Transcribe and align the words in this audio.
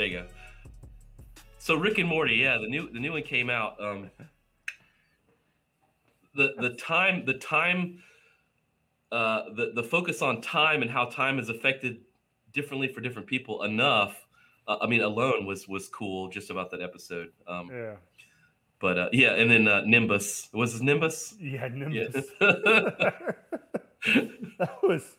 There 0.00 0.08
you 0.08 0.20
go. 0.20 0.26
So 1.58 1.74
Rick 1.74 1.98
and 1.98 2.08
Morty, 2.08 2.36
yeah, 2.36 2.56
the 2.56 2.66
new 2.66 2.90
the 2.90 2.98
new 2.98 3.12
one 3.12 3.22
came 3.22 3.50
out. 3.50 3.78
Um, 3.78 4.10
the 6.34 6.54
the 6.58 6.70
time 6.70 7.26
the 7.26 7.34
time 7.34 8.02
uh, 9.12 9.52
the 9.54 9.72
the 9.74 9.82
focus 9.82 10.22
on 10.22 10.40
time 10.40 10.80
and 10.80 10.90
how 10.90 11.04
time 11.04 11.38
is 11.38 11.50
affected 11.50 11.98
differently 12.54 12.90
for 12.90 13.02
different 13.02 13.28
people 13.28 13.62
enough. 13.64 14.26
Uh, 14.66 14.78
I 14.80 14.86
mean, 14.86 15.02
alone 15.02 15.44
was 15.44 15.68
was 15.68 15.88
cool 15.88 16.30
just 16.30 16.48
about 16.48 16.70
that 16.70 16.80
episode. 16.80 17.32
Um, 17.46 17.68
Yeah. 17.70 17.96
but 18.78 18.98
uh, 18.98 19.08
yeah, 19.12 19.34
and 19.34 19.50
then 19.50 19.68
uh, 19.68 19.82
Nimbus 19.82 20.48
was 20.54 20.72
his 20.72 20.80
Nimbus. 20.80 21.34
Yeah, 21.38 21.68
Nimbus. 21.68 22.24
Yeah. 22.40 22.50
that 24.58 24.82
was 24.82 25.18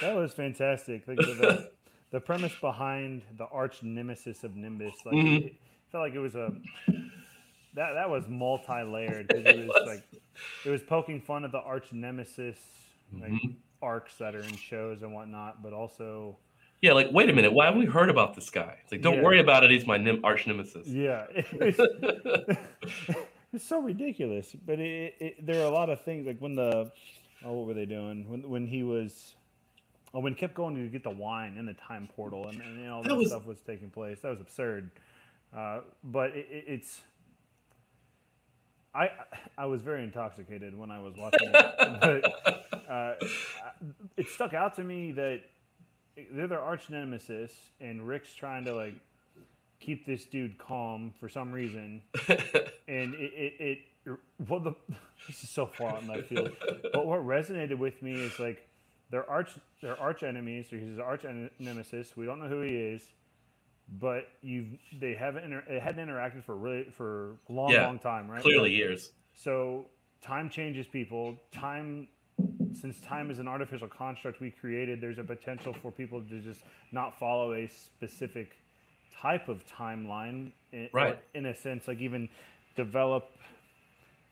that 0.00 0.14
was 0.14 0.32
fantastic. 0.32 1.06
The, 1.06 1.72
the, 2.12 2.20
premise 2.20 2.52
behind 2.60 3.22
the 3.38 3.46
arch 3.46 3.82
nemesis 3.82 4.44
of 4.44 4.54
Nimbus, 4.54 4.94
like 5.04 5.14
Mhm. 5.14 5.46
it 5.46 5.54
felt 5.90 6.02
like 6.04 6.14
it 6.14 6.18
was 6.20 6.34
a 6.34 6.52
that 7.74 7.94
that 7.94 8.08
was 8.10 8.28
multi-layered 8.28 9.28
because 9.28 9.44
it 9.46 9.56
It 9.58 9.66
was, 9.66 9.86
like 9.86 10.04
it 10.64 10.70
was 10.70 10.82
poking 10.82 11.20
fun 11.20 11.44
at 11.44 11.52
the 11.52 11.60
arch 11.60 11.92
nemesis 11.92 12.58
like 13.20 13.32
Mhm. 13.32 13.56
arcs 13.82 14.14
that 14.18 14.34
are 14.34 14.40
in 14.42 14.56
shows 14.56 15.02
and 15.02 15.12
whatnot, 15.12 15.62
but 15.62 15.72
also 15.72 16.36
yeah, 16.82 16.92
like 16.92 17.08
wait 17.12 17.30
a 17.30 17.32
minute, 17.32 17.52
why 17.52 17.66
have 17.66 17.76
we 17.76 17.84
heard 17.86 18.10
about 18.10 18.34
this 18.34 18.50
guy? 18.50 18.76
It's 18.82 18.92
like 18.92 19.02
don't 19.02 19.16
Yeah. 19.18 19.22
worry 19.22 19.40
about 19.40 19.64
it. 19.64 19.70
He's 19.70 19.86
my 19.86 19.96
nim- 19.98 20.24
arch 20.24 20.46
nemesis. 20.46 20.86
yeah, 20.88 21.26
it 21.34 22.58
it's 23.52 23.64
so 23.66 23.80
ridiculous. 23.80 24.54
But 24.66 24.78
it, 24.80 25.14
it, 25.20 25.46
there 25.46 25.60
are 25.60 25.64
a 25.66 25.70
lot 25.70 25.90
of 25.90 26.00
things 26.02 26.26
like 26.26 26.38
when 26.38 26.54
the 26.56 26.90
oh, 27.44 27.52
what 27.52 27.66
were 27.68 27.74
they 27.74 27.86
doing 27.86 28.28
when 28.28 28.48
when 28.48 28.66
he 28.66 28.82
was 28.82 29.34
oh 30.14 30.20
when 30.20 30.32
he 30.34 30.38
kept 30.38 30.54
going 30.54 30.74
to 30.76 30.86
get 30.88 31.02
the 31.02 31.10
wine 31.10 31.56
in 31.58 31.66
the 31.66 31.74
time 31.74 32.08
portal 32.14 32.48
and, 32.48 32.60
and 32.60 32.90
all 32.90 33.02
That 33.02 33.10
that, 33.10 33.16
was- 33.16 33.28
stuff 33.28 33.46
was 33.46 33.60
taking 33.66 33.90
place. 33.90 34.20
That 34.20 34.30
was 34.30 34.40
absurd. 34.40 34.90
Uh, 35.56 35.80
but 36.02 36.30
it, 36.30 36.46
it, 36.50 36.64
it's 36.66 37.00
I 38.94 39.10
I 39.56 39.66
was 39.66 39.80
very 39.82 40.02
intoxicated 40.04 40.76
when 40.76 40.90
I 40.90 40.98
was 40.98 41.14
watching 41.16 41.50
it, 41.52 41.74
but 42.00 42.90
uh, 42.90 43.14
it 44.16 44.28
stuck 44.28 44.54
out 44.54 44.76
to 44.76 44.84
me 44.84 45.12
that 45.12 45.40
they're 46.32 46.46
their 46.46 46.60
arch 46.60 46.90
nemesis, 46.90 47.52
and 47.80 48.06
Rick's 48.06 48.34
trying 48.34 48.64
to 48.66 48.74
like 48.74 48.94
keep 49.80 50.06
this 50.06 50.24
dude 50.26 50.58
calm 50.58 51.12
for 51.20 51.28
some 51.28 51.52
reason, 51.52 52.02
and 52.28 53.14
it 53.14 53.32
it, 53.34 53.54
it 54.06 54.18
well 54.48 54.60
the 54.60 54.72
this 55.26 55.42
is 55.42 55.50
so 55.50 55.66
far 55.66 55.90
out 55.92 56.02
in 56.02 56.08
left 56.08 56.28
field, 56.28 56.50
but 56.92 57.06
what 57.06 57.20
resonated 57.26 57.78
with 57.78 58.02
me 58.02 58.12
is 58.12 58.38
like 58.38 58.66
their 59.12 59.28
arch 59.30 59.50
their 59.80 60.00
arch 60.00 60.24
enemies, 60.24 60.72
or 60.72 60.78
he's 60.78 60.98
arch 60.98 61.22
nemesis. 61.60 62.16
We 62.16 62.26
don't 62.26 62.40
know 62.40 62.48
who 62.48 62.62
he 62.62 62.74
is, 62.74 63.02
but 64.00 64.26
you 64.40 64.66
they 65.00 65.14
haven't 65.14 65.44
inter- 65.44 65.64
they 65.68 65.78
hadn't 65.78 66.04
interacted 66.08 66.44
for 66.44 66.56
really 66.56 66.86
for 66.96 67.36
a 67.48 67.52
long 67.52 67.70
Yeah, 67.70 67.86
long 67.86 68.00
time, 68.00 68.28
right? 68.28 68.42
Clearly 68.42 68.72
years. 68.72 69.12
So 69.34 69.86
time 70.24 70.48
changes 70.50 70.86
people. 70.86 71.36
Time, 71.52 72.08
since 72.80 72.98
time 73.00 73.30
is 73.30 73.38
an 73.38 73.46
artificial 73.48 73.86
construct 73.86 74.40
we 74.40 74.50
created, 74.50 75.00
there's 75.00 75.18
a 75.18 75.24
potential 75.24 75.74
for 75.82 75.92
people 75.92 76.22
to 76.22 76.40
just 76.40 76.60
not 76.90 77.18
follow 77.18 77.52
a 77.52 77.68
specific 77.68 78.52
type 79.20 79.48
of 79.48 79.62
timeline. 79.66 80.52
In, 80.72 80.88
Right. 80.92 81.18
In 81.34 81.46
a 81.46 81.54
sense, 81.54 81.86
like 81.86 82.00
even 82.00 82.30
develop. 82.76 83.28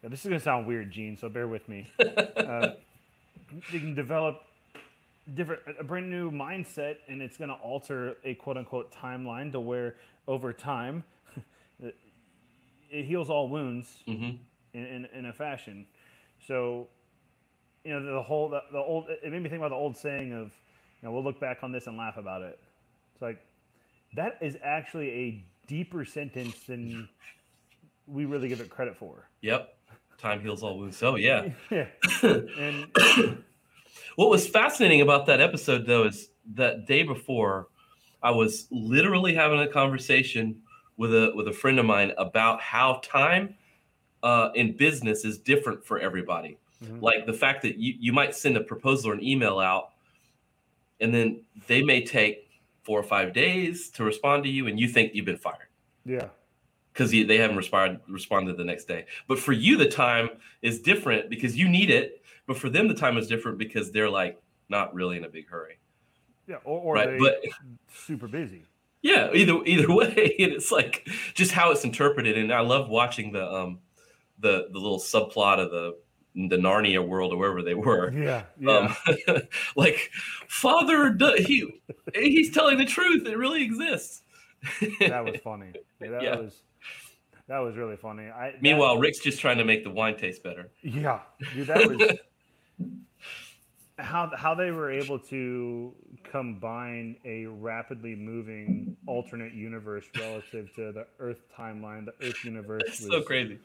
now, 0.03 0.09
this 0.09 0.21
is 0.21 0.27
gonna 0.27 0.41
sound 0.41 0.67
weird, 0.67 0.91
Gene. 0.91 1.19
So 1.19 1.29
bear 1.29 1.47
with 1.49 1.69
me. 1.69 1.91
uh, 2.01 2.71
you 3.73 3.81
can 3.81 3.95
develop 3.95 4.43
different 5.35 5.61
a 5.79 5.85
brand 5.85 6.11
new 6.11 6.31
mindset 6.31 6.97
and 7.09 7.23
it's 7.23 7.37
going 7.37 7.51
to 7.51 7.57
alter 7.57 8.17
a 8.25 8.35
quote 8.35 8.57
unquote 8.57 8.93
timeline 8.95 9.53
to 9.53 9.61
where 9.61 9.97
over 10.27 10.53
time 10.53 11.05
it 11.83 13.05
heals 13.05 13.31
all 13.31 13.49
wounds 13.49 13.89
hmm 14.07 14.31
in, 14.73 14.85
in, 14.85 15.09
in 15.15 15.27
a 15.27 15.33
fashion. 15.33 15.87
So, 16.47 16.89
you 17.85 17.93
know, 17.99 18.15
the 18.15 18.23
whole, 18.23 18.49
the, 18.49 18.61
the 18.73 18.79
old, 18.79 19.07
it 19.09 19.31
made 19.31 19.43
me 19.43 19.49
think 19.49 19.61
about 19.61 19.71
the 19.71 19.77
old 19.77 19.97
saying 19.97 20.33
of, 20.33 20.47
you 20.49 21.09
know, 21.09 21.13
we'll 21.13 21.25
look 21.25 21.41
back 21.41 21.59
on 21.63 21.73
this 21.73 21.87
and 21.87 21.97
laugh 21.97 22.17
about 22.17 22.43
it. 22.43 22.59
It's 23.13 23.23
like, 23.23 23.41
that 24.15 24.39
is 24.41 24.57
actually 24.63 25.11
a 25.11 25.45
deeper 25.67 26.05
sentence 26.05 26.55
than 26.67 27.09
we 28.07 28.25
really 28.25 28.49
give 28.49 28.61
it 28.61 28.71
credit 28.71 28.97
for. 28.97 29.29
Yep. 29.43 29.75
Time 30.19 30.41
heals 30.41 30.63
all 30.63 30.79
wounds. 30.79 30.97
so 30.97 31.17
yeah. 31.17 31.49
yeah. 31.71 31.87
And 32.23 32.87
What 34.21 34.29
was 34.29 34.47
fascinating 34.47 35.01
about 35.01 35.25
that 35.29 35.41
episode, 35.41 35.87
though, 35.87 36.05
is 36.05 36.29
that 36.53 36.87
day 36.87 37.05
before, 37.05 37.69
I 38.23 38.31
was 38.31 38.67
literally 38.71 39.33
having 39.35 39.61
a 39.61 39.67
conversation 39.67 40.61
with 40.99 41.15
a 41.15 41.33
with 41.35 41.49
a 41.49 41.53
friend 41.55 41.79
of 41.79 41.87
mine 41.87 42.13
about 42.19 42.61
how 42.61 43.01
time 43.03 43.55
uh, 44.23 44.51
in 44.55 44.77
business 44.77 45.25
is 45.25 45.39
different 45.39 45.83
for 45.83 45.99
everybody. 45.99 46.59
Mhm. 46.85 47.01
Like 47.01 47.25
the 47.25 47.33
fact 47.33 47.63
that 47.63 47.79
you, 47.79 47.95
you 47.99 48.13
might 48.13 48.35
send 48.35 48.59
a 48.59 48.61
proposal 48.61 49.13
or 49.13 49.15
an 49.15 49.25
email 49.25 49.59
out, 49.59 49.93
and 51.01 51.15
then 51.15 51.41
they 51.67 51.83
may 51.83 52.05
take 52.05 52.51
four 52.83 53.01
or 53.01 53.05
five 53.05 53.33
days 53.33 53.89
to 53.93 54.05
respond 54.05 54.45
to 54.45 54.51
you, 54.51 54.67
and 54.67 54.79
you 54.79 54.87
think 54.87 55.15
you've 55.15 55.25
been 55.25 55.39
fired 55.39 55.69
yeah. 56.05 56.29
because 56.93 57.11
they 57.11 57.39
haven't 57.39 57.57
responded 57.57 58.01
responded 58.07 58.59
the 58.59 58.65
next 58.65 58.85
day. 58.85 59.07
But 59.29 59.39
for 59.39 59.53
you, 59.53 59.79
the 59.79 59.89
time 59.89 60.29
is 60.61 60.79
different 60.79 61.31
because 61.31 61.57
you 61.57 61.71
need 61.71 61.89
it. 61.89 62.20
But 62.47 62.57
for 62.59 62.69
them, 62.69 62.89
the 62.89 62.95
time 62.95 63.17
is 63.19 63.27
different 63.27 63.59
because 63.59 63.93
they're 63.93 64.11
like 64.11 64.41
not 64.69 64.95
really 64.95 65.17
in 65.17 65.25
a 65.25 65.29
big 65.29 65.49
hurry. 65.49 65.79
Yeah. 66.47 66.57
Or, 66.65 66.81
or 66.81 66.95
Right, 66.95 67.11
they 67.11 67.19
but- 67.19 67.43
super 67.95 68.29
busy. 68.29 68.65
Yeah, 69.03 69.31
either 69.33 69.65
either 69.65 69.93
way, 69.95 70.35
and 70.41 70.53
it's 70.53 70.71
like 70.71 71.09
just 71.35 71.53
how 71.53 71.71
it's 71.71 71.85
interpreted. 71.85 72.37
And 72.37 72.53
I 72.53 72.61
love 72.61 72.89
watching 72.91 73.33
the 73.33 73.47
um 73.51 73.79
the 74.39 74.69
the 74.73 74.79
little 74.79 74.99
subplot 74.99 75.59
of 75.59 75.71
the 75.71 75.97
the 76.35 76.57
Narnia 76.57 77.07
world 77.07 77.33
or 77.33 77.37
wherever 77.39 77.63
they 77.63 77.75
were. 77.75 78.13
Yeah. 78.13 78.43
Yeah. 78.59 78.95
Um, 79.27 79.43
like 79.77 80.11
father, 80.49 81.17
he 81.39 81.73
he's 82.15 82.51
telling 82.53 82.79
the 82.79 82.85
truth. 82.85 83.27
It 83.27 83.37
really 83.39 83.63
exists. 83.63 84.23
that 85.01 85.25
was 85.25 85.37
funny. 85.45 85.73
Yeah, 86.01 86.11
that 86.11 86.23
Yeah. 86.23 86.37
was, 86.37 86.61
that 87.49 87.59
was 87.59 87.77
really 87.77 87.97
funny. 87.97 88.25
I, 88.29 88.55
Meanwhile, 88.61 88.99
Rick's 88.99 89.19
just 89.21 89.41
trying 89.41 89.59
to 89.59 89.65
make 89.65 89.83
the 89.83 89.91
wine 89.91 90.17
taste 90.19 90.43
better. 90.43 90.71
Yeah, 90.83 91.21
dude, 91.55 91.67
that 91.69 91.89
was 91.89 92.19
how 93.99 94.31
how 94.37 94.55
they 94.55 94.71
were 94.71 94.91
able 94.91 95.19
to 95.19 95.93
combine 96.25 97.17
a 97.25 97.47
rapidly 97.47 98.15
moving 98.15 98.97
alternate 99.07 99.53
universe 99.53 100.05
relative 100.19 100.75
to 100.75 100.93
the 100.93 101.07
Earth 101.19 101.41
timeline. 101.57 102.07
The 102.07 102.27
Earth 102.27 102.45
universe 102.45 102.83
It's 102.87 103.01
was 103.01 103.11
so 103.11 103.23
crazy. 103.23 103.59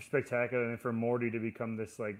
spectacular, 0.00 0.70
and 0.70 0.80
for 0.80 0.92
Morty 0.92 1.30
to 1.30 1.38
become 1.38 1.76
this 1.76 1.98
like 1.98 2.16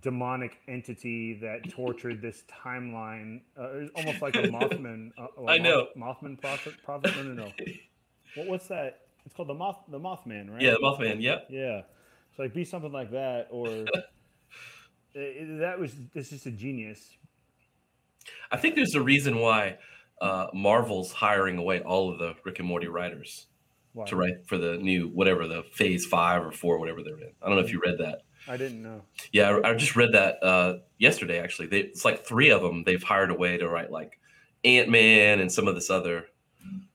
demonic 0.00 0.58
entity 0.68 1.34
that 1.34 1.68
tortured 1.70 2.22
this 2.22 2.44
timeline, 2.64 3.40
uh, 3.58 3.86
almost 3.94 4.22
like 4.22 4.34
a 4.36 4.42
Mothman. 4.48 5.10
Uh, 5.18 5.44
I 5.46 5.58
know. 5.58 5.88
Mothman 5.96 6.40
prophet. 6.40 6.74
Prophet? 6.84 7.14
No, 7.16 7.22
no, 7.22 7.32
no. 7.44 7.52
What, 8.34 8.46
what's 8.48 8.68
that? 8.68 9.00
It's 9.26 9.34
called 9.34 9.48
the 9.48 9.54
Moth. 9.54 9.78
The 9.88 9.98
Mothman, 9.98 10.50
right? 10.50 10.62
Yeah, 10.62 10.72
the 10.72 10.78
Mothman. 10.78 11.20
Yep. 11.20 11.46
Yeah. 11.50 11.82
So 12.36 12.42
like 12.42 12.54
be 12.54 12.64
something 12.64 12.92
like 12.92 13.10
that, 13.12 13.48
or 13.50 13.84
i- 15.16 15.46
that 15.60 15.78
was 15.78 15.92
this 16.14 16.32
is 16.32 16.46
a 16.46 16.50
genius. 16.50 17.16
I 18.50 18.56
think 18.56 18.74
there's 18.74 18.94
a 18.94 19.02
reason 19.02 19.38
why 19.38 19.78
uh, 20.20 20.46
Marvel's 20.54 21.12
hiring 21.12 21.58
away 21.58 21.80
all 21.80 22.10
of 22.12 22.18
the 22.18 22.34
Rick 22.44 22.58
and 22.60 22.68
Morty 22.68 22.86
writers 22.88 23.46
Wow. 23.92 24.04
to 24.06 24.16
write 24.16 24.46
for 24.48 24.58
the 24.58 24.76
new 24.78 25.08
whatever 25.08 25.46
the 25.46 25.62
Phase 25.72 26.04
Five 26.06 26.44
or 26.44 26.50
Four, 26.50 26.78
whatever 26.78 27.02
they're 27.04 27.18
in. 27.18 27.32
I 27.40 27.46
don't 27.46 27.56
know 27.56 27.62
if 27.64 27.70
you 27.72 27.80
read 27.84 27.98
that. 27.98 28.22
I 28.48 28.56
didn't 28.56 28.82
know. 28.82 29.02
Yeah, 29.32 29.50
I, 29.64 29.70
I 29.70 29.74
just 29.74 29.94
read 29.94 30.12
that 30.12 30.42
uh, 30.42 30.78
yesterday. 30.98 31.38
Actually, 31.38 31.68
they, 31.68 31.78
it's 31.80 32.04
like 32.04 32.26
three 32.26 32.50
of 32.50 32.60
them 32.60 32.82
they've 32.84 33.02
hired 33.02 33.30
away 33.30 33.56
to 33.58 33.68
write 33.68 33.90
like 33.92 34.18
Ant 34.64 34.88
Man 34.88 35.38
and 35.40 35.50
some 35.52 35.68
of 35.68 35.74
this 35.76 35.90
other 35.90 36.24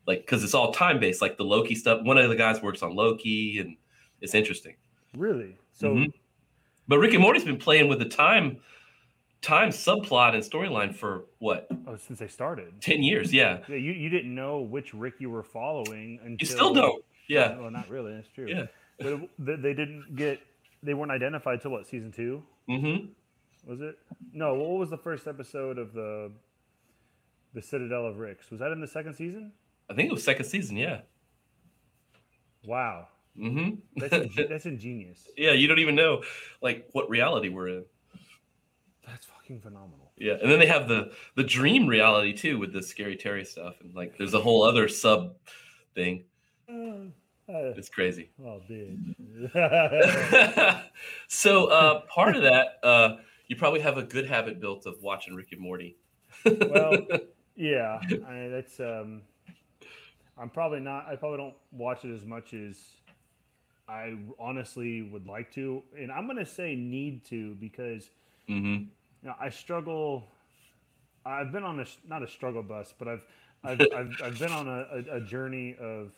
like 0.08 0.22
because 0.22 0.44
it's 0.44 0.54
all 0.54 0.74
time 0.74 1.00
based, 1.00 1.22
like 1.22 1.38
the 1.38 1.44
Loki 1.46 1.74
stuff. 1.76 2.02
One 2.04 2.18
of 2.18 2.28
the 2.30 2.36
guys 2.36 2.62
works 2.62 2.82
on 2.84 2.96
Loki, 2.96 3.60
and 3.60 3.78
it's 4.20 4.34
interesting. 4.36 4.76
Really? 5.16 5.58
So 5.72 5.96
Mhm. 5.96 6.12
But 6.90 6.98
Rick 7.00 7.14
and 7.14 7.22
Morty's 7.22 7.46
been 7.46 7.58
playing 7.58 7.88
with 7.88 8.00
the 8.00 8.06
time 8.10 8.58
time 9.42 9.70
subplot 9.70 10.34
and 10.34 10.44
storyline 10.44 10.94
for 10.94 11.24
what 11.38 11.68
Oh, 11.88 11.96
since 11.96 12.20
they 12.20 12.28
started. 12.28 12.82
10 12.82 13.04
years 13.04 13.32
yeah 13.34 13.60
Yeah, 13.70 13.76
you, 13.78 13.94
you 13.94 14.10
didn't 14.10 14.36
know 14.36 14.60
which 14.60 14.94
Rick 14.94 15.14
you 15.20 15.30
were 15.30 15.44
following 15.44 16.20
until 16.22 16.38
you 16.40 16.46
still 16.46 16.74
don't 16.74 17.06
yeah 17.30 17.58
Well, 17.58 17.72
not 17.72 17.90
really. 17.90 18.14
That's 18.16 18.28
true. 18.28 18.48
yeah 18.50 18.66
But 19.00 19.22
they, 19.40 19.56
they 19.56 19.74
didn't 19.74 20.16
get. 20.18 20.42
They 20.84 20.94
weren't 20.94 21.12
identified 21.12 21.62
till 21.62 21.72
what 21.72 21.88
season 21.88 22.12
two 22.12 22.44
mm-hmm 22.70 23.14
was 23.66 23.82
it? 23.82 23.98
No. 24.34 24.56
What 24.56 24.80
was 24.80 24.90
the 24.90 24.98
first 24.98 25.28
episode 25.28 25.78
of 25.78 25.94
the 25.94 26.32
the 27.54 27.62
Citadel 27.62 28.06
of 28.08 28.18
Ricks? 28.18 28.50
Was 28.52 28.60
that 28.62 28.72
in 28.72 28.82
the 28.82 28.88
second 28.88 29.14
season? 29.14 29.52
i 29.90 29.94
think 29.94 30.10
it 30.10 30.14
was 30.14 30.24
second 30.24 30.46
season 30.46 30.76
yeah 30.78 31.02
Wow, 32.66 33.08
mm-hmm 33.38 33.76
that's 33.98 34.36
that's 34.50 34.66
ingenious. 34.66 35.28
yeah 35.38 35.52
you 35.52 35.68
don't 35.68 35.80
even 35.80 35.96
know 35.96 36.22
like 36.62 36.88
what 36.94 37.10
reality 37.10 37.50
we're 37.50 37.68
in 37.70 37.86
That's 39.08 39.26
fucking 39.26 39.62
phenomenal. 39.62 40.12
yeah 40.18 40.34
and 40.42 40.52
then 40.52 40.60
they 40.60 40.66
have 40.68 40.88
the 40.88 41.12
the 41.36 41.44
dream 41.44 41.88
reality 41.88 42.34
too 42.34 42.58
with 42.60 42.74
the 42.74 42.82
scary 42.84 43.16
terry 43.16 43.46
stuff 43.46 43.76
and 43.82 43.94
like 43.96 44.18
there's 44.18 44.34
a 44.34 44.40
whole 44.42 44.64
other 44.64 44.88
sub 44.88 45.36
thing 45.96 46.24
Uh, 46.70 47.74
it's 47.76 47.90
crazy 47.90 48.30
oh, 48.46 48.62
dude. 48.68 49.16
so 51.28 51.66
uh 51.68 52.02
part 52.02 52.36
of 52.36 52.44
that 52.44 52.78
uh 52.84 53.16
you 53.48 53.56
probably 53.56 53.80
have 53.80 53.98
a 53.98 54.04
good 54.04 54.28
habit 54.28 54.60
built 54.60 54.86
of 54.86 55.02
watching 55.02 55.34
rick 55.34 55.52
and 55.52 55.62
morty 55.62 55.98
well, 56.46 56.96
yeah, 57.58 58.00
I, 58.30 58.48
that's. 58.48 58.80
Um, 58.80 59.24
I'm 60.38 60.50
probably 60.50 60.80
not. 60.80 61.06
I 61.10 61.18
probably 61.18 61.38
don't 61.40 61.56
watch 61.74 62.06
it 62.06 62.16
as 62.16 62.24
much 62.24 62.54
as 62.54 62.78
I 63.90 64.16
honestly 64.40 65.02
would 65.02 65.26
like 65.26 65.52
to, 65.56 65.84
and 65.98 66.12
I'm 66.12 66.28
gonna 66.28 66.46
say 66.46 66.76
need 66.76 67.26
to 67.26 67.56
because 67.56 68.10
mm-hmm 68.48 68.84
you 69.22 69.30
know, 69.30 69.36
I 69.40 69.50
struggle. 69.50 70.28
I've 71.26 71.52
been 71.52 71.64
on 71.64 71.80
a 71.80 71.86
not 72.08 72.24
a 72.24 72.28
struggle 72.28 72.64
bus, 72.64 72.94
but 72.98 73.08
I've 73.08 73.24
I've 73.64 73.82
I've, 73.96 74.12
I've 74.24 74.40
been 74.40 74.52
on 74.52 74.68
a, 74.68 75.16
a, 75.16 75.22
journey 75.22 75.76
of 75.80 76.12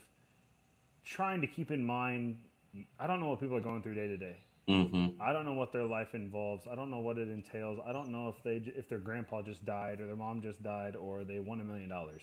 trying 1.04 1.42
to 1.42 1.48
keep 1.48 1.72
in 1.72 1.84
mind. 1.84 2.38
I 3.00 3.08
don't 3.08 3.20
know 3.20 3.30
what 3.30 3.40
people 3.40 3.58
are 3.58 3.62
going 3.62 3.82
through 3.82 3.96
day 3.96 4.08
to 4.08 4.18
day. 4.18 4.38
mm-hmm 4.70 5.22
I 5.22 5.34
don't 5.34 5.46
know 5.46 5.54
what 5.54 5.74
their 5.74 5.86
life 5.86 6.14
involves. 6.14 6.68
I 6.72 6.76
don't 6.76 6.90
know 6.90 7.00
what 7.00 7.18
it 7.18 7.30
entails. 7.30 7.80
I 7.86 7.92
don't 7.92 8.10
know 8.10 8.30
if 8.30 8.44
they 8.44 8.62
if 8.78 8.88
their 8.88 9.00
grandpa 9.00 9.42
just 9.42 9.66
died 9.66 10.00
or 10.00 10.08
their 10.08 10.16
mom 10.16 10.42
just 10.42 10.62
died 10.64 10.96
or 10.96 11.24
they 11.24 11.40
won 11.40 11.62
a 11.62 11.64
million 11.64 11.90
dollars. 11.90 12.22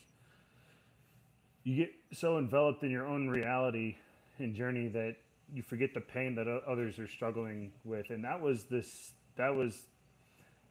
You 1.65 1.77
get 1.77 1.93
so 2.13 2.39
enveloped 2.39 2.83
in 2.83 2.91
your 2.91 3.07
own 3.07 3.29
reality 3.29 3.97
and 4.39 4.55
journey 4.55 4.89
that 4.89 5.17
you 5.53 5.63
forget 5.63 5.95
the 5.95 6.01
pain 6.01 6.35
that 6.37 6.47
others 6.67 6.99
are 6.99 7.09
struggling 7.09 7.73
with, 7.85 8.11
and 8.11 8.25
that 8.25 8.41
was 8.41 8.65
this. 8.65 9.13
That 9.37 9.55
was 9.55 9.87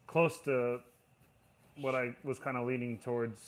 close 0.07 0.38
to 0.45 0.79
what 1.79 1.95
I 1.95 2.15
was 2.24 2.39
kind 2.39 2.57
of 2.57 2.68
leaning 2.68 3.00
towards 3.00 3.39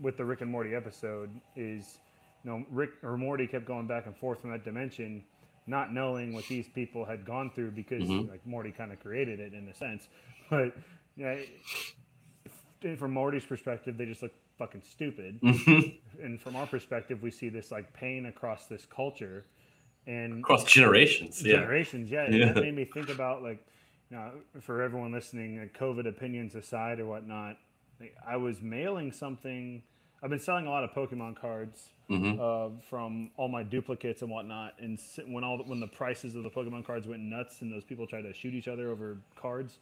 with 0.00 0.16
the 0.16 0.24
Rick 0.24 0.40
and 0.42 0.50
Morty 0.50 0.74
episode. 0.74 1.30
Is 1.56 1.98
you 2.44 2.50
know 2.50 2.64
Rick 2.70 2.90
or 3.02 3.16
Morty 3.16 3.46
kept 3.46 3.64
going 3.66 3.86
back 3.86 4.06
and 4.06 4.16
forth 4.16 4.40
from 4.40 4.50
that 4.52 4.64
dimension 4.64 5.24
not 5.66 5.92
knowing 5.92 6.32
what 6.32 6.46
these 6.48 6.66
people 6.66 7.04
had 7.04 7.26
gone 7.26 7.50
through 7.54 7.70
because 7.72 8.02
Mhm. 8.02 8.30
like 8.30 8.46
Morty 8.46 8.70
kind 8.72 8.90
of 8.90 8.98
created 9.00 9.38
it 9.38 9.52
in 9.52 9.68
a 9.68 9.74
sense. 9.74 10.08
But 10.48 10.74
yeah, 11.14 11.32
if- 12.82 12.98
from 12.98 13.12
Morty's 13.12 13.44
perspective, 13.44 13.98
they 13.98 14.06
just 14.06 14.22
look 14.22 14.32
fucking 14.56 14.80
stupid, 14.82 15.38
mm-hmm 15.42 16.22
and 16.24 16.40
from 16.40 16.56
our 16.56 16.66
perspective, 16.66 17.20
we 17.22 17.30
see 17.30 17.48
this 17.50 17.70
like 17.70 17.92
pain 17.92 18.26
across 18.26 18.66
this 18.66 18.86
culture 18.86 19.44
and 20.08 20.40
across 20.40 20.64
generations 20.64 21.40
yeah 21.44 21.52
generations. 21.60 22.10
Yeah, 22.10 22.24
and 22.24 22.34
Yeah. 22.34 22.52
that 22.52 22.62
made 22.62 22.74
me 22.74 22.84
think 22.84 23.08
about 23.10 23.42
like, 23.42 23.60
you 24.10 24.16
know, 24.16 24.30
for 24.60 24.82
everyone 24.82 25.12
listening, 25.12 25.58
like 25.60 25.78
COVID 25.78 26.08
opinions 26.08 26.54
aside 26.56 26.98
or 26.98 27.06
whatnot, 27.06 27.56
like, 28.00 28.16
I 28.26 28.36
was 28.36 28.60
mailing 28.62 29.12
something. 29.12 29.82
I've 30.22 30.30
been 30.30 30.40
selling 30.40 30.66
a 30.66 30.70
lot 30.70 30.82
of 30.82 30.90
Pokemon 30.90 31.36
cards 31.40 31.90
mm-hmm 32.10 32.40
uh, 32.40 32.70
from 32.88 33.30
all 33.36 33.48
my 33.48 33.62
duplicates 33.62 34.22
and 34.22 34.30
whatnot. 34.30 34.74
And 34.80 34.98
when 35.26 35.44
all 35.44 35.58
when 35.58 35.78
the 35.78 35.86
prices 35.86 36.34
of 36.34 36.42
the 36.42 36.50
Pokemon 36.50 36.84
cards 36.86 37.06
went 37.06 37.22
nuts 37.22 37.60
and 37.60 37.70
those 37.72 37.84
people 37.84 38.06
tried 38.06 38.22
to 38.22 38.32
shoot 38.32 38.54
each 38.54 38.66
other 38.68 38.90
over 38.90 39.18
cards, 39.36 39.78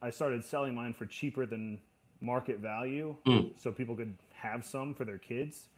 I 0.00 0.10
started 0.10 0.44
selling 0.44 0.74
mine 0.74 0.94
for 0.94 1.06
cheaper 1.06 1.44
than 1.46 1.78
market 2.20 2.58
value, 2.58 3.14
Mm. 3.26 3.52
so 3.60 3.70
people 3.70 3.94
could 3.94 4.14
have 4.32 4.64
some 4.64 4.94
for 4.94 5.04
their 5.04 5.18
kids. 5.18 5.68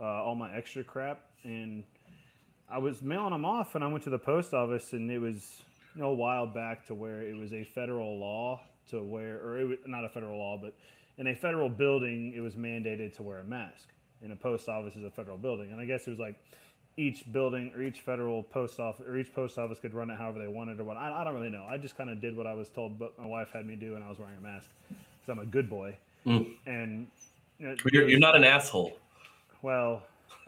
Uh, 0.00 0.04
all 0.04 0.34
my 0.36 0.54
extra 0.54 0.84
crap, 0.84 1.22
and 1.44 1.82
I 2.70 2.78
was 2.78 3.02
mailing 3.02 3.30
them 3.30 3.44
off, 3.44 3.74
and 3.74 3.82
I 3.82 3.86
went 3.86 4.04
to 4.04 4.10
the 4.10 4.18
post 4.18 4.52
office, 4.52 4.92
and 4.92 5.10
it 5.10 5.18
was 5.18 5.62
you 5.94 6.02
know, 6.02 6.10
a 6.10 6.14
while 6.14 6.46
back 6.46 6.86
to 6.88 6.94
where 6.94 7.22
it 7.22 7.36
was 7.36 7.52
a 7.52 7.64
federal 7.64 8.18
law 8.18 8.60
to 8.90 9.02
where, 9.02 9.36
or 9.44 9.58
it 9.58 9.64
was 9.64 9.78
not 9.86 10.04
a 10.04 10.08
federal 10.08 10.38
law, 10.38 10.58
but 10.60 10.74
in 11.18 11.26
a 11.28 11.34
federal 11.34 11.68
building, 11.68 12.32
it 12.36 12.40
was 12.40 12.54
mandated 12.54 13.14
to 13.16 13.22
wear 13.22 13.40
a 13.40 13.44
mask. 13.44 13.88
And 14.22 14.32
a 14.32 14.36
post 14.36 14.68
office 14.68 14.96
is 14.96 15.04
a 15.04 15.10
federal 15.10 15.38
building, 15.38 15.70
and 15.70 15.80
I 15.80 15.84
guess 15.84 16.06
it 16.06 16.10
was 16.10 16.18
like 16.18 16.34
each 16.96 17.30
building 17.32 17.70
or 17.76 17.82
each 17.82 18.00
federal 18.00 18.42
post 18.42 18.80
office 18.80 19.06
or 19.06 19.16
each 19.16 19.32
post 19.32 19.56
office 19.56 19.78
could 19.78 19.94
run 19.94 20.10
it 20.10 20.18
however 20.18 20.40
they 20.40 20.48
wanted 20.48 20.80
or 20.80 20.84
what. 20.84 20.96
I, 20.96 21.20
I 21.20 21.24
don't 21.24 21.34
really 21.34 21.50
know. 21.50 21.64
I 21.70 21.78
just 21.78 21.96
kind 21.96 22.10
of 22.10 22.20
did 22.20 22.36
what 22.36 22.46
I 22.46 22.54
was 22.54 22.68
told, 22.68 22.98
but 22.98 23.16
my 23.18 23.26
wife 23.26 23.50
had 23.52 23.64
me 23.64 23.76
do, 23.76 23.94
and 23.94 24.02
I 24.02 24.08
was 24.08 24.18
wearing 24.18 24.36
a 24.36 24.40
mask 24.40 24.66
because 24.88 25.28
I'm 25.30 25.38
a 25.38 25.46
good 25.46 25.70
boy. 25.70 25.96
Mm. 26.26 26.56
And 26.66 27.06
you 27.58 27.68
know, 27.68 27.76
You're, 27.92 28.02
there 28.02 28.10
you're 28.10 28.18
not 28.18 28.34
an 28.34 28.44
asshole. 28.44 28.98
well, 29.62 30.02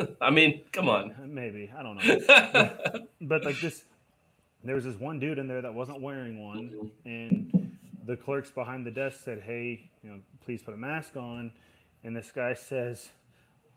I 0.21 0.31
mean, 0.31 0.63
come 0.73 0.89
on. 0.89 1.15
maybe 1.27 1.71
I 1.77 1.83
don't 1.83 1.97
know. 1.97 2.71
but 3.23 3.45
like 3.45 3.61
this 3.61 3.85
there 4.65 4.75
was 4.75 4.85
this 4.85 4.97
one 4.97 5.19
dude 5.19 5.39
in 5.39 5.49
there 5.49 5.63
that 5.63 5.73
wasn't 5.75 6.01
wearing 6.01 6.45
one 6.45 6.91
and 7.05 7.77
the 8.07 8.17
clerks 8.17 8.51
behind 8.51 8.85
the 8.87 8.91
desk 8.91 9.21
said 9.25 9.41
hey 9.45 9.89
you 10.03 10.11
know 10.11 10.19
please 10.45 10.63
put 10.63 10.75
a 10.75 10.77
mask 10.77 11.17
on 11.17 11.51
and 12.05 12.15
this 12.17 12.31
guy 12.31 12.53
says 12.55 13.09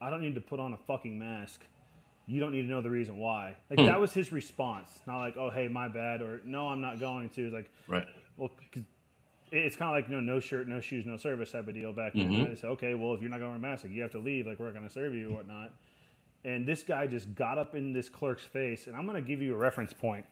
i 0.01 0.09
don't 0.09 0.21
need 0.21 0.35
to 0.35 0.41
put 0.41 0.59
on 0.59 0.73
a 0.73 0.77
fucking 0.87 1.17
mask 1.17 1.61
you 2.27 2.39
don't 2.41 2.51
need 2.51 2.63
to 2.63 2.67
know 2.67 2.81
the 2.81 2.89
reason 2.89 3.17
why 3.17 3.55
like 3.69 3.79
Hmm. 3.79 3.85
that 3.85 3.99
was 3.99 4.11
his 4.13 4.31
response 4.33 4.89
not 5.07 5.19
like 5.19 5.37
oh 5.37 5.49
hey 5.49 5.67
my 5.69 5.87
bad 5.87 6.21
or 6.21 6.41
no 6.45 6.67
i'm 6.67 6.81
not 6.81 6.99
going 6.99 7.29
to 7.31 7.49
like 7.51 7.69
right. 7.87 8.05
well 8.37 8.49
it's 9.51 9.75
kind 9.75 9.89
of 9.89 9.95
like 9.95 10.09
you 10.09 10.15
know 10.15 10.33
no 10.33 10.39
shirt 10.41 10.67
no 10.67 10.81
shoes 10.81 11.05
no 11.05 11.15
service 11.17 11.51
type 11.51 11.67
of 11.67 11.73
deal 11.75 11.93
back 11.93 12.13
then 12.13 12.29
Mhm. 12.29 12.49
They 12.49 12.55
say, 12.61 12.67
okay 12.69 12.93
well 12.95 13.13
if 13.13 13.21
you're 13.21 13.29
not 13.29 13.39
going 13.39 13.53
to 13.53 13.57
wear 13.59 13.69
a 13.69 13.71
mask 13.71 13.83
like, 13.85 13.93
you 13.93 14.01
have 14.01 14.11
to 14.11 14.19
leave 14.19 14.47
like 14.47 14.59
we're 14.59 14.71
going 14.71 14.87
to 14.87 14.93
serve 14.93 15.13
you 15.13 15.29
or 15.29 15.35
whatnot 15.37 15.71
and 16.45 16.65
this 16.67 16.83
guy 16.83 17.07
just 17.07 17.33
got 17.35 17.57
up 17.57 17.75
in 17.75 17.93
this 17.93 18.09
clerk's 18.09 18.43
face 18.43 18.87
and 18.87 18.95
i'm 18.95 19.05
going 19.05 19.21
to 19.21 19.27
give 19.27 19.41
you 19.41 19.53
a 19.53 19.57
reference 19.57 19.93
point 19.93 20.25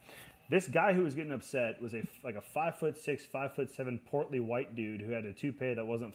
this 0.50 0.66
guy 0.68 0.92
who 0.92 1.02
was 1.04 1.14
getting 1.14 1.32
upset 1.32 1.80
was 1.80 1.94
a 1.94 2.02
like 2.24 2.34
a 2.34 2.40
five 2.40 2.78
foot 2.78 2.96
six 2.98 3.24
five 3.24 3.54
foot 3.54 3.70
seven 3.74 3.98
portly 4.10 4.40
white 4.40 4.74
dude 4.76 5.00
who 5.00 5.10
had 5.12 5.24
a 5.24 5.32
toupee 5.32 5.74
that 5.74 5.86
wasn't 5.86 6.12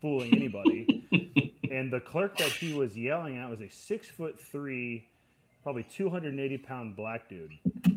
fooling 0.00 0.32
anybody 0.34 1.04
and 1.70 1.92
the 1.92 2.00
clerk 2.00 2.36
that 2.38 2.48
he 2.50 2.72
was 2.74 2.96
yelling 2.96 3.36
at 3.38 3.48
was 3.48 3.60
a 3.60 3.68
six 3.70 4.08
foot 4.08 4.38
three 4.40 5.06
probably 5.62 5.82
280 5.84 6.58
pound 6.58 6.96
black 6.96 7.28
dude 7.28 7.52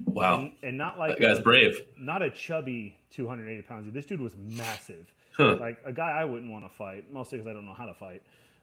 Wow. 0.07 0.39
and, 0.39 0.51
and 0.63 0.77
not 0.77 0.97
like 0.97 1.17
That 1.17 1.21
guy's 1.21 1.37
a- 1.39 1.41
brave. 1.41 1.81
not 1.97 2.21
a 2.21 2.29
chubby 2.31 2.95
280 3.11 3.61
pounds 3.63 3.85
dude. 3.85 3.93
This 3.93 4.05
dude 4.05 4.19
was 4.19 4.33
massive. 4.37 5.05
Huh. 5.37 5.55
Like 5.59 5.77
a 5.85 5.93
guy 5.93 6.09
I 6.11 6.25
wouldn't 6.25 6.51
want 6.51 6.65
to 6.69 6.75
fight, 6.75 7.05
mostly 7.13 7.37
because 7.37 7.49
I 7.49 7.53
don't 7.53 7.65
know 7.65 7.73
how 7.75 7.85
to 7.85 7.93
fight. 7.93 8.21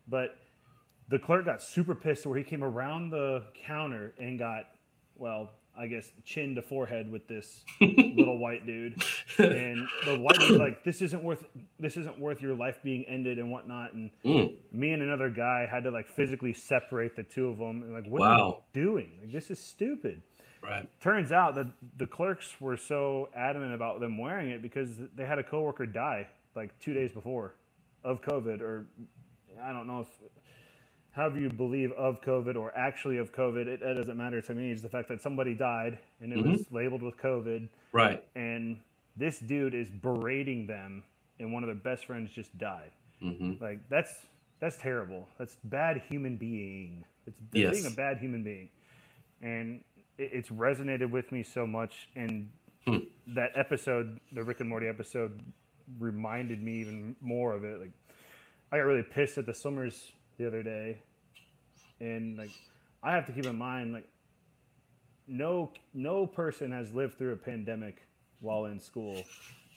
But 0.09 0.37
the 1.09 1.19
clerk 1.19 1.45
got 1.45 1.63
super 1.63 1.95
pissed 1.95 2.27
where 2.27 2.37
he 2.39 2.45
came 2.45 2.65
around 2.65 3.11
the 3.11 3.45
counter 3.67 4.13
and 4.19 4.39
got, 4.39 4.65
well, 5.17 5.51
I 5.79 5.87
guess 5.87 6.11
chin 6.25 6.55
to 6.55 6.63
forehead 6.63 7.11
with 7.11 7.29
this 7.29 7.65
little 8.15 8.39
white 8.39 8.67
dude. 8.67 9.01
And 9.39 9.89
the 10.03 10.15
white 10.15 10.41
dude's 10.41 10.59
like, 10.59 10.83
"This 10.85 11.03
isn't 11.03 11.23
worth. 11.23 11.45
This 11.79 11.97
isn't 11.97 12.19
worth 12.19 12.41
your 12.41 12.55
life 12.55 12.79
being 12.83 13.05
ended 13.05 13.39
and 13.39 13.51
whatnot." 13.53 13.93
And 13.93 14.11
Mm. 14.25 14.51
me 14.73 14.93
and 14.93 15.03
another 15.03 15.29
guy 15.31 15.67
had 15.71 15.85
to 15.85 15.91
like 15.91 16.09
physically 16.09 16.53
separate 16.55 17.15
the 17.15 17.23
two 17.23 17.49
of 17.49 17.59
them. 17.59 17.83
And 17.83 17.93
like, 17.93 18.07
what 18.07 18.23
are 18.23 18.39
you 18.39 18.57
doing? 18.73 19.13
Like, 19.21 19.33
this 19.33 19.51
is 19.51 19.59
stupid 19.61 20.23
Right. 20.63 20.89
turns 21.01 21.31
out 21.31 21.55
that 21.57 21.67
the 21.99 22.07
clerks 22.07 22.61
were 22.61 22.77
so 22.77 23.29
adamant 23.37 23.75
about 23.75 24.01
them 24.01 24.19
wearing 24.19 24.51
it 24.51 24.63
because 24.63 24.89
they 25.15 25.25
had 25.27 25.39
a 25.39 25.45
coworker 25.45 25.87
die 25.87 26.27
like 26.57 26.77
two 26.81 26.93
days 26.95 27.13
before 27.13 27.55
of 28.03 28.21
COVID, 28.23 28.61
or 28.63 28.87
I 29.63 29.73
don't 29.73 29.87
know 29.87 30.01
if 30.01 30.09
however 31.17 31.41
you 31.41 31.49
believe 31.49 31.91
of 31.93 32.21
COVID 32.21 32.57
or 32.57 32.77
actually 32.77 33.17
of 33.19 33.33
COVID, 33.33 33.67
it, 33.67 33.83
it 33.83 33.95
doesn't 33.95 34.17
matter 34.17 34.41
to 34.43 34.55
me. 34.55 34.71
It's 34.71 34.83
the 34.83 34.89
fact 34.89 35.09
that 35.09 35.21
somebody 35.23 35.55
died 35.55 35.99
and 36.21 36.33
it 36.33 36.37
was 36.37 36.67
labeled 36.71 37.03
with 37.03 37.17
COVID, 37.17 37.69
Right. 37.93 38.23
and 38.37 38.79
this 39.17 39.39
dude 39.39 39.75
is 39.75 39.89
berating 39.91 40.67
them, 40.67 41.03
and 41.41 41.53
one 41.53 41.63
of 41.65 41.69
their 41.69 41.75
best 41.75 42.05
friends 42.07 42.31
just 42.31 42.57
died. 42.59 42.91
hmm 43.21 43.55
Like 43.61 43.81
that's 43.89 44.13
that's 44.61 44.77
terrible. 44.79 45.29
That's 45.39 45.57
bad 45.65 46.03
human 46.09 46.37
being. 46.37 47.05
It's 47.27 47.39
Yes. 47.53 47.73
being 47.73 47.87
a 47.87 47.91
bad 47.91 48.19
human 48.19 48.43
being, 48.45 48.69
and 49.43 49.83
it, 50.19 50.31
it's 50.33 50.51
resonated 50.51 51.11
with 51.11 51.33
me 51.33 51.43
so 51.43 51.67
much. 51.67 52.09
And 52.15 52.51
Hmm. 52.87 52.99
that 53.29 53.51
episode, 53.57 54.21
the 54.33 54.45
Rick 54.45 54.61
and 54.61 54.69
Morty 54.69 54.87
episode, 54.87 55.41
reminded 55.99 56.63
me 56.63 56.81
even 56.81 57.17
more 57.21 57.53
of 57.55 57.65
it. 57.65 57.81
Like 57.81 57.91
I 58.71 58.77
got 58.77 58.83
really 58.85 59.03
pissed 59.03 59.39
at 59.39 59.47
the 59.47 59.55
Summers 59.55 60.13
the 60.39 60.47
other 60.47 60.63
day, 60.63 60.99
and 62.01 62.37
like 62.37 62.51
I 63.03 63.13
have 63.13 63.27
to 63.27 63.33
keep 63.33 63.45
in 63.47 63.57
mind 63.57 63.93
like 63.93 64.09
no 65.27 65.73
no 65.95 66.27
person 66.27 66.73
has 66.73 66.93
lived 66.93 67.19
through 67.19 67.33
a 67.33 67.37
pandemic 67.37 68.03
while 68.41 68.67
in 68.67 68.81
school. 68.81 69.27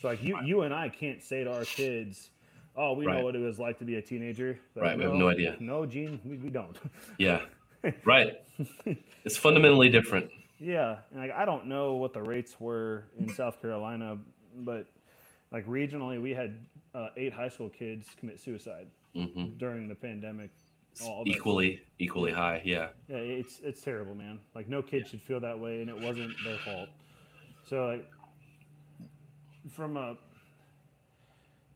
So 0.02 0.08
like 0.08 0.24
you, 0.24 0.38
you 0.44 0.62
and 0.62 0.74
I 0.74 0.90
can't 0.90 1.22
say 1.22 1.44
to 1.44 1.50
our 1.50 1.66
kids, 1.66 2.30
"Oh, 2.76 2.94
we 2.94 3.06
Right. 3.06 3.18
know 3.18 3.24
what 3.24 3.36
it 3.36 3.40
was 3.40 3.60
like 3.60 3.80
to 3.80 3.86
be 3.86 3.96
a 3.96 4.02
teenager." 4.02 4.60
Like, 4.76 4.86
Right, 4.86 4.98
we 4.98 5.04
have 5.04 5.14
no 5.14 5.28
idea. 5.28 5.56
No, 5.60 5.86
Gene, 5.86 6.20
we, 6.26 6.38
we 6.38 6.50
don't. 6.50 6.78
Yeah. 7.18 7.42
Right. 8.06 8.34
It's 9.26 9.38
fundamentally 9.38 9.90
different. 9.90 10.32
Yeah, 10.60 10.98
and 11.12 11.22
like 11.22 11.32
I 11.32 11.46
don't 11.46 11.68
know 11.68 11.94
what 11.94 12.14
the 12.14 12.22
rates 12.22 12.56
were 12.60 13.06
in 13.18 13.30
South 13.34 13.62
Carolina, 13.62 14.18
but 14.58 14.88
like 15.52 15.66
regionally, 15.68 16.22
we 16.22 16.32
had 16.32 16.58
uh, 16.94 17.10
eight 17.18 17.34
high 17.34 17.50
school 17.50 17.70
kids 17.70 18.08
commit 18.20 18.40
suicide 18.40 18.88
hmm 19.14 19.46
during 19.58 19.88
the 19.88 19.96
pandemic. 19.96 20.52
All 21.03 21.24
Equally, 21.25 21.81
equally 21.98 22.31
high. 22.31 22.62
Yeah. 22.65 22.89
Yeah, 23.08 23.17
it's 23.17 23.60
it's 23.63 23.81
terrible, 23.81 24.15
man. 24.15 24.39
Like 24.53 24.67
no 24.67 24.81
kid 24.81 25.08
should 25.08 25.22
feel 25.22 25.39
that 25.39 25.60
way, 25.60 25.81
and 25.81 25.89
it 25.89 26.00
wasn't 26.00 26.31
their 26.43 26.58
fault. 26.58 26.89
So 27.69 27.86
like, 27.88 28.10
from 29.72 29.98
a 29.98 30.17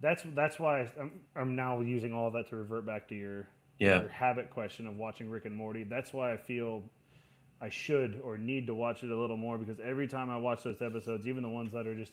that's 0.02 0.24
that's 0.36 0.60
why 0.60 0.90
I'm, 1.00 1.12
I'm 1.36 1.56
now 1.56 1.80
using 1.82 2.14
all 2.14 2.32
that 2.32 2.50
to 2.50 2.58
revert 2.58 2.86
back 2.86 3.08
to 3.10 3.16
your 3.16 3.48
Yeah. 3.80 4.02
your 4.02 4.10
habit 4.10 4.50
question 4.50 4.88
of 4.88 4.98
watching 4.98 5.30
Rick 5.30 5.46
and 5.46 5.56
Morty. 5.56 5.84
That's 5.84 6.12
why 6.12 6.34
I 6.34 6.38
feel 6.38 6.84
I 7.62 7.70
should 7.70 8.20
or 8.24 8.38
need 8.38 8.68
to 8.68 8.76
watch 8.76 9.04
it 9.04 9.12
a 9.12 9.16
little 9.18 9.38
more 9.38 9.58
because 9.58 9.80
every 9.80 10.08
time 10.08 10.30
I 10.30 10.38
watch 10.38 10.64
those 10.64 10.82
episodes, 10.82 11.26
even 11.28 11.44
the 11.44 11.50
ones 11.50 11.72
that 11.72 11.88
are 11.88 11.96
just 11.96 12.12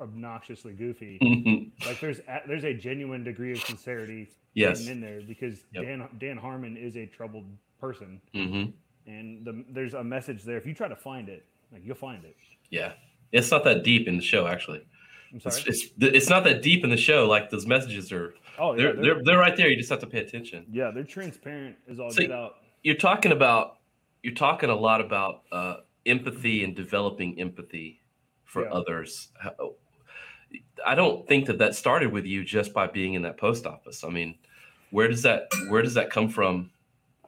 obnoxiously 0.00 0.72
goofy, 0.72 1.18
Mhm. 1.22 1.86
like 1.86 2.00
there's 2.00 2.20
a, 2.20 2.42
there's 2.46 2.64
a 2.64 2.74
genuine 2.74 3.24
degree 3.24 3.52
of 3.52 3.58
sincerity 3.60 4.28
Yes. 4.54 4.86
in 4.88 5.00
there 5.00 5.20
because 5.20 5.64
Yep. 5.72 5.84
Dan 5.84 6.08
Dan 6.18 6.36
Harmon 6.36 6.76
is 6.76 6.96
a 6.96 7.06
troubled 7.06 7.46
person, 7.80 8.20
hmm 8.32 8.64
and 9.06 9.44
the, 9.44 9.64
there's 9.70 9.94
a 9.94 10.04
message 10.04 10.42
there. 10.42 10.58
If 10.58 10.66
you 10.66 10.74
try 10.74 10.88
to 10.88 10.96
find 10.96 11.28
it, 11.30 11.44
like 11.72 11.82
you'll 11.84 11.94
find 11.96 12.22
it. 12.24 12.36
Yeah. 12.70 12.92
It's 13.32 13.50
not 13.50 13.64
that 13.64 13.82
deep 13.82 14.06
in 14.06 14.16
the 14.16 14.22
show, 14.22 14.46
actually. 14.46 14.84
I'm 15.32 15.36
It's, 15.36 15.44
sorry. 15.44 15.64
it's 15.68 15.88
it's 15.98 16.28
not 16.30 16.44
that 16.44 16.62
deep 16.62 16.84
in 16.84 16.90
the 16.90 16.96
show. 16.96 17.26
Like 17.26 17.50
those 17.50 17.66
messages 17.66 18.10
are 18.12 18.34
oh 18.58 18.72
yeah, 18.72 18.76
they're 18.76 18.92
they're, 18.94 19.02
they're 19.14 19.22
they're 19.24 19.38
right 19.38 19.56
there. 19.56 19.68
You 19.68 19.76
just 19.76 19.90
have 19.90 20.00
to 20.00 20.06
pay 20.06 20.20
attention. 20.20 20.64
yeah, 20.70 20.90
they're 20.90 21.04
transparent 21.04 21.76
as 21.90 22.00
all 22.00 22.10
So- 22.10 22.22
get 22.22 22.32
out. 22.32 22.56
You're 22.82 22.96
talking 22.96 23.32
about 23.32 23.78
you're 24.22 24.34
talking 24.34 24.70
a 24.70 24.74
lot 24.74 25.00
about 25.00 25.42
uh, 25.52 25.76
empathy 26.06 26.64
and 26.64 26.74
developing 26.74 27.38
empathy 27.40 28.00
for 28.48 28.64
Yeah. 28.64 28.70
others. 28.72 29.28
I 30.84 30.94
don't 30.94 31.26
think 31.28 31.46
that 31.46 31.58
that 31.58 31.74
started 31.74 32.10
with 32.10 32.24
you 32.24 32.42
just 32.44 32.72
by 32.72 32.86
being 32.86 33.14
in 33.14 33.22
that 33.22 33.36
post 33.36 33.66
office. 33.66 34.02
I 34.02 34.08
mean, 34.08 34.38
where 34.90 35.06
does 35.06 35.22
that 35.22 35.48
where 35.68 35.82
does 35.82 35.94
that 35.94 36.10
come 36.10 36.28
from 36.28 36.70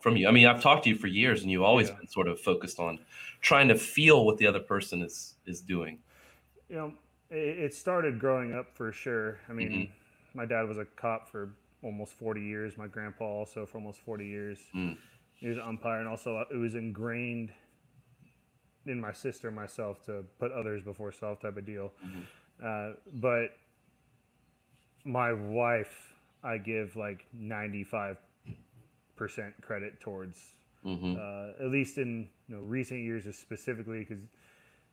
from 0.00 0.17
you? 0.17 0.27
I 0.27 0.31
mean, 0.31 0.47
I've 0.47 0.62
talked 0.62 0.85
to 0.85 0.91
you 0.91 0.97
for 0.97 1.07
years, 1.07 1.43
and 1.43 1.50
you've 1.50 1.62
always 1.62 1.89
Yeah. 1.91 1.97
been 1.97 2.09
sort 2.09 2.27
of 2.27 2.41
focused 2.41 2.81
on 2.81 2.99
trying 3.43 3.69
to 3.69 3.75
feel 3.75 4.25
what 4.25 4.39
the 4.39 4.47
other 4.47 4.61
person 4.61 5.03
is 5.03 5.37
is 5.47 5.61
doing. 5.61 5.99
You 6.71 6.77
know, 6.77 6.95
it, 7.31 7.75
started 7.75 8.19
growing 8.19 8.55
up 8.55 8.75
for 8.75 8.91
sure. 8.93 9.41
I 9.49 9.53
mean, 9.53 9.71
Mhm. 9.73 9.91
my 10.35 10.47
dad 10.47 10.67
was 10.67 10.79
a 10.79 10.87
cop 10.87 11.29
for 11.29 11.55
almost 11.83 12.15
40 12.15 12.43
years. 12.43 12.79
My 12.79 12.87
grandpa 12.87 13.25
also 13.25 13.67
for 13.67 13.79
almost 13.79 14.00
40 14.00 14.27
years. 14.27 14.59
Mm. 14.75 14.97
He 15.37 15.49
was 15.49 15.59
an 15.59 15.65
umpire, 15.65 15.99
and 15.99 16.09
also 16.09 16.37
uh, 16.37 16.45
it 16.50 16.57
was 16.57 16.75
ingrained 16.75 17.53
in 18.87 19.01
my 19.01 19.13
sister 19.13 19.51
myself 19.51 20.05
to 20.07 20.25
put 20.39 20.53
others 20.53 20.83
before 20.83 21.13
self 21.13 21.41
type 21.41 21.57
of 21.57 21.67
deal. 21.67 21.93
Mhm. 22.05 22.23
Uh, 22.63 22.95
but 23.15 23.57
my 25.05 25.33
wife, 25.33 26.15
I 26.43 26.59
give 26.59 26.97
like 26.97 27.27
95 27.33 28.17
percent 29.17 29.55
credit 29.61 30.01
towards 30.01 30.39
hmm 30.83 31.15
uh, 31.15 31.51
at 31.61 31.67
least 31.71 31.99
in 31.99 32.27
you 32.49 32.57
know 32.57 32.63
recent 32.63 33.01
years 33.01 33.25
specifically 33.37 33.99
because 34.01 34.23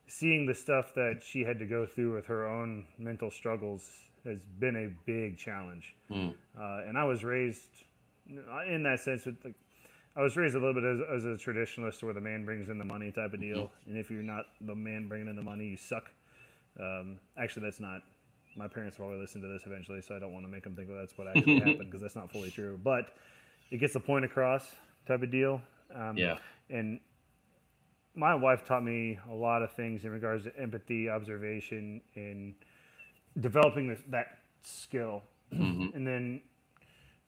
seeing 0.08 0.46
the 0.46 0.54
stuff 0.54 0.94
that 0.96 1.22
she 1.24 1.46
had 1.46 1.58
to 1.60 1.66
go 1.66 1.86
through 1.86 2.14
with 2.14 2.26
her 2.26 2.46
own 2.46 2.86
mental 2.98 3.32
struggles 3.32 3.90
has 4.26 4.38
been 4.60 4.76
a 4.76 4.90
big 5.06 5.38
challenge 5.38 5.96
Mm. 6.12 6.34
uh, 6.60 6.82
and 6.86 6.98
i 6.98 7.06
was 7.06 7.24
raised 7.24 7.62
in 8.68 8.84
that 8.84 9.00
sense 9.00 9.26
with 9.26 9.38
like 9.46 9.56
i 10.18 10.22
was 10.22 10.36
raised 10.38 10.56
a 10.56 10.60
little 10.60 10.74
bit 10.74 10.84
as, 10.84 11.00
as 11.18 11.26
a 11.26 11.38
traditionalist 11.38 12.04
where 12.04 12.14
the 12.14 12.22
man 12.22 12.46
brings 12.46 12.70
in 12.70 12.78
the 12.80 12.86
money 12.86 13.12
type 13.12 13.34
of 13.34 13.40
deal. 13.42 13.72
And 13.88 13.98
if 13.98 14.12
you're 14.12 14.24
not 14.24 14.46
the 14.62 14.76
man 14.76 15.08
bringing 15.08 15.30
in 15.30 15.36
the 15.38 15.44
money 15.44 15.66
you 15.68 15.78
suck. 15.78 16.12
Um, 16.80 17.20
actually 17.38 17.64
that's 17.64 17.80
not 17.80 18.02
my 18.56 18.68
parents 18.68 18.98
will 18.98 19.06
probably 19.08 19.22
listen 19.22 19.42
to 19.42 19.48
this 19.48 19.64
eventually 19.66 20.02
so 20.02 20.16
i 20.16 20.20
don't 20.20 20.34
want 20.34 20.46
to 20.46 20.52
make 20.52 20.64
them 20.64 20.76
think 20.76 20.90
that 20.90 20.96
that's 20.96 21.18
what 21.18 21.28
actually 21.28 21.58
happened 21.60 21.90
because 21.90 22.02
that's 22.02 22.16
not 22.16 22.32
fully 22.32 22.52
true. 22.52 22.80
But 22.84 23.16
it 23.72 23.78
gets 23.80 23.94
the 23.94 24.00
point 24.00 24.26
across 24.26 24.64
type 25.08 25.24
of 25.24 25.32
deal. 25.32 25.62
Um, 25.96 26.18
Yeah. 26.18 26.38
and 26.70 27.00
my 28.16 28.36
wife 28.36 28.66
taught 28.66 28.84
me 28.84 29.20
a 29.30 29.34
lot 29.34 29.62
of 29.62 29.72
things 29.74 30.04
in 30.06 30.12
regards 30.12 30.46
to 30.46 30.58
empathy, 30.60 31.10
observation, 31.10 32.02
and 32.16 32.56
developing 33.40 33.88
this, 33.88 34.00
that 34.10 34.40
skill. 34.64 35.24
hmm 35.52 35.88
And 35.94 36.06
then, 36.08 36.42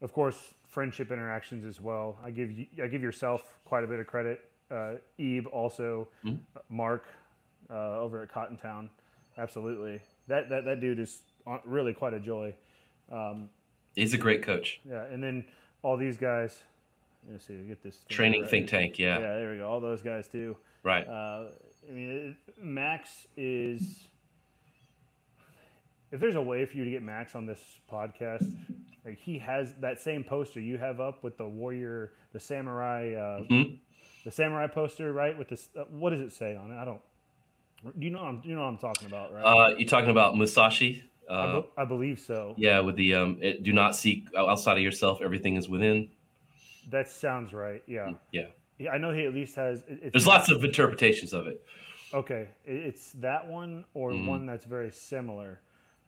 of 0.01 0.13
course, 0.13 0.37
friendship 0.69 1.11
interactions 1.11 1.65
as 1.65 1.81
well. 1.81 2.17
I 2.23 2.31
give 2.31 2.51
you, 2.51 2.65
I 2.83 2.87
give 2.87 3.01
yourself 3.01 3.41
quite 3.65 3.83
a 3.83 3.87
bit 3.87 3.99
of 3.99 4.07
credit. 4.07 4.41
Uh, 4.71 4.93
Eve 5.17 5.47
also, 5.47 6.07
Mhm. 6.23 6.39
uh, 6.55 6.59
Mark 6.69 7.05
uh, 7.71 7.99
over 7.99 8.21
at 8.23 8.29
Cotton 8.29 8.57
Town, 8.57 8.89
absolutely. 9.37 9.99
That 10.27 10.49
that 10.49 10.65
that 10.65 10.79
dude 10.79 10.99
is 10.99 11.21
really 11.65 11.93
quite 11.93 12.13
a 12.13 12.19
joy. 12.19 12.53
Um, 13.11 13.49
He's 13.95 14.13
a 14.13 14.17
great 14.17 14.43
coach. 14.43 14.79
yeah, 14.85 15.05
and 15.05 15.21
then 15.23 15.45
all 15.81 15.97
these 15.97 16.17
guys. 16.17 16.63
Let's 17.29 17.45
see, 17.45 17.55
get 17.67 17.81
this 17.83 18.05
Training 18.07 18.41
right. 18.43 18.49
think 18.49 18.69
tank. 18.69 18.97
Yeah, 18.97 19.19
Yeah. 19.19 19.35
there 19.39 19.51
we 19.51 19.57
go. 19.57 19.67
All 19.69 19.79
those 19.81 20.01
guys 20.01 20.27
too. 20.29 20.55
Right. 20.83 21.05
Uh, 21.07 21.49
I 21.87 21.91
mean, 21.91 22.37
Max 22.57 23.27
is. 23.35 24.07
If 26.11 26.19
there's 26.19 26.35
a 26.35 26.41
way 26.41 26.65
for 26.65 26.77
you 26.77 26.85
to 26.85 26.91
get 26.91 27.03
Max 27.03 27.35
on 27.35 27.45
this 27.45 27.59
podcast, 27.91 28.49
like 29.05 29.17
he 29.19 29.39
has 29.39 29.73
that 29.79 29.99
same 30.01 30.23
poster 30.23 30.59
you 30.59 30.77
have 30.77 30.99
up 30.99 31.23
with 31.23 31.37
the 31.37 31.47
warrior, 31.47 32.13
the 32.33 32.39
samurai, 32.39 33.13
uh, 33.13 33.41
Mhm. 33.43 33.77
the 34.25 34.31
samurai 34.31 34.67
poster, 34.67 35.13
right? 35.13 35.37
With 35.37 35.49
this, 35.49 35.69
uh, 35.75 35.83
what 35.89 36.11
does 36.11 36.21
it 36.21 36.33
say 36.33 36.55
on 36.55 36.71
it? 36.71 36.77
I 36.77 36.85
don't. 36.85 37.01
You 37.97 38.09
know? 38.09 38.19
I'm, 38.19 38.41
you 38.43 38.55
know 38.55 38.61
what 38.61 38.67
I'm 38.67 38.77
talking 38.77 39.07
about, 39.07 39.33
right? 39.33 39.41
Uh, 39.43 39.75
you 39.77 39.85
talking 39.85 40.09
about 40.09 40.35
Musashi? 40.35 41.03
I, 41.29 41.33
Uh, 41.33 41.61
be- 41.61 41.67
I 41.77 41.85
believe 41.85 42.19
so. 42.19 42.55
yeah, 42.57 42.79
with 42.81 42.95
the 42.97 43.13
um, 43.15 43.37
it, 43.41 43.63
do 43.63 43.71
not 43.71 43.95
seek 43.95 44.27
outside 44.35 44.77
of 44.77 44.83
yourself. 44.83 45.21
Everything 45.21 45.55
is 45.55 45.69
within. 45.69 46.09
That 46.89 47.07
sounds 47.07 47.53
right. 47.53 47.83
Yeah. 47.87 48.13
Yeah. 48.31 48.47
Yeah, 48.79 48.91
I 48.91 48.97
know 48.97 49.11
he 49.13 49.25
at 49.25 49.33
least 49.33 49.55
has. 49.55 49.83
it- 49.87 50.11
There's 50.11 50.25
lots 50.27 50.49
of 50.49 50.63
interpretations 50.63 51.31
of 51.33 51.47
it. 51.47 51.63
Okay, 52.13 52.47
it's 52.65 53.11
that 53.13 53.47
one 53.47 53.85
or 53.93 54.11
Mhm. 54.11 54.25
one 54.25 54.45
that's 54.47 54.65
very 54.65 54.89
similar. 54.91 55.61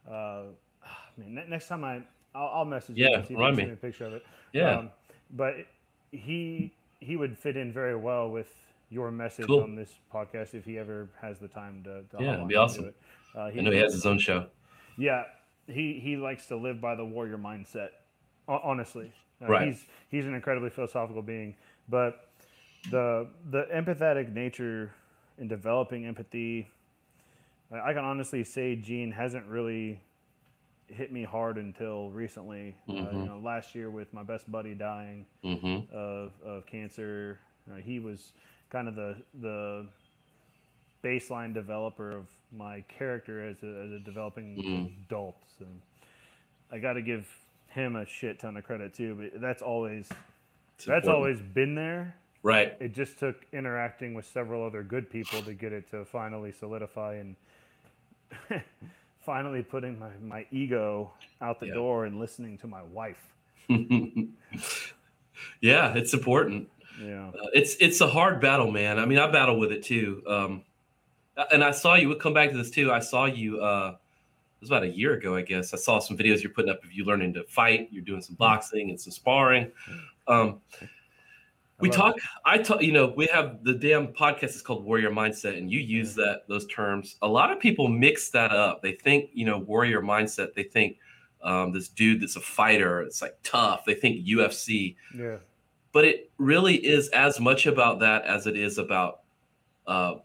Uh, 0.10 0.46
ah, 0.84 1.10
man, 1.18 1.48
next 1.48 1.68
time 1.68 1.84
I, 1.84 2.02
I'll, 2.36 2.48
I'll 2.56 2.66
message 2.66 2.98
Yeah, 2.98 3.08
you 3.10 3.14
and 3.16 3.28
see 3.28 3.34
if 3.34 3.40
you 3.40 3.46
can 3.46 3.56
me. 3.56 3.64
a 3.72 3.76
picture 3.76 4.06
of 4.06 4.14
it. 4.14 4.26
Yeah. 4.54 4.78
Um, 4.80 4.90
but 5.32 5.56
he 6.12 6.72
he 7.00 7.16
would 7.16 7.38
fit 7.38 7.58
in 7.58 7.72
very 7.74 7.96
well 7.96 8.30
with 8.30 8.48
your 8.90 9.10
message 9.12 9.48
Cool. 9.48 9.64
on 9.64 9.76
this 9.76 9.90
podcast 10.14 10.54
if 10.54 10.66
he 10.66 10.78
ever 10.78 11.08
has 11.22 11.40
the 11.40 11.48
time 11.48 11.82
to. 11.84 12.04
to 12.18 12.24
Yeah, 12.24 12.34
it'd 12.36 12.48
be 12.48 12.56
awesome. 12.56 12.86
it. 12.86 12.96
Uh, 13.36 13.44
I 13.44 13.52
know 13.54 13.72
he 13.72 13.78
has 13.78 13.94
his 13.94 14.06
own 14.06 14.20
show. 14.20 14.46
yeah, 14.98 15.24
he 15.68 16.00
he 16.04 16.18
likes 16.18 16.48
to 16.48 16.58
live 16.58 16.82
by 16.82 16.96
the 16.96 17.06
warrior 17.06 17.38
mindset. 17.38 17.90
Honestly, 18.48 19.12
Uh, 19.42 19.48
Right. 19.48 19.68
He's 19.70 19.86
he's 20.10 20.26
an 20.26 20.34
incredibly 20.36 20.70
philosophical 20.70 21.22
being, 21.22 21.56
but 21.88 22.28
the 22.92 23.28
the 23.50 23.64
empathetic 23.74 24.34
nature 24.34 24.92
in 25.38 25.48
developing 25.48 26.06
empathy, 26.06 26.68
I 27.72 27.94
can 27.94 28.04
honestly 28.04 28.44
say 28.44 28.76
Gene 28.76 29.12
hasn't 29.12 29.46
really 29.48 30.02
hit 30.92 31.12
me 31.12 31.24
hard 31.24 31.58
until 31.58 32.10
recently. 32.12 32.76
Uh, 32.90 32.92
you 32.92 33.04
Mhm. 33.04 33.26
know, 33.28 33.40
last 33.44 33.74
year 33.76 33.90
with 33.90 34.14
my 34.14 34.24
best 34.24 34.52
buddy 34.52 34.74
dying 34.76 35.26
hmm 35.44 35.80
of, 35.92 36.32
of 36.44 36.66
cancer. 36.66 37.40
Uh, 37.72 37.76
he 37.78 38.00
was 38.00 38.34
kind 38.70 38.88
of 38.88 38.96
the 38.96 39.16
the 39.42 39.88
baseline 41.04 41.54
developer 41.54 42.12
of 42.12 42.28
my 42.52 42.82
character 42.88 43.48
as 43.48 43.64
a, 43.64 43.68
as 43.86 43.92
a 43.92 44.00
developing 44.00 44.58
Mhm. 44.58 44.86
adult. 45.08 45.36
So 45.58 45.66
I 46.72 46.80
got 46.80 46.94
to 46.94 47.02
give 47.02 47.28
him 47.70 47.96
a 47.96 48.06
shit 48.06 48.40
ton 48.40 48.58
of 48.58 48.64
credit 48.64 48.94
too. 48.94 49.16
But 49.16 49.42
that's 49.42 49.62
always 49.62 50.10
that's 50.86 51.08
always 51.08 51.42
been 51.42 51.76
there. 51.76 52.16
right. 52.44 52.76
It 52.80 52.94
just 52.94 53.20
took 53.20 53.46
interacting 53.54 54.14
with 54.16 54.26
several 54.26 54.64
other 54.66 54.84
good 54.84 55.10
people 55.10 55.42
to 55.44 55.54
get 55.54 55.72
it 55.74 55.90
to 55.92 56.06
finally 56.06 56.52
solidify 56.52 57.16
and 57.16 57.36
finally 59.26 59.64
putting 59.64 59.98
my, 60.00 60.10
my 60.22 60.46
ego 60.52 61.12
out 61.42 61.60
the 61.60 61.68
Yeah. 61.68 61.74
door 61.76 62.06
and 62.06 62.20
listening 62.20 62.58
to 62.60 62.68
my 62.68 62.84
wife. 62.84 63.18
yeah, 65.62 65.94
it's 65.94 66.14
important. 66.14 66.70
Yeah. 67.02 67.30
Uh, 67.30 67.48
it's 67.54 67.76
it's 67.80 68.02
a 68.02 68.08
hard 68.08 68.42
battle, 68.42 68.70
man. 68.72 69.00
I 69.00 69.06
mean, 69.06 69.18
I 69.18 69.28
battle 69.32 69.58
with 69.60 69.72
it 69.72 69.84
too. 69.84 70.22
Um, 70.28 70.64
and 71.52 71.64
I 71.64 71.72
saw 71.72 71.96
you. 71.96 72.10
We'll 72.10 72.18
come 72.18 72.34
back 72.34 72.52
to 72.52 72.58
this 72.58 72.70
too. 72.70 72.92
I 72.92 73.00
saw 73.00 73.26
you. 73.26 73.62
Uh, 73.62 73.92
it 73.96 74.60
was 74.62 74.70
about 74.70 74.84
a 74.84 74.90
year 74.90 75.14
ago, 75.14 75.36
I 75.36 75.42
guess. 75.42 75.74
I 75.74 75.78
saw 75.78 76.00
some 76.00 76.18
videos 76.18 76.44
you're 76.44 76.52
putting 76.52 76.70
up 76.70 76.84
of 76.84 76.92
you 76.92 77.04
learning 77.06 77.34
to 77.36 77.44
fight. 77.46 77.88
You're 77.92 78.04
doing 78.04 78.22
some 78.22 78.36
boxing 78.36 78.90
and 78.92 79.00
some 79.00 79.12
sparring. 79.12 79.72
Um, 80.28 80.62
we 81.82 81.90
talk 81.90 82.16
i 82.46 82.58
talk 82.58 82.82
you 82.82 82.92
know 82.92 83.14
we 83.16 83.28
have 83.28 83.64
the 83.64 83.74
damn 83.74 84.08
podcast 84.08 84.56
is 84.56 84.62
called 84.62 84.84
warrior 84.86 85.10
mindset 85.10 85.58
and 85.58 85.72
you 85.72 85.80
use 85.80 86.16
that 86.16 86.44
those 86.48 86.66
terms. 86.68 87.18
A 87.22 87.28
lot 87.28 87.52
of 87.52 87.60
people 87.60 87.88
mix 87.88 88.30
that 88.30 88.52
up. 88.52 88.82
They 88.82 88.94
think 88.94 89.30
you 89.34 89.46
know 89.46 89.58
warrior 89.58 90.02
mindset 90.02 90.54
they 90.54 90.64
think 90.64 90.98
um, 91.44 91.72
this 91.72 91.90
dude 91.90 92.22
that's 92.22 92.36
a 92.36 92.42
fighter 92.42 93.02
it's 93.02 93.22
like 93.22 93.36
tough. 93.44 93.84
They 93.86 93.96
think 93.96 94.26
ufc 94.28 94.96
Yeah. 95.18 95.38
but 95.92 96.06
it 96.06 96.32
really 96.38 96.76
is 96.76 97.10
as 97.10 97.40
much 97.40 97.66
about 97.66 98.00
that 98.00 98.26
as 98.26 98.48
it 98.48 98.56
is 98.56 98.78
about 98.78 99.22
uh, 99.88 100.16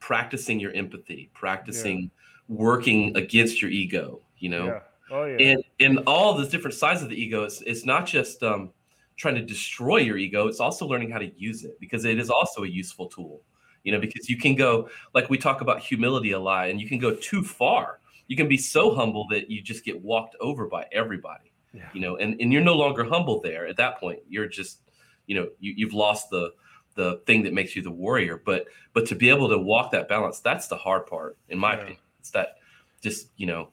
practicing 0.00 0.58
your 0.58 0.72
empathy 0.72 1.30
practicing 1.34 2.10
working 2.48 3.16
against 3.16 3.60
your 3.62 3.70
ego 3.70 4.20
you 4.38 4.48
know? 4.48 4.66
Yeah. 4.66 4.80
Oh 5.10 5.24
yeah. 5.26 5.36
and 5.36 5.64
and 5.80 5.98
all 6.06 6.34
the 6.34 6.46
different 6.48 6.74
sides 6.74 7.02
of 7.02 7.10
the 7.10 7.20
ego 7.20 7.44
it's, 7.44 7.60
it's 7.62 7.84
not 7.84 8.06
just 8.06 8.42
um, 8.42 8.70
trying 9.16 9.34
to 9.34 9.42
destroy 9.42 9.98
your 9.98 10.16
ego 10.16 10.48
it's 10.48 10.60
also 10.60 10.86
learning 10.86 11.10
how 11.10 11.18
to 11.18 11.30
use 11.36 11.64
it 11.64 11.78
because 11.80 12.04
it 12.04 12.18
is 12.18 12.30
also 12.30 12.64
a 12.64 12.68
useful 12.68 13.08
tool 13.08 13.42
you 13.84 13.92
know 13.92 14.00
because 14.00 14.28
you 14.28 14.36
can 14.36 14.54
go 14.54 14.88
like 15.14 15.30
we 15.30 15.38
talk 15.38 15.60
about 15.60 15.80
humility 15.80 16.32
a 16.32 16.38
lot 16.38 16.68
and 16.68 16.80
you 16.80 16.88
can 16.88 16.98
go 16.98 17.14
too 17.14 17.42
far 17.42 18.00
you 18.26 18.36
can 18.36 18.48
be 18.48 18.56
so 18.56 18.94
humble 18.94 19.26
that 19.28 19.50
you 19.50 19.60
just 19.60 19.84
get 19.84 20.00
walked 20.02 20.34
over 20.40 20.66
by 20.66 20.84
everybody 20.92 21.52
yeah. 21.72 21.82
you 21.92 22.00
know 22.00 22.16
and, 22.16 22.40
and 22.40 22.52
you're 22.52 22.62
no 22.62 22.74
longer 22.74 23.04
humble 23.04 23.40
there 23.40 23.66
at 23.66 23.76
that 23.76 23.98
point 23.98 24.18
you're 24.28 24.48
just 24.48 24.80
you 25.26 25.34
know 25.34 25.48
you, 25.60 25.74
you've 25.76 25.94
lost 25.94 26.30
the 26.30 26.52
the 26.94 27.20
thing 27.26 27.42
that 27.42 27.52
makes 27.52 27.74
you 27.74 27.82
the 27.82 27.90
warrior 27.90 28.40
but 28.44 28.66
but 28.92 29.06
to 29.06 29.14
be 29.14 29.28
able 29.28 29.48
to 29.48 29.58
walk 29.58 29.90
that 29.90 30.08
balance 30.08 30.40
that's 30.40 30.68
the 30.68 30.76
hard 30.76 31.06
part 31.06 31.36
in 31.48 31.58
my 31.58 31.72
Yeah. 31.72 31.78
opinion 31.78 31.98
it's 32.20 32.30
that 32.30 32.56
just 33.02 33.28
you 33.36 33.46
know 33.46 33.68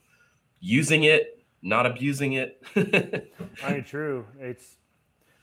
using 0.60 1.04
it 1.04 1.40
not 1.62 1.86
abusing 1.86 2.34
it 2.34 2.62
I 3.64 3.74
mean, 3.74 3.84
true. 3.84 4.26
It's 4.40 4.78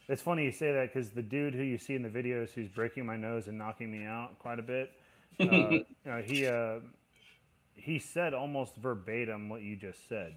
it's 0.09 0.23
funny 0.23 0.45
you 0.45 0.53
say 0.53 0.73
that 0.73 0.93
because 0.93 1.11
the 1.11 1.23
dude 1.23 1.55
who 1.55 1.63
you 1.63 1.79
see 1.79 1.95
in 1.95 2.03
the 2.03 2.09
videos 2.09 2.51
who's 2.51 2.69
breaking 2.69 3.07
my 3.07 3.17
nose 3.17 3.47
and 3.49 3.59
knocking 3.59 3.91
me 3.91 4.05
out 4.05 4.39
quite 4.39 4.59
a 4.59 4.63
bit, 4.63 4.93
uh, 5.47 5.79
you 6.05 6.11
know, 6.11 6.23
he 6.23 6.47
uh, 6.47 6.81
he 7.75 7.99
said 7.99 8.35
almost 8.35 8.75
verbatim 8.77 9.49
what 9.49 9.63
you 9.63 9.77
just 9.77 10.09
said. 10.09 10.35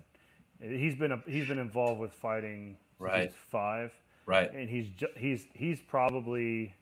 He's 0.62 0.96
been 0.96 1.12
a, 1.14 1.24
he's 1.26 1.48
been 1.48 1.60
involved 1.60 2.00
with 2.00 2.14
fighting 2.14 2.78
since 3.14 3.34
Right. 3.34 3.34
five, 3.52 3.92
right 4.26 4.52
and 4.54 4.70
he's 4.70 4.90
ju- 4.90 5.08
he's 5.18 5.46
he's 5.54 5.80
probably 5.82 6.76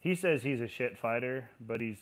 he 0.00 0.14
says 0.14 0.42
he's 0.42 0.60
a 0.60 0.68
shit 0.68 0.98
fighter, 0.98 1.48
but 1.60 1.80
he's 1.80 1.98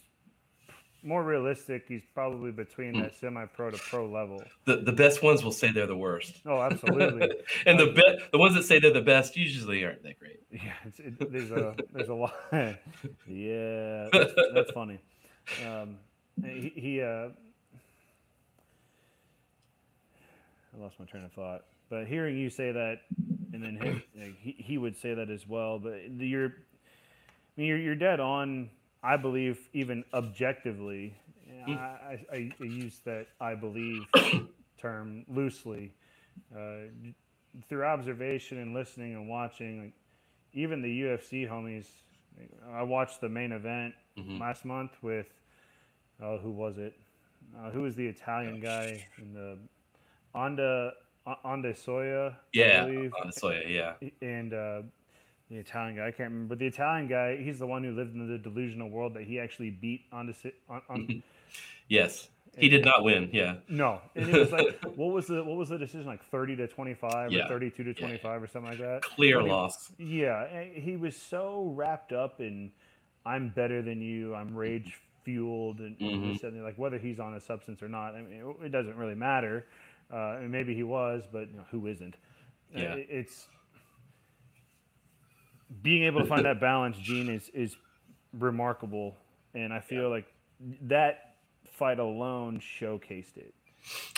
more 1.02 1.23
realistic. 1.25 1.85
He's 1.88 2.02
probably 2.14 2.50
between 2.52 3.00
that 3.00 3.16
semi-pro 3.18 3.71
to 3.73 3.78
pro 3.78 4.06
level. 4.09 4.42
the, 4.66 4.76
the 4.76 4.92
best 4.92 5.23
ones 5.23 5.42
will 5.44 5.52
say 5.52 5.71
they're 5.73 5.87
the 5.87 5.97
worst 5.97 6.35
Oh, 6.47 6.61
absolutely. 6.61 7.28
and 7.66 7.78
the 7.78 7.87
be- 7.87 8.18
the 8.30 8.38
ones 8.38 8.54
that 8.54 8.64
say 8.64 8.78
they're 8.78 8.92
the 8.92 9.00
best 9.00 9.37
usually 9.37 9.85
aren't 9.85 10.02
that 10.04 10.18
great 10.18 10.40
Yeah, 10.50 10.73
it's, 10.85 10.99
it, 11.00 11.32
there's 11.32 11.50
a 11.50 11.75
there's 11.92 12.09
a 12.09 12.14
lot. 12.14 12.35
yeah, 13.26 14.09
that's, 14.12 14.32
that's 14.54 14.71
funny. 14.73 14.99
Um, 15.66 15.97
he, 16.44 16.73
he 16.76 17.02
uh, 17.02 17.28
I 20.75 20.80
lost 20.80 20.99
my 20.99 21.06
train 21.06 21.25
of 21.25 21.32
thought. 21.32 21.64
But 21.90 22.06
hearing 22.06 22.38
you 22.38 22.49
say 22.49 22.73
that, 22.73 23.00
and 23.52 23.62
then 23.62 23.76
him, 23.76 24.02
like, 24.18 24.38
he 24.40 24.52
he 24.59 24.78
would 24.78 24.97
say 24.97 25.14
that 25.14 25.28
as 25.30 25.47
well. 25.47 25.78
But 25.78 25.94
the- 26.18 26.26
you're, 26.26 26.47
I 26.47 26.52
mean, 27.61 27.66
you're 27.66 27.78
you're 27.78 27.94
dead 27.94 28.21
on. 28.21 28.71
I 29.02 29.16
believe 29.16 29.68
even 29.73 30.04
objectively. 30.12 31.16
I, 31.66 31.71
I, 31.71 32.26
I 32.32 32.54
I 32.61 32.64
use 32.64 33.00
that 33.04 33.28
I 33.40 33.54
believe 33.54 34.06
term 34.78 35.25
loosely. 35.28 35.92
Uh, 36.54 36.88
through 37.68 37.85
observation 37.85 38.59
and 38.59 38.75
listening 38.75 39.14
and 39.14 39.28
watching, 39.28 39.82
like 39.85 39.92
even 40.52 40.82
the 40.82 40.90
UFC 40.90 41.44
homies. 41.47 41.87
I 42.73 42.82
watched 42.82 43.21
the 43.21 43.28
main 43.28 43.52
event 43.52 43.94
Mhm. 44.16 44.40
last 44.40 44.64
month 44.64 44.92
with, 45.02 45.26
uh, 46.23 46.38
who 46.38 46.50
was 46.50 46.78
it? 46.78 46.94
Uh, 47.56 47.71
who 47.71 47.82
was 47.82 47.94
the 47.97 48.06
Italian 48.06 48.61
guy 48.61 49.06
in 49.18 49.35
the 49.35 49.58
Onda 50.34 50.93
Adesanya? 51.26 52.36
Yeah 52.52 52.86
believe? 52.86 53.12
honestly 53.21 53.62
yeah 53.69 53.95
and 54.21 54.52
uh, 54.54 54.82
the 55.52 55.58
Italian 55.58 55.97
guy. 55.97 56.06
I 56.06 56.10
can't 56.10 56.30
remember, 56.30 56.50
but 56.54 56.58
the 56.58 56.67
Italian 56.67 57.08
guy. 57.08 57.36
He's 57.36 57.58
the 57.58 57.67
one 57.67 57.84
who 57.84 57.93
lived 57.93 58.15
in 58.15 58.26
the 58.26 58.38
delusional 58.38 58.88
world 58.91 59.15
that 59.15 59.25
he 59.25 59.38
actually 59.38 59.71
beat 59.71 60.02
on 60.12 60.26
the 60.26 60.52
on, 60.69 60.82
on 60.88 61.23
yes 61.88 62.28
he 62.58 62.69
did 62.69 62.84
not 62.84 63.02
win 63.02 63.30
yeah 63.32 63.54
no, 63.69 64.00
and 64.15 64.28
it 64.28 64.38
was 64.38 64.52
like 64.52 64.78
what 64.97 65.12
was 65.12 65.26
the 65.26 65.43
what 65.43 65.56
was 65.56 65.69
the 65.71 65.78
decision 65.78 66.06
like 66.06 66.23
thirty 66.30 66.54
to 66.56 66.67
twenty 66.67 66.95
five 66.95 67.32
Yeah. 67.32 67.45
or 67.47 67.49
thirty 67.49 67.71
two 67.71 67.82
to 67.84 67.91
Yeah. 67.91 67.95
twenty 67.99 68.19
five 68.19 68.43
or 68.43 68.47
something 68.47 68.71
like 68.71 68.80
that. 68.80 69.02
clear 69.02 69.41
he- 69.41 69.49
loss 69.49 69.91
Yeah, 69.99 70.65
he 70.75 70.97
was 70.97 71.17
so 71.17 71.73
wrapped 71.75 72.12
up 72.12 72.41
in 72.41 72.71
I'm 73.25 73.50
better 73.50 73.82
than 73.82 74.00
you. 74.02 74.34
I'm 74.34 74.54
rage 74.54 74.99
fueled 75.25 75.78
and, 75.78 75.97
and 76.00 76.23
Mhm. 76.25 76.32
this 76.34 76.43
and 76.43 76.58
that, 76.58 76.62
like 76.65 76.76
whether 76.76 76.99
he's 76.99 77.21
on 77.21 77.34
a 77.34 77.41
substance 77.41 77.82
or 77.82 77.88
not. 77.88 78.15
I 78.17 78.23
mean, 78.23 78.41
it, 78.60 78.67
it 78.67 78.69
doesn't 78.71 78.97
really 78.97 79.15
matter. 79.15 79.67
Uh, 80.12 80.38
and 80.41 80.50
maybe 80.50 80.75
he 80.75 80.82
was, 80.82 81.23
but 81.32 81.49
you 81.50 81.56
know, 81.56 81.65
who 81.71 81.86
isn't? 81.86 82.17
Uh, 82.76 82.80
Yeah. 82.80 82.95
it- 82.97 83.06
it's 83.08 83.47
being 85.82 86.04
able 86.04 86.21
to 86.21 86.26
find 86.26 86.45
that 86.45 86.61
balance, 86.61 86.97
Gene, 86.99 87.28
is 87.28 87.50
is 87.54 87.76
remarkable, 88.32 89.17
and 89.54 89.73
I 89.73 89.80
feel 89.80 90.11
like 90.11 90.26
that 90.82 91.35
fight 91.65 91.99
alone 91.99 92.61
showcased 92.61 93.37
it. 93.37 93.54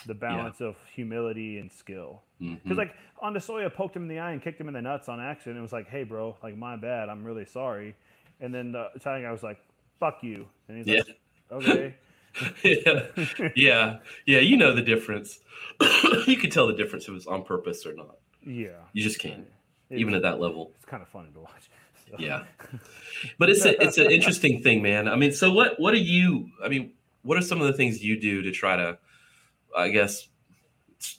The 0.07 0.14
balance 0.14 0.61
of 0.61 0.77
humility 0.95 1.59
and 1.59 1.73
skill. 1.73 2.23
Mm-hmm. 2.40 2.57
Because 2.62 2.77
like 2.77 2.95
Adesanya 3.23 3.73
poked 3.73 3.97
him 3.97 4.03
in 4.03 4.09
the 4.09 4.19
eye 4.19 4.33
and 4.33 4.43
kicked 4.43 4.61
him 4.61 4.69
in 4.69 4.75
the 4.75 4.83
nuts 4.83 5.09
on 5.09 5.21
accident. 5.21 5.59
It 5.59 5.62
was 5.62 5.73
like, 5.73 5.88
hey, 5.88 6.05
bro, 6.05 6.37
like 6.43 6.57
my 6.57 6.77
bad. 6.77 7.09
I'm 7.09 7.25
really 7.25 7.47
sorry. 7.47 7.97
And 8.40 8.55
then 8.55 8.73
the 8.73 8.90
Italian 8.95 9.25
guy 9.25 9.33
was 9.33 9.43
like, 9.43 9.59
fuck 9.99 10.19
you. 10.23 10.47
And 10.69 10.77
he's 10.77 10.87
like, 10.87 11.17
okay. 11.51 11.95
yeah, 12.62 13.49
yeah, 13.57 13.99
yeah. 14.27 14.40
You 14.40 14.57
know 14.59 14.75
the 14.75 14.83
difference. 14.83 15.38
you 16.27 16.37
can 16.37 16.51
tell 16.51 16.67
the 16.67 16.75
difference 16.75 17.05
if 17.05 17.11
it 17.11 17.14
was 17.14 17.27
on 17.27 17.45
purpose 17.45 17.87
or 17.87 17.95
not. 17.95 18.17
Yeah. 18.45 18.77
You 18.93 19.03
just 19.03 19.19
can't, 19.19 19.47
It- 19.90 19.99
even 19.99 20.14
at 20.14 20.23
that 20.23 20.40
level. 20.40 20.73
it's 20.77 20.85
kind 20.85 21.03
of 21.03 21.09
funny 21.09 21.31
to 21.33 21.40
watch. 21.40 21.70
So- 22.11 22.16
Yeah. 22.18 22.44
But 23.38 23.49
it's 23.49 23.64
a, 23.64 23.81
it's 23.83 23.97
an 23.97 24.11
interesting 24.11 24.62
thing, 24.62 24.83
man. 24.83 25.09
I 25.09 25.16
mean, 25.16 25.33
so 25.33 25.51
what 25.51 25.81
what 25.81 25.92
do 25.92 25.99
you? 26.01 26.51
I 26.62 26.68
mean, 26.68 26.92
what 27.23 27.38
are 27.38 27.42
some 27.42 27.61
of 27.62 27.66
the 27.66 27.73
things 27.73 28.03
you 28.05 28.20
do 28.20 28.42
to 28.42 28.51
try 28.53 28.77
to, 28.77 28.99
I 29.75 29.88
guess, 29.88 30.29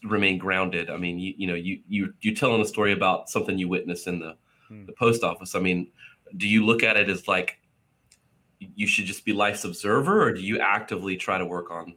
remain 0.04 0.38
grounded? 0.38 0.90
I 0.92 0.98
mean, 0.98 1.18
you 1.18 1.34
you 1.38 1.48
know, 1.48 1.56
you 1.56 1.80
you 1.88 2.14
you 2.22 2.36
telling 2.36 2.62
a 2.62 2.66
story 2.66 2.92
about 2.94 3.30
something 3.30 3.58
you 3.58 3.68
witnessed 3.68 4.06
in 4.08 4.20
the 4.20 4.36
Hmm. 4.68 4.86
the 4.86 4.92
post 4.94 5.24
office. 5.24 5.56
I 5.56 5.60
mean, 5.60 5.88
do 6.38 6.48
you 6.48 6.64
look 6.66 6.84
at 6.84 6.98
it 6.98 7.10
as 7.10 7.28
like 7.28 7.60
you 8.60 8.86
should 8.88 9.06
just 9.06 9.26
be 9.26 9.34
life's 9.34 9.64
observer, 9.64 10.22
or 10.24 10.34
do 10.34 10.42
you 10.42 10.60
actively 10.60 11.18
try 11.18 11.38
to 11.40 11.46
work 11.46 11.72
on 11.72 11.96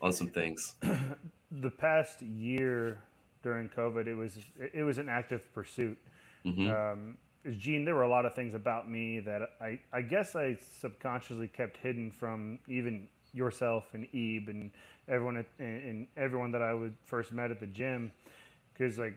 on 0.00 0.12
some 0.12 0.28
things? 0.28 0.74
the 1.52 1.70
past 1.70 2.20
year 2.22 2.98
during 3.42 3.68
COVID, 3.68 4.06
it 4.06 4.14
was 4.14 4.38
it 4.58 4.82
was 4.82 4.98
an 4.98 5.08
active 5.08 5.42
pursuit. 5.54 5.98
hmm 6.44 6.68
um, 6.68 7.16
Gene, 7.58 7.84
there 7.84 7.94
were 7.94 8.02
a 8.02 8.08
lot 8.08 8.26
of 8.26 8.34
things 8.34 8.54
about 8.54 8.90
me 8.90 9.20
that 9.20 9.42
I, 9.60 9.78
I 9.92 10.02
guess 10.02 10.34
I 10.36 10.58
subconsciously 10.80 11.48
kept 11.48 11.76
hidden 11.78 12.10
from 12.10 12.58
even 12.68 13.08
yourself 13.32 13.84
and 13.94 14.12
Ebe 14.12 14.48
and 14.48 14.70
everyone 15.08 15.36
at, 15.38 15.46
and, 15.58 15.82
and 15.82 16.06
everyone 16.16 16.50
that 16.52 16.62
I 16.62 16.74
would 16.74 16.94
first 17.06 17.32
met 17.32 17.50
at 17.50 17.60
the 17.60 17.66
gym, 17.66 18.12
because 18.72 18.98
like 18.98 19.16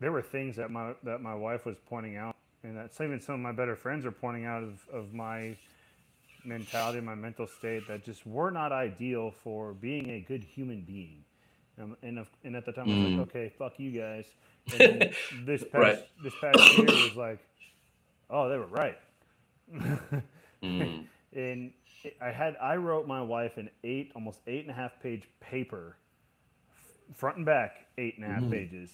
there 0.00 0.12
were 0.12 0.22
things 0.22 0.56
that 0.56 0.70
my 0.70 0.94
that 1.04 1.22
my 1.22 1.34
wife 1.34 1.64
was 1.64 1.76
pointing 1.88 2.16
out, 2.16 2.36
and 2.64 2.76
that 2.76 2.90
even 3.00 3.20
some 3.20 3.36
of 3.36 3.40
my 3.40 3.52
better 3.52 3.76
friends 3.76 4.04
are 4.04 4.12
pointing 4.12 4.46
out 4.46 4.62
of, 4.62 4.80
of 4.92 5.14
my 5.14 5.56
mentality, 6.44 7.00
my 7.00 7.14
mental 7.14 7.46
state 7.46 7.86
that 7.88 8.04
just 8.04 8.26
were 8.26 8.50
not 8.50 8.72
ideal 8.72 9.32
for 9.42 9.72
being 9.74 10.10
a 10.10 10.20
good 10.20 10.42
human 10.42 10.80
being. 10.80 11.24
And, 12.02 12.18
of, 12.18 12.28
and 12.44 12.56
at 12.56 12.66
the 12.66 12.72
time, 12.72 12.88
I 12.90 12.94
was 12.94 12.98
Mm. 13.00 13.18
like, 13.18 13.28
okay, 13.28 13.52
fuck 13.58 13.78
you 13.78 13.90
guys. 13.98 14.26
And 14.78 15.10
this 15.46 15.62
past 15.64 15.74
Right. 15.74 15.98
this 16.22 16.34
past 16.34 16.70
year 16.70 16.96
was 16.96 17.16
like, 17.16 17.38
oh, 18.28 18.48
they 18.48 18.56
were 18.58 18.66
right. 18.66 18.98
Mm. 20.62 21.06
and 21.34 21.72
I 22.20 22.30
had 22.30 22.56
I 22.60 22.76
wrote 22.76 23.06
my 23.06 23.22
wife 23.22 23.56
an 23.56 23.70
eight, 23.82 24.12
almost 24.14 24.40
eight 24.46 24.60
and 24.62 24.70
a 24.70 24.74
half 24.74 24.92
page 25.02 25.22
paper, 25.40 25.96
front 27.16 27.38
and 27.38 27.46
back, 27.46 27.86
eight 27.98 28.16
and 28.16 28.24
a 28.24 28.28
half 28.28 28.42
Mhm. 28.42 28.50
pages, 28.50 28.90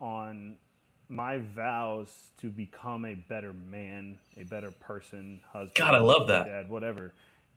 on 0.00 0.56
my 1.08 1.38
vows 1.38 2.30
to 2.40 2.48
become 2.48 3.04
a 3.04 3.14
better 3.14 3.52
man, 3.52 4.18
a 4.36 4.44
better 4.44 4.70
person, 4.70 5.40
husband. 5.52 5.74
God, 5.74 5.94
I 5.94 5.98
love 5.98 6.28
that. 6.28 6.46
Dad, 6.46 6.68
whatever. 6.68 7.12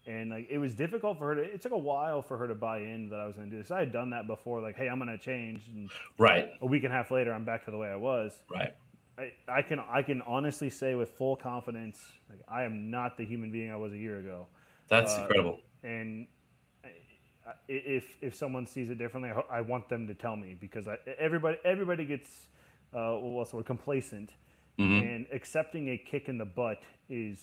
And 0.07 0.29
like 0.31 0.47
it 0.49 0.57
was 0.57 0.73
difficult 0.73 1.17
for 1.19 1.27
her 1.27 1.35
to. 1.35 1.41
It 1.41 1.61
took 1.61 1.73
a 1.73 1.77
while 1.77 2.21
for 2.21 2.37
her 2.37 2.47
to 2.47 2.55
buy 2.55 2.79
in 2.79 3.09
that 3.09 3.19
I 3.19 3.27
was 3.27 3.35
going 3.35 3.49
to 3.49 3.55
do 3.57 3.61
this. 3.61 3.71
I 3.71 3.79
had 3.79 3.91
done 3.91 4.09
that 4.11 4.25
before, 4.25 4.61
like, 4.61 4.77
hey, 4.77 4.87
I'm 4.87 4.99
going 4.99 5.09
to 5.09 5.17
change, 5.17 5.63
and 5.75 5.89
Right, 6.17 6.49
a 6.61 6.65
week 6.65 6.85
and 6.85 6.93
a 6.93 6.95
half 6.95 7.11
later, 7.11 7.33
I'm 7.33 7.43
back 7.43 7.65
to 7.65 7.71
the 7.71 7.77
way 7.77 7.89
I 7.89 7.97
was. 7.97 8.31
right. 8.49 8.73
I, 9.19 9.31
I 9.49 9.61
can 9.61 9.79
I 9.91 10.01
can 10.03 10.21
honestly 10.21 10.69
say 10.69 10.95
with 10.95 11.09
full 11.17 11.35
confidence, 11.35 11.99
like 12.29 12.39
I 12.47 12.63
am 12.63 12.89
not 12.89 13.17
the 13.17 13.25
human 13.25 13.51
being 13.51 13.69
I 13.71 13.75
was 13.75 13.91
a 13.91 13.97
year 13.97 14.19
ago. 14.19 14.47
That's 14.89 15.11
Uh, 15.17 15.21
incredible. 15.23 15.59
And 15.83 16.27
I, 16.85 16.87
I- 17.49 17.53
if 17.67 18.05
if 18.21 18.33
someone 18.33 18.65
sees 18.65 18.89
it 18.89 18.97
differently, 18.97 19.31
I, 19.31 19.57
I 19.57 19.61
want 19.61 19.89
them 19.89 20.07
to 20.07 20.13
tell 20.13 20.35
me 20.37 20.55
because 20.59 20.87
I, 20.87 20.95
everybody 21.19 21.57
everybody 21.65 22.05
gets 22.05 22.29
uh, 22.93 23.15
what's 23.15 23.51
the 23.51 23.57
word 23.57 23.65
complacent 23.65 24.29
Mhm. 24.79 25.01
and 25.01 25.25
accepting 25.33 25.89
a 25.89 25.97
kick 25.97 26.29
in 26.29 26.37
the 26.37 26.45
butt 26.45 26.79
is 27.09 27.39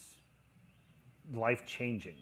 life 1.34 1.66
changing. 1.66 2.16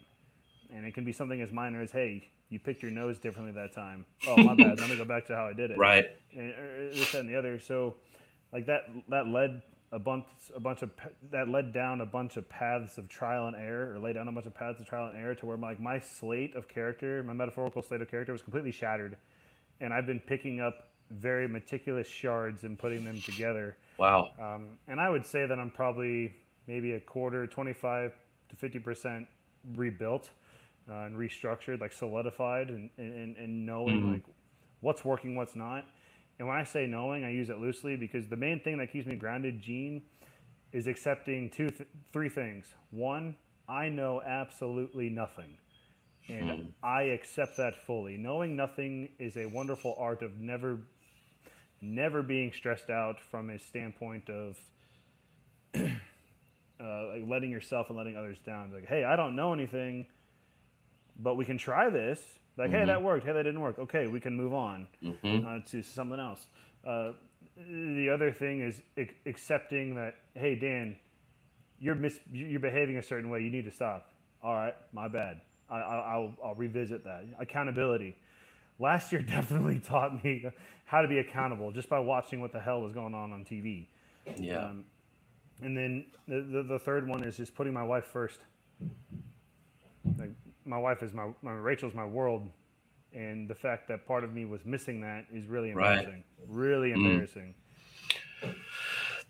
And 0.75 0.85
it 0.85 0.93
can 0.93 1.05
be 1.05 1.13
something 1.13 1.41
as 1.41 1.51
minor 1.51 1.81
as, 1.81 1.91
hey, 1.91 2.27
you 2.49 2.59
picked 2.59 2.81
your 2.81 2.91
nose 2.91 3.19
differently 3.19 3.53
that 3.53 3.73
time. 3.73 4.05
Oh, 4.27 4.37
my 4.37 4.55
bad. 4.55 4.79
Let 4.79 4.89
me 4.89 4.95
go 4.95 5.05
back 5.05 5.27
to 5.27 5.35
how 5.35 5.47
I 5.47 5.53
did 5.53 5.71
it. 5.71 5.77
Right. 5.77 6.05
And 6.35 6.51
uh, 6.51 6.93
this 6.93 7.11
that, 7.11 7.21
and 7.21 7.29
the 7.29 7.37
other. 7.37 7.59
So, 7.59 7.95
like 8.51 8.65
that 8.67 8.83
that 9.09 9.27
led 9.27 9.61
a 9.91 9.99
bunch 9.99 10.25
a 10.55 10.59
bunch 10.59 10.81
of 10.81 10.91
that 11.31 11.49
led 11.49 11.73
down 11.73 12.01
a 12.01 12.05
bunch 12.05 12.37
of 12.37 12.47
paths 12.49 12.97
of 12.97 13.09
trial 13.09 13.47
and 13.47 13.55
error, 13.55 13.93
or 13.93 13.99
laid 13.99 14.13
down 14.13 14.27
a 14.27 14.31
bunch 14.31 14.45
of 14.45 14.55
paths 14.55 14.79
of 14.79 14.87
trial 14.87 15.07
and 15.07 15.17
error 15.17 15.35
to 15.35 15.45
where 15.45 15.57
like 15.57 15.79
my 15.79 15.99
slate 15.99 16.55
of 16.55 16.67
character, 16.67 17.21
my 17.23 17.33
metaphorical 17.33 17.81
slate 17.81 18.01
of 18.01 18.09
character, 18.09 18.31
was 18.31 18.41
completely 18.41 18.71
shattered. 18.71 19.17
And 19.81 19.93
I've 19.93 20.05
been 20.05 20.21
picking 20.21 20.61
up 20.61 20.87
very 21.11 21.47
meticulous 21.47 22.07
shards 22.07 22.63
and 22.63 22.79
putting 22.79 23.03
them 23.03 23.21
together. 23.21 23.77
Wow. 23.97 24.31
Um, 24.39 24.77
and 24.87 24.99
I 24.99 25.09
would 25.09 25.25
say 25.25 25.45
that 25.45 25.59
I'm 25.59 25.69
probably 25.69 26.33
maybe 26.65 26.93
a 26.93 26.99
quarter, 26.99 27.45
25 27.45 28.13
to 28.49 28.55
50 28.55 28.79
percent 28.79 29.27
rebuilt 29.75 30.29
uh, 30.89 31.05
and 31.05 31.15
restructured, 31.15 31.79
like 31.81 31.91
solidified, 31.93 32.69
and, 32.69 32.89
and, 32.97 33.37
and 33.37 33.65
knowing 33.65 34.01
Mhm. 34.01 34.11
like 34.11 34.23
what's 34.81 35.03
working, 35.05 35.35
what's 35.35 35.55
not. 35.55 35.85
And 36.39 36.47
when 36.47 36.57
I 36.57 36.63
say 36.63 36.87
knowing, 36.87 37.23
I 37.23 37.31
use 37.31 37.49
it 37.49 37.59
loosely 37.59 37.95
because 37.95 38.27
the 38.27 38.35
main 38.35 38.59
thing 38.59 38.77
that 38.79 38.91
keeps 38.91 39.07
me 39.07 39.15
grounded, 39.15 39.61
Gene, 39.61 40.01
is 40.71 40.87
accepting 40.87 41.49
two, 41.49 41.69
th- 41.69 41.87
three 42.11 42.29
things. 42.29 42.65
One, 42.91 43.35
I 43.69 43.89
know 43.89 44.21
absolutely 44.21 45.09
nothing. 45.09 45.57
And 46.27 46.49
Mhm. 46.49 46.73
I 46.81 47.03
accept 47.03 47.57
that 47.57 47.75
fully. 47.85 48.17
Knowing 48.17 48.55
nothing 48.55 49.09
is 49.19 49.37
a 49.37 49.45
wonderful 49.45 49.95
art 49.97 50.21
of 50.23 50.39
never 50.39 50.79
never 51.81 52.23
being 52.23 52.51
stressed 52.53 52.89
out 52.89 53.19
from 53.29 53.49
a 53.49 53.59
standpoint 53.59 54.29
of 54.29 54.57
uh, 55.75 57.07
like 57.07 57.23
letting 57.27 57.51
yourself 57.51 57.87
and 57.89 57.97
letting 57.97 58.15
others 58.17 58.37
down. 58.45 58.71
Like, 58.73 58.87
hey, 58.87 59.03
I 59.03 59.15
don't 59.15 59.35
know 59.35 59.53
anything, 59.53 60.05
but 61.19 61.35
we 61.35 61.45
can 61.45 61.57
try 61.57 61.89
this. 61.89 62.19
Like, 62.57 62.69
hey, 62.71 62.81
Mhm. 62.83 62.87
that 62.87 63.01
worked. 63.01 63.25
Hey, 63.25 63.33
that 63.33 63.43
didn't 63.43 63.61
work. 63.61 63.79
Okay, 63.79 64.07
we 64.07 64.19
can 64.19 64.35
move 64.35 64.53
on 64.53 64.87
hmm 65.01 65.45
uh, 65.45 65.59
to 65.67 65.81
something 65.81 66.19
else. 66.19 66.47
Uh, 66.85 67.13
the 67.57 68.09
other 68.09 68.31
thing 68.31 68.61
is 68.61 68.81
ac- 68.97 69.11
accepting 69.25 69.95
that, 69.95 70.15
hey, 70.35 70.55
Dan, 70.55 70.95
you're 71.79 71.95
mis- 71.95 72.19
you're 72.31 72.59
behaving 72.59 72.97
a 72.97 73.03
certain 73.03 73.29
way. 73.29 73.41
You 73.41 73.49
need 73.49 73.65
to 73.65 73.71
stop. 73.71 74.09
All 74.41 74.53
right, 74.53 74.75
my 74.91 75.07
bad. 75.07 75.41
I, 75.69 75.77
I, 75.79 76.13
I'll, 76.13 76.33
I'll 76.43 76.55
revisit 76.55 77.03
that. 77.05 77.25
Accountability. 77.39 78.15
Last 78.79 79.11
year 79.11 79.21
definitely 79.37 79.79
taught 79.79 80.23
me 80.23 80.45
how 80.85 81.01
to 81.01 81.07
be 81.07 81.19
accountable 81.19 81.71
just 81.71 81.89
by 81.89 81.99
watching 81.99 82.39
what 82.41 82.51
the 82.51 82.59
hell 82.59 82.81
was 82.81 82.93
going 82.93 83.13
on 83.15 83.31
on 83.31 83.43
TV. 83.45 83.87
Yeah. 84.37 84.65
Um, 84.65 84.85
and 85.61 85.75
then 85.77 86.05
the, 86.27 86.41
the, 86.41 86.63
the 86.63 86.79
third 86.79 87.07
one 87.07 87.23
is 87.23 87.37
just 87.37 87.55
putting 87.55 87.73
my 87.73 87.83
wife 87.83 88.05
first. 88.05 88.39
My 90.73 90.79
wife 90.79 91.03
is 91.03 91.13
my, 91.13 91.29
my 91.43 91.51
Rachel's 91.51 91.93
my 91.93 92.03
world, 92.03 92.49
and 93.13 93.47
the 93.47 93.53
fact 93.53 93.87
that 93.89 94.07
part 94.07 94.23
of 94.23 94.33
me 94.33 94.45
was 94.45 94.65
missing 94.65 95.01
that 95.01 95.25
is 95.31 95.45
really 95.45 95.71
Right. 95.71 95.99
embarrassing. 95.99 96.23
Really 96.47 96.89
Mm. 96.89 96.95
embarrassing. 96.95 97.55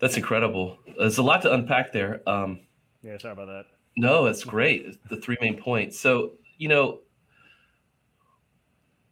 That's 0.00 0.16
incredible. 0.16 0.78
There's 0.98 1.18
a 1.18 1.22
lot 1.22 1.42
to 1.42 1.52
unpack 1.52 1.92
there. 1.92 2.26
Um, 2.26 2.60
Yeah, 3.02 3.18
sorry 3.18 3.32
about 3.32 3.48
that. 3.48 3.66
No, 3.98 4.24
it's 4.24 4.42
great. 4.42 4.86
The 5.10 5.18
three 5.18 5.36
main 5.42 5.58
points. 5.58 6.00
So, 6.00 6.38
you 6.56 6.68
know, 6.68 7.00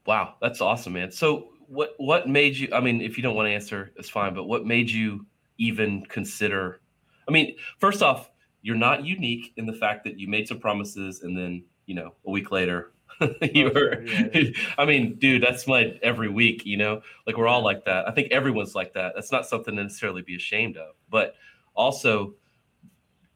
wow, 0.06 0.36
that's 0.40 0.62
awesome, 0.62 0.94
man. 0.94 1.10
So, 1.10 1.50
what 1.68 1.92
what 1.98 2.30
made 2.30 2.56
you? 2.56 2.68
I 2.72 2.80
mean, 2.80 3.02
if 3.02 3.18
you 3.18 3.22
don't 3.22 3.36
want 3.36 3.48
to 3.48 3.52
answer, 3.52 3.92
it's 3.96 4.08
fine. 4.08 4.32
But 4.32 4.44
what 4.44 4.64
made 4.64 4.90
you 4.90 5.26
even 5.58 6.06
consider? 6.06 6.80
I 7.28 7.30
mean, 7.30 7.56
first 7.78 8.02
off, 8.02 8.30
you're 8.62 8.74
not 8.88 9.04
unique 9.04 9.52
in 9.58 9.66
the 9.66 9.74
fact 9.74 10.04
that 10.04 10.18
you 10.18 10.28
made 10.28 10.48
some 10.48 10.60
promises 10.60 11.20
and 11.20 11.36
then, 11.36 11.64
you 11.86 11.94
know, 11.94 12.14
a 12.26 12.30
week 12.30 12.50
later, 12.50 12.92
you 13.42 13.70
Oh, 13.70 13.72
were. 13.74 14.02
Yeah, 14.02 14.50
I 14.78 14.84
mean, 14.84 15.14
dude, 15.16 15.42
that's 15.42 15.66
my 15.66 15.98
every 16.02 16.28
week. 16.28 16.64
You 16.66 16.76
know, 16.76 17.02
like 17.26 17.36
we're 17.36 17.48
all 17.48 17.62
like 17.62 17.84
that. 17.84 18.08
I 18.08 18.12
think 18.12 18.32
everyone's 18.32 18.74
like 18.74 18.94
that. 18.94 19.12
That's 19.14 19.32
not 19.32 19.46
something 19.46 19.76
to 19.76 19.82
necessarily 19.82 20.22
be 20.22 20.36
ashamed 20.36 20.76
of, 20.76 20.94
but 21.10 21.34
also 21.74 22.34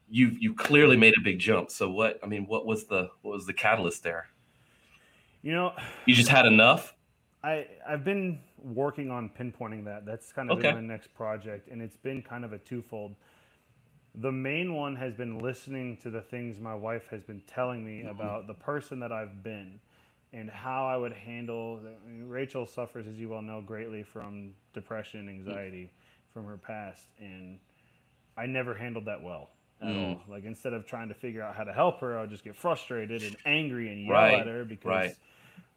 you 0.09 0.29
you 0.39 0.55
clearly 0.55 0.97
made 0.97 1.15
a 1.19 1.21
big 1.23 1.39
jump. 1.39 1.71
So 1.71 1.91
what? 1.91 2.19
I 2.23 2.27
mean, 2.27 2.47
what 2.47 2.67
was 2.67 2.85
the 2.87 3.11
what 3.23 3.33
was 3.35 3.47
the 3.47 3.53
catalyst 3.53 4.03
there? 4.03 4.29
You 5.43 5.53
know, 5.53 5.73
You 6.07 6.15
just 6.15 6.29
had 6.29 6.47
enough. 6.47 6.95
I 7.43 7.67
I've 7.87 8.05
been 8.05 8.41
working 8.63 9.11
on 9.11 9.29
pinpointing 9.31 9.85
that. 9.85 10.05
That's 10.05 10.33
kind 10.33 10.51
of 10.51 10.59
Okay. 10.59 10.73
been 10.73 10.75
my 10.75 10.81
next 10.81 11.15
project, 11.15 11.69
and 11.69 11.81
it's 11.83 11.97
been 11.97 12.23
kind 12.23 12.45
of 12.45 12.53
a 12.53 12.59
twofold. 12.59 13.15
The 14.17 14.33
main 14.33 14.75
one 14.75 14.97
has 14.97 15.15
been 15.15 15.41
listening 15.41 15.99
to 15.99 16.11
the 16.11 16.23
things 16.23 16.59
my 16.59 16.75
wife 16.75 17.07
has 17.11 17.23
been 17.23 17.43
telling 17.47 17.85
me 17.85 18.05
about 18.05 18.47
the 18.47 18.55
person 18.55 18.99
that 19.01 19.13
I've 19.13 19.43
been 19.43 19.79
and 20.33 20.51
how 20.51 20.87
I 20.87 20.97
would 20.97 21.13
handle. 21.13 21.81
I 21.85 22.09
mean, 22.09 22.29
Rachel 22.29 22.67
suffers, 22.67 23.07
as 23.07 23.17
you 23.19 23.29
well 23.29 23.43
know, 23.43 23.61
greatly 23.61 24.03
from 24.03 24.55
depression, 24.73 25.21
and 25.21 25.29
anxiety 25.29 25.91
from 26.33 26.47
her 26.47 26.57
past, 26.57 27.03
and 27.19 27.59
I 28.39 28.47
never 28.47 28.75
handled 28.75 29.05
that 29.07 29.23
well 29.23 29.51
at 29.83 29.89
Mm. 29.89 29.97
all. 29.97 30.23
Like 30.29 30.45
instead 30.45 30.73
of 30.73 30.87
trying 30.87 31.09
to 31.09 31.15
figure 31.15 31.43
out 31.43 31.55
how 31.55 31.65
to 31.65 31.73
help 31.73 32.01
her, 32.01 32.17
I 32.19 32.23
would 32.23 32.31
just 32.31 32.45
get 32.45 32.57
frustrated 32.57 33.23
and 33.23 33.37
angry 33.45 33.93
and 33.93 34.07
yell 34.07 34.13
Right, 34.13 34.41
at 34.41 34.47
her 34.47 34.65
because 34.65 34.85
right. 34.89 35.17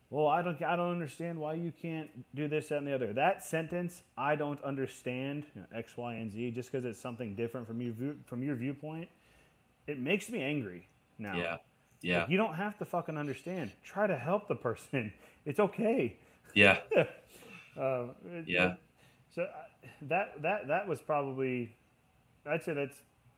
Well, 0.10 0.28
I 0.28 0.42
don't, 0.42 0.62
I 0.64 0.76
don't 0.76 0.92
understand 0.92 1.38
why 1.40 1.54
you 1.54 1.72
can't 1.82 2.10
do 2.36 2.48
this, 2.48 2.70
that, 2.70 2.78
and 2.80 2.88
the 2.88 2.94
other. 2.96 3.14
That 3.14 3.44
sentence, 3.46 4.02
I 4.18 4.36
don't 4.36 4.62
understand 4.64 5.46
you 5.56 5.62
know, 5.62 5.68
X, 5.78 5.96
Y, 5.98 6.16
and 6.16 6.32
Z, 6.32 6.52
just 6.52 6.72
because 6.72 6.86
it's 6.86 7.00
something 7.00 7.36
different 7.36 7.68
from 7.68 7.82
you, 7.82 7.92
view- 7.94 8.18
from 8.26 8.42
your 8.42 8.56
viewpoint, 8.56 9.10
it 9.88 10.00
makes 10.00 10.30
me 10.30 10.42
angry 10.42 10.88
now. 11.20 11.36
Yeah, 11.38 11.58
yeah, 12.02 12.20
Like, 12.22 12.30
you 12.30 12.38
don't 12.38 12.56
have 12.56 12.78
to 12.80 12.86
fucking 12.86 13.18
understand. 13.18 13.72
Try 13.84 14.08
to 14.08 14.16
help 14.18 14.48
the 14.48 14.56
person. 14.56 15.14
It's 15.46 15.60
okay. 15.60 16.18
yeah, 16.54 16.80
Uh, 17.78 18.08
Yeah. 18.46 18.76
So 19.34 19.44
uh, 19.44 19.48
that 20.04 20.42
that 20.42 20.68
that 20.68 20.88
was 20.88 21.00
probably, 21.02 21.76
I'd 22.46 22.64
say 22.64 22.74
that's 22.74 22.96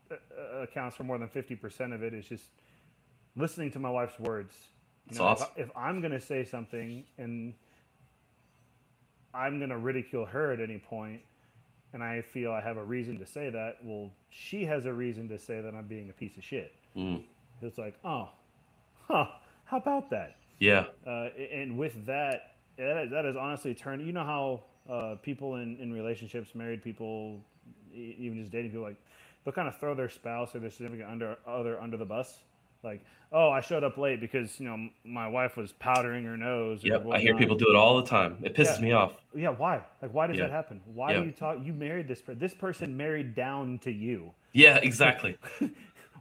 uh, 0.10 0.16
uh, 0.38 0.62
accounts 0.64 0.96
for 0.98 1.04
more 1.04 1.18
than 1.18 1.30
fifty 1.30 1.56
percent 1.56 1.94
of 1.94 2.02
it. 2.04 2.14
Is 2.14 2.26
just 2.26 2.46
listening 3.36 3.72
to 3.72 3.80
my 3.80 3.90
wife's 3.90 4.20
words. 4.20 4.54
You 5.10 5.18
That's 5.18 5.42
know, 5.42 5.48
if 5.56 5.70
if 5.70 5.78
I'm 5.78 6.02
gonna 6.02 6.22
say 6.22 6.46
something 6.46 7.04
and 7.18 7.54
I'm 9.34 9.60
gonna 9.60 9.78
ridicule 9.78 10.26
her 10.26 10.52
at 10.52 10.60
any 10.60 10.78
point, 10.78 11.22
and 11.94 12.04
I 12.04 12.22
feel 12.22 12.52
I 12.52 12.62
have 12.62 12.78
a 12.78 12.84
reason 12.84 13.20
to 13.20 13.26
say 13.26 13.50
that, 13.50 13.78
well, 13.84 14.12
she 14.30 14.66
has 14.66 14.86
a 14.86 14.94
reason 14.94 15.28
to 15.30 15.40
say 15.40 15.62
that 15.62 15.74
I'm 15.74 15.88
being 15.88 16.10
a 16.10 16.14
piece 16.14 16.38
of 16.38 16.44
shit. 16.44 16.74
Mm. 16.96 17.24
It's 17.62 17.78
like, 17.78 17.96
oh, 18.04 18.30
huh, 19.08 19.28
how 19.66 19.78
about 19.78 20.10
that? 20.10 20.36
yeah, 20.60 20.86
uh, 21.08 21.30
and 21.52 21.78
with 21.78 22.06
that, 22.06 22.56
that, 22.78 23.10
that 23.10 23.26
has 23.26 23.36
honestly 23.36 23.74
turned. 23.74 24.06
You 24.06 24.14
know 24.14 24.24
how 24.24 24.64
uh, 24.92 25.16
people 25.22 25.56
in, 25.56 25.78
in 25.78 25.92
relationships, 25.92 26.54
married 26.54 26.84
people, 26.84 27.42
even 27.94 28.38
just 28.40 28.52
dating 28.52 28.72
people, 28.72 28.86
like 28.86 28.98
they'll 29.44 29.54
kind 29.54 29.68
of 29.68 29.78
throw 29.80 29.96
their 29.96 30.10
spouse 30.10 30.56
or 30.56 30.60
their 30.60 30.70
significant 30.70 31.10
under 31.10 31.38
other 31.48 31.80
under 31.82 31.98
the 31.98 32.06
bus. 32.06 32.40
Like, 32.84 33.04
oh, 33.32 33.50
I 33.50 33.62
showed 33.62 33.84
up 33.84 33.98
late 33.98 34.20
because 34.20 34.60
you 34.60 34.68
know 34.68 34.90
my 35.04 35.28
wife 35.28 35.56
was 35.58 35.72
powdering 35.74 36.26
her 36.26 36.38
nose. 36.38 36.84
yep. 36.84 37.06
I 37.12 37.20
hear 37.20 37.36
people 37.38 37.56
do 37.56 37.70
it 37.70 37.76
all 37.76 37.98
the 38.02 38.08
time. 38.08 38.38
It 38.44 38.56
pisses 38.56 38.78
Yeah. 38.78 38.82
me 38.82 38.92
off. 38.94 39.14
Yeah, 39.36 39.50
why? 39.50 39.82
Like, 40.02 40.14
why 40.14 40.28
does 40.28 40.38
Yeah. 40.38 40.44
that 40.48 40.52
happen? 40.52 40.82
Why 40.86 41.12
Yeah. 41.14 41.20
do 41.20 41.26
you 41.28 41.32
talk? 41.32 41.58
You 41.64 41.74
married 41.74 42.08
this. 42.08 42.22
Per- 42.22 42.34
this 42.36 42.54
person 42.54 42.96
married 42.98 43.36
down 43.36 43.80
to 43.80 43.92
you. 43.92 44.32
Yeah, 44.54 44.78
exactly. 44.78 45.38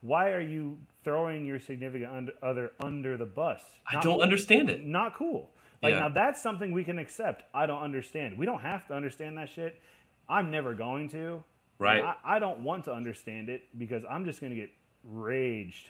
Why 0.02 0.30
are 0.30 0.40
you 0.40 0.78
throwing 1.04 1.44
your 1.44 1.60
significant 1.60 2.30
other 2.42 2.72
under 2.80 3.16
the 3.18 3.26
bus? 3.26 3.60
I 3.86 4.00
don't 4.00 4.20
understand 4.22 4.70
it. 4.70 4.84
not 4.86 5.14
cool. 5.14 5.50
Like 5.82 5.92
Yeah. 5.94 6.00
now 6.00 6.08
that's 6.10 6.40
something 6.42 6.72
we 6.72 6.84
can 6.84 6.98
accept. 6.98 7.42
I 7.52 7.66
don't 7.66 7.82
understand. 7.82 8.38
We 8.38 8.46
don't 8.46 8.60
have 8.62 8.86
to 8.88 8.94
understand 8.94 9.36
that 9.38 9.48
shit. 9.50 9.80
I'm 10.28 10.50
never 10.50 10.72
going 10.74 11.08
to. 11.10 11.42
Right. 11.78 12.02
I, 12.04 12.36
I 12.36 12.38
don't 12.38 12.60
want 12.60 12.84
to 12.84 12.92
understand 12.94 13.48
it 13.48 13.62
because 13.78 14.02
I'm 14.08 14.24
just 14.24 14.40
gonna 14.40 14.54
get 14.54 14.70
raged. 15.04 15.88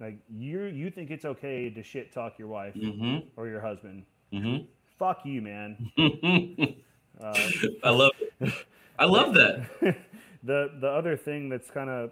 Like 0.00 0.18
you 0.30 0.64
you 0.64 0.90
think 0.90 1.10
it's 1.10 1.24
okay 1.24 1.70
to 1.70 1.82
shit 1.82 2.12
talk 2.12 2.38
your 2.38 2.48
wife 2.48 2.74
Mm-hmm. 2.74 3.28
or 3.36 3.48
your 3.48 3.60
husband. 3.60 4.04
Mm-hmm. 4.32 4.64
Fuck 4.98 5.20
you, 5.24 5.42
man. 5.42 5.90
Uh, 7.18 7.34
I 7.82 7.88
love 7.88 8.10
it. 8.40 8.52
I 8.98 9.06
love 9.06 9.32
that. 9.32 9.66
the 10.42 10.70
the 10.80 10.86
other 10.88 11.16
thing 11.16 11.48
that's 11.48 11.70
kind 11.70 11.88
of 11.88 12.10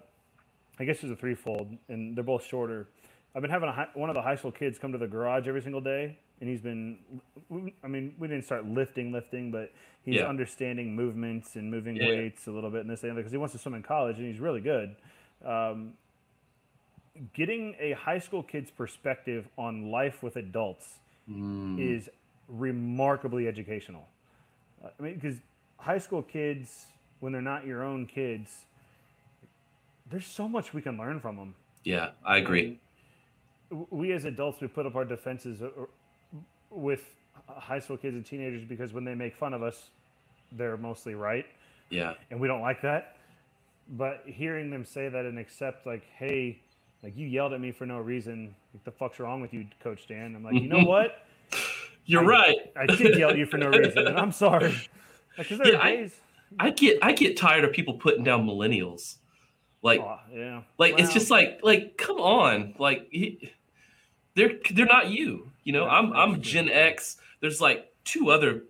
I 0.80 0.84
guess 0.86 1.04
is 1.04 1.10
a 1.10 1.16
threefold, 1.16 1.76
and 1.88 2.16
they're 2.16 2.24
both 2.24 2.46
shorter. 2.46 2.88
I've 3.36 3.42
been 3.42 3.50
having 3.50 3.68
a, 3.68 3.72
hi- 3.72 3.88
one 3.92 4.08
of 4.08 4.14
the 4.14 4.22
high 4.22 4.36
school 4.36 4.50
kids 4.50 4.78
come 4.78 4.92
to 4.92 4.98
the 4.98 5.06
garage 5.06 5.46
every 5.46 5.60
single 5.60 5.82
day, 5.82 6.16
and 6.40 6.48
he's 6.48 6.62
been. 6.62 6.96
I 7.84 7.86
mean, 7.86 8.14
we 8.18 8.28
didn't 8.28 8.46
start 8.46 8.64
lifting, 8.64 9.12
lifting, 9.12 9.50
but 9.50 9.72
he's 10.06 10.14
Yeah. 10.16 10.24
understanding 10.26 10.96
movements 10.96 11.54
and 11.56 11.70
moving 11.70 11.96
Yeah. 11.96 12.08
weights 12.08 12.46
a 12.46 12.50
little 12.50 12.70
bit 12.70 12.80
and 12.80 12.88
this 12.88 13.02
and 13.04 13.14
because 13.14 13.30
he 13.30 13.36
wants 13.36 13.52
to 13.52 13.58
swim 13.58 13.74
in 13.74 13.82
college 13.82 14.16
and 14.16 14.26
he's 14.26 14.40
really 14.40 14.62
good. 14.62 14.96
Um, 15.44 15.92
getting 17.32 17.74
a 17.78 17.92
high 17.92 18.18
school 18.18 18.42
kid's 18.42 18.70
perspective 18.70 19.46
on 19.56 19.90
life 19.90 20.22
with 20.22 20.36
adults 20.36 20.86
Mm. 21.30 21.78
is 21.80 22.10
remarkably 22.48 23.48
educational. 23.48 24.06
Uh, 24.84 24.88
I 24.98 25.02
mean, 25.02 25.14
because 25.14 25.36
high 25.78 25.96
school 25.98 26.22
kids, 26.22 26.84
when 27.20 27.32
they're 27.32 27.40
not 27.40 27.64
your 27.66 27.82
own 27.82 28.04
kids, 28.06 28.50
there's 30.10 30.26
so 30.26 30.46
much 30.48 30.74
we 30.74 30.82
can 30.82 30.98
learn 30.98 31.20
from 31.20 31.36
them. 31.36 31.54
Yeah, 31.84 32.10
I 32.24 32.36
agree. 32.38 32.78
we 33.90 34.12
as 34.12 34.24
adults 34.26 34.60
we 34.60 34.68
put 34.68 34.84
up 34.86 34.94
our 34.96 35.04
defenses 35.06 35.62
uh, 35.62 35.66
uh, 35.66 35.86
with 36.70 37.00
high 37.48 37.78
school 37.78 37.96
kids 37.96 38.14
and 38.14 38.24
teenagers 38.24 38.64
because 38.64 38.92
when 38.92 39.04
they 39.04 39.14
make 39.14 39.34
fun 39.34 39.52
of 39.54 39.62
us 39.62 39.88
they're 40.52 40.76
mostly 40.76 41.14
right 41.14 41.46
Yeah. 41.90 42.14
and 42.30 42.38
we 42.38 42.46
don't 42.46 42.60
like 42.60 42.82
that 42.82 43.16
but 43.88 44.22
hearing 44.26 44.70
them 44.70 44.84
say 44.84 45.08
that 45.08 45.24
and 45.24 45.38
accept 45.38 45.86
like 45.86 46.04
hey 46.18 46.60
like 47.04 47.16
you 47.16 47.28
yelled 47.28 47.52
at 47.52 47.60
me 47.60 47.70
for 47.70 47.86
no 47.86 47.98
reason 47.98 48.52
like 48.72 48.82
the 48.82 48.90
fuck's 48.90 49.20
wrong 49.20 49.40
with 49.40 49.54
you 49.54 49.64
coach 49.80 50.08
dan 50.08 50.34
i'm 50.34 50.42
like 50.42 50.54
you 50.54 50.68
know 50.68 50.78
mm-hmm. 50.78 50.86
what 50.86 51.26
You're 52.06 52.24
I- 52.24 52.38
right. 52.38 52.56
i 52.76 52.86
did 52.86 53.16
yell 53.16 53.30
at 53.30 53.38
you 53.38 53.46
for 53.46 53.58
no 53.58 53.68
reason 53.68 54.06
and 54.08 54.18
i'm 54.18 54.32
sorry 54.32 54.76
because 55.38 55.58
there 55.58 55.72
Yeah, 55.72 55.78
are 55.78 55.82
I- 55.82 55.96
days 55.96 56.20
I 56.58 56.70
get 56.70 56.98
I 57.02 57.12
get 57.12 57.36
tired 57.36 57.64
of 57.64 57.72
people 57.72 57.94
putting 57.94 58.24
down 58.24 58.46
millennials. 58.46 59.16
Like 59.82 60.00
Aw, 60.00 60.20
yeah 60.32 60.62
like 60.78 60.98
it's 60.98 61.12
just 61.12 61.30
like 61.30 61.60
like 61.62 61.96
come 61.98 62.18
on. 62.18 62.74
Like 62.78 63.08
he, 63.10 63.52
they're 64.34 64.52
they're 64.72 64.86
not 64.86 65.08
you. 65.08 65.50
You 65.64 65.72
know, 65.72 65.84
Yeah, 65.84 65.92
I'm 65.92 66.12
I'm 66.12 66.32
that's 66.34 66.48
Gen. 66.48 66.68
X. 66.68 67.16
There's 67.40 67.60
like 67.60 67.92
two 68.04 68.30
other 68.30 68.64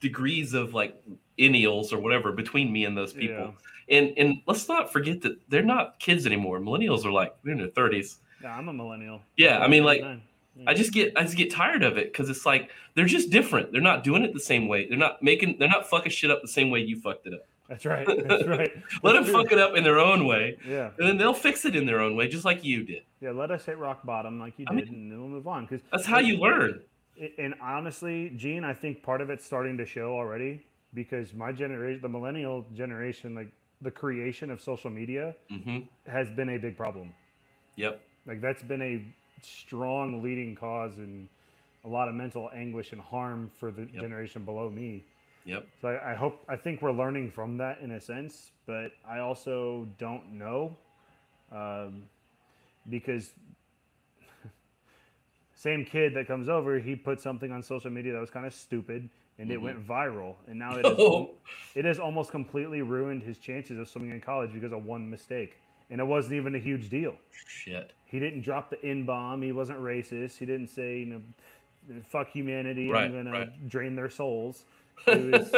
degrees 0.00 0.52
of 0.52 0.74
like 0.74 1.00
ennials 1.38 1.92
or 1.92 1.98
whatever 1.98 2.32
between 2.32 2.72
me 2.72 2.84
and 2.84 2.96
those 2.96 3.12
people. 3.12 3.54
And 3.88 4.12
and 4.16 4.42
let's 4.46 4.68
not 4.68 4.92
forget 4.92 5.20
that 5.22 5.38
they're 5.48 5.62
not 5.62 5.98
kids 6.00 6.26
anymore. 6.26 6.58
Millennials 6.60 7.04
are 7.04 7.12
like 7.12 7.34
they're 7.44 7.52
in 7.52 7.58
their 7.58 7.68
30s. 7.68 8.16
yeah 8.42 8.56
i'm 8.56 8.68
a 8.68 8.72
millennial 8.72 9.20
Yeah, 9.36 9.58
I 9.60 9.68
mean, 9.68 9.84
like, 9.84 10.00
39. 10.00 10.22
I 10.66 10.74
just 10.74 10.92
get 10.92 11.12
I 11.16 11.22
just 11.22 11.36
get 11.36 11.50
tired 11.52 11.82
of 11.82 11.96
it 11.98 12.12
because 12.12 12.28
it's 12.30 12.46
like 12.46 12.70
they're 12.94 13.04
just 13.04 13.30
different. 13.30 13.72
They're 13.72 13.80
not 13.92 14.02
doing 14.04 14.22
it 14.24 14.32
the 14.32 14.40
same 14.40 14.68
way. 14.68 14.88
They're 14.88 14.96
not 14.98 15.22
making 15.22 15.58
they're 15.58 15.68
not 15.68 15.88
fucking 15.88 16.10
shit 16.12 16.30
up 16.30 16.40
the 16.42 16.48
same 16.48 16.70
way 16.70 16.80
you 16.80 16.98
fucked 17.00 17.26
it 17.26 17.34
up. 17.34 17.46
that's 17.68 17.84
right 17.84 18.06
that's 18.28 18.46
right 18.46 18.72
Let 19.02 19.12
them 19.14 19.24
That's 19.24 19.34
fuck 19.36 19.52
it 19.52 19.58
up 19.58 19.76
in 19.76 19.84
their 19.84 19.98
own 19.98 20.26
way, 20.26 20.56
yeah 20.66 20.90
and 20.98 21.06
then 21.08 21.16
they'll 21.18 21.34
fix 21.34 21.64
it 21.64 21.74
in 21.76 21.84
their 21.84 22.00
own 22.00 22.16
way, 22.16 22.26
just 22.28 22.44
like 22.44 22.64
you 22.64 22.84
did. 22.84 23.02
yeah 23.20 23.30
let 23.32 23.50
us 23.50 23.64
hit 23.66 23.76
rock 23.78 24.04
bottom 24.04 24.40
like 24.40 24.54
you 24.58 24.64
I 24.68 24.74
did 24.74 24.90
mean- 24.90 24.94
and 25.02 25.12
then 25.12 25.18
we'll 25.20 25.28
move 25.38 25.46
on 25.46 25.64
because 25.66 25.80
That's 25.92 26.06
how 26.06 26.18
you 26.20 26.36
learn. 26.38 26.80
And 27.38 27.54
honestly, 27.62 28.30
Gene, 28.36 28.62
I 28.64 28.74
think 28.74 29.02
part 29.02 29.20
of 29.22 29.30
it's 29.30 29.44
starting 29.44 29.76
to 29.78 29.86
show 29.86 30.08
already 30.14 30.66
because 30.94 31.32
my 31.34 31.50
generation, 31.52 32.00
the 32.02 32.08
millennial 32.10 32.66
generation, 32.74 33.34
like 33.34 33.48
the 33.82 33.90
creation 33.90 34.50
of 34.50 34.60
social 34.60 34.90
media 34.90 35.34
hmm 35.48 35.80
has 36.06 36.28
been 36.30 36.50
a 36.50 36.58
big 36.58 36.76
problem. 36.76 37.12
Yep. 37.76 38.00
Like 38.26 38.40
that's 38.40 38.62
been 38.62 38.82
a 38.82 39.04
strong 39.42 40.22
leading 40.22 40.54
cause 40.54 40.98
and 40.98 41.28
a 41.84 41.88
lot 41.88 42.08
of 42.08 42.14
mental 42.14 42.50
anguish 42.54 42.92
and 42.92 43.00
harm 43.00 43.50
for 43.58 43.70
the 43.70 43.82
Yep. 43.82 44.02
generation 44.02 44.44
below 44.44 44.70
me. 44.70 45.04
Yep. 45.44 45.66
So 45.80 45.88
I, 45.88 46.12
I 46.12 46.14
hope, 46.14 46.44
I 46.48 46.56
think 46.56 46.82
we're 46.82 46.92
learning 46.92 47.30
from 47.30 47.56
that 47.58 47.80
in 47.80 47.92
a 47.92 48.00
sense, 48.00 48.50
but 48.66 48.92
I 49.08 49.18
also 49.18 49.86
don't 49.98 50.32
know 50.32 50.76
um, 51.52 52.02
because 52.88 53.30
same 55.56 55.84
kid 55.84 56.14
that 56.14 56.26
comes 56.28 56.48
over, 56.48 56.78
he 56.78 56.94
put 56.94 57.20
something 57.20 57.50
on 57.50 57.62
social 57.62 57.90
media 57.90 58.12
that 58.12 58.20
was 58.20 58.30
kind 58.30 58.46
of 58.46 58.54
stupid 58.54 59.08
and 59.38 59.50
it 59.50 59.58
Mhm. 59.58 59.62
went 59.62 59.86
viral. 59.86 60.36
And 60.46 60.58
now 60.58 60.76
it 60.78 60.86
is, 60.86 60.98
Oh, 60.98 61.30
it 61.74 61.84
has 61.84 61.98
almost 61.98 62.30
completely 62.30 62.82
ruined 62.82 63.22
his 63.22 63.38
chances 63.38 63.78
of 63.78 63.88
swimming 63.88 64.10
in 64.10 64.20
college 64.20 64.52
because 64.52 64.72
of 64.72 64.84
one 64.84 65.08
mistake. 65.10 65.56
And 65.90 66.00
it 66.00 66.04
wasn't 66.04 66.34
even 66.34 66.54
a 66.54 66.58
huge 66.58 66.88
deal. 66.90 67.16
shit. 67.32 67.92
He 68.04 68.18
didn't 68.20 68.42
drop 68.42 68.70
the 68.70 68.82
N 68.84 69.04
bomb. 69.04 69.42
He 69.42 69.52
wasn't 69.52 69.80
racist. 69.80 70.36
He 70.38 70.46
didn't 70.46 70.68
say, 70.68 70.98
you 71.00 71.06
know, 71.06 71.22
fuck 72.08 72.28
humanity. 72.28 72.88
Right, 72.90 73.04
I'm 73.04 73.12
going 73.12 73.26
right. 73.30 73.52
to 73.52 73.68
drain 73.68 73.94
their 73.96 74.10
souls. 74.10 74.64
It 75.06 75.32
was, 75.32 75.52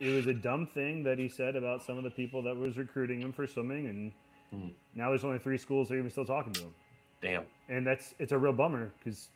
it 0.00 0.10
was 0.10 0.26
a 0.28 0.34
dumb 0.34 0.66
thing 0.66 1.02
that 1.04 1.18
he 1.18 1.28
said 1.28 1.56
about 1.56 1.82
some 1.82 1.96
of 1.98 2.04
the 2.04 2.10
people 2.10 2.42
that 2.42 2.56
was 2.56 2.76
recruiting 2.76 3.20
him 3.20 3.32
for 3.32 3.46
swimming. 3.46 3.86
And 3.88 4.12
Mhm. 4.54 4.72
now 4.94 5.08
there's 5.08 5.24
only 5.24 5.38
three 5.38 5.58
schools 5.58 5.88
that 5.88 5.94
are 5.94 5.98
even 5.98 6.10
still 6.10 6.24
talking 6.26 6.52
to 6.54 6.60
him. 6.60 6.74
Damn. 7.20 7.44
And 7.68 7.86
that's, 7.86 8.14
it's 8.18 8.32
a 8.32 8.38
real 8.38 8.52
bummer 8.52 8.92
because 8.98 9.30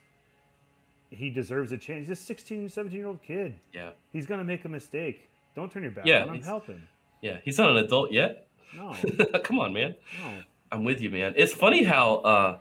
he 1.11 1.31
deserves 1.31 1.73
a 1.73 1.79
chance. 1.79 2.09
He's 2.09 2.19
a 2.19 2.23
16, 2.23 2.69
17 2.69 2.99
year 2.99 3.07
old 3.09 3.23
kid. 3.23 3.55
Yeah. 3.73 3.91
He's 4.13 4.27
going 4.27 4.39
to 4.39 4.45
make 4.45 4.65
a 4.65 4.69
mistake. 4.69 5.29
Don't 5.55 5.71
turn 5.73 5.83
your 5.83 5.93
back 5.93 6.07
Yeah, 6.07 6.25
on 6.25 6.35
him. 6.37 6.43
Help 6.43 6.67
him. 6.67 6.87
Yeah. 7.23 7.39
He's 7.45 7.59
not 7.59 7.71
an 7.71 7.77
adult 7.79 8.13
yet. 8.13 8.47
No, 8.77 8.95
Come 9.45 9.59
on, 9.61 9.73
man. 9.73 9.95
no. 10.23 10.43
I'm 10.73 10.85
with 10.85 11.01
you, 11.01 11.09
man. 11.11 11.33
It's 11.37 11.53
funny 11.53 11.85
how 11.85 12.17
uh, 12.17 12.59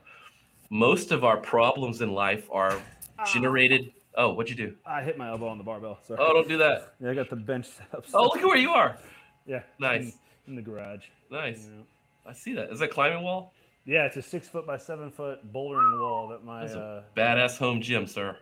most 0.69 1.11
of 1.11 1.23
our 1.23 1.37
problems 1.37 2.01
in 2.01 2.13
life 2.13 2.47
are 2.51 2.79
generated. 3.33 3.91
Oh, 4.15 4.31
what'd 4.33 4.49
you 4.55 4.67
do? 4.67 4.75
I 4.85 5.01
hit 5.01 5.17
my 5.17 5.29
elbow 5.29 5.47
on 5.47 5.57
the 5.57 5.63
barbell. 5.63 5.97
Sorry. 6.07 6.19
Oh, 6.21 6.31
don't 6.31 6.47
do 6.47 6.57
that. 6.59 6.93
Yeah, 7.01 7.09
I 7.09 7.13
got 7.15 7.29
the 7.29 7.35
bench 7.35 7.65
set 7.65 7.87
up. 7.93 8.05
Oh, 8.13 8.23
look 8.23 8.37
at 8.37 8.45
where 8.45 8.55
you 8.57 8.69
are. 8.69 8.97
yeah. 9.45 9.63
Nice. 9.79 10.03
In, 10.03 10.13
in 10.49 10.55
the 10.55 10.61
garage. 10.61 11.01
Nice. 11.31 11.65
know. 11.65 11.83
I 12.25 12.33
see 12.33 12.53
that. 12.53 12.71
Is 12.71 12.79
that 12.79 12.91
climbing 12.91 13.23
wall? 13.23 13.51
Yeah, 13.85 14.05
it's 14.05 14.17
a 14.17 14.21
six 14.21 14.47
foot 14.47 14.65
by 14.65 14.77
seven 14.77 15.11
foot 15.11 15.39
bouldering 15.53 15.99
wall 15.99 16.27
that 16.29 16.43
my 16.43 16.61
That's 16.61 16.73
a 16.73 16.79
uh, 16.79 17.03
Badass 17.15 17.57
home 17.57 17.81
gym, 17.81 18.07
sir. 18.07 18.35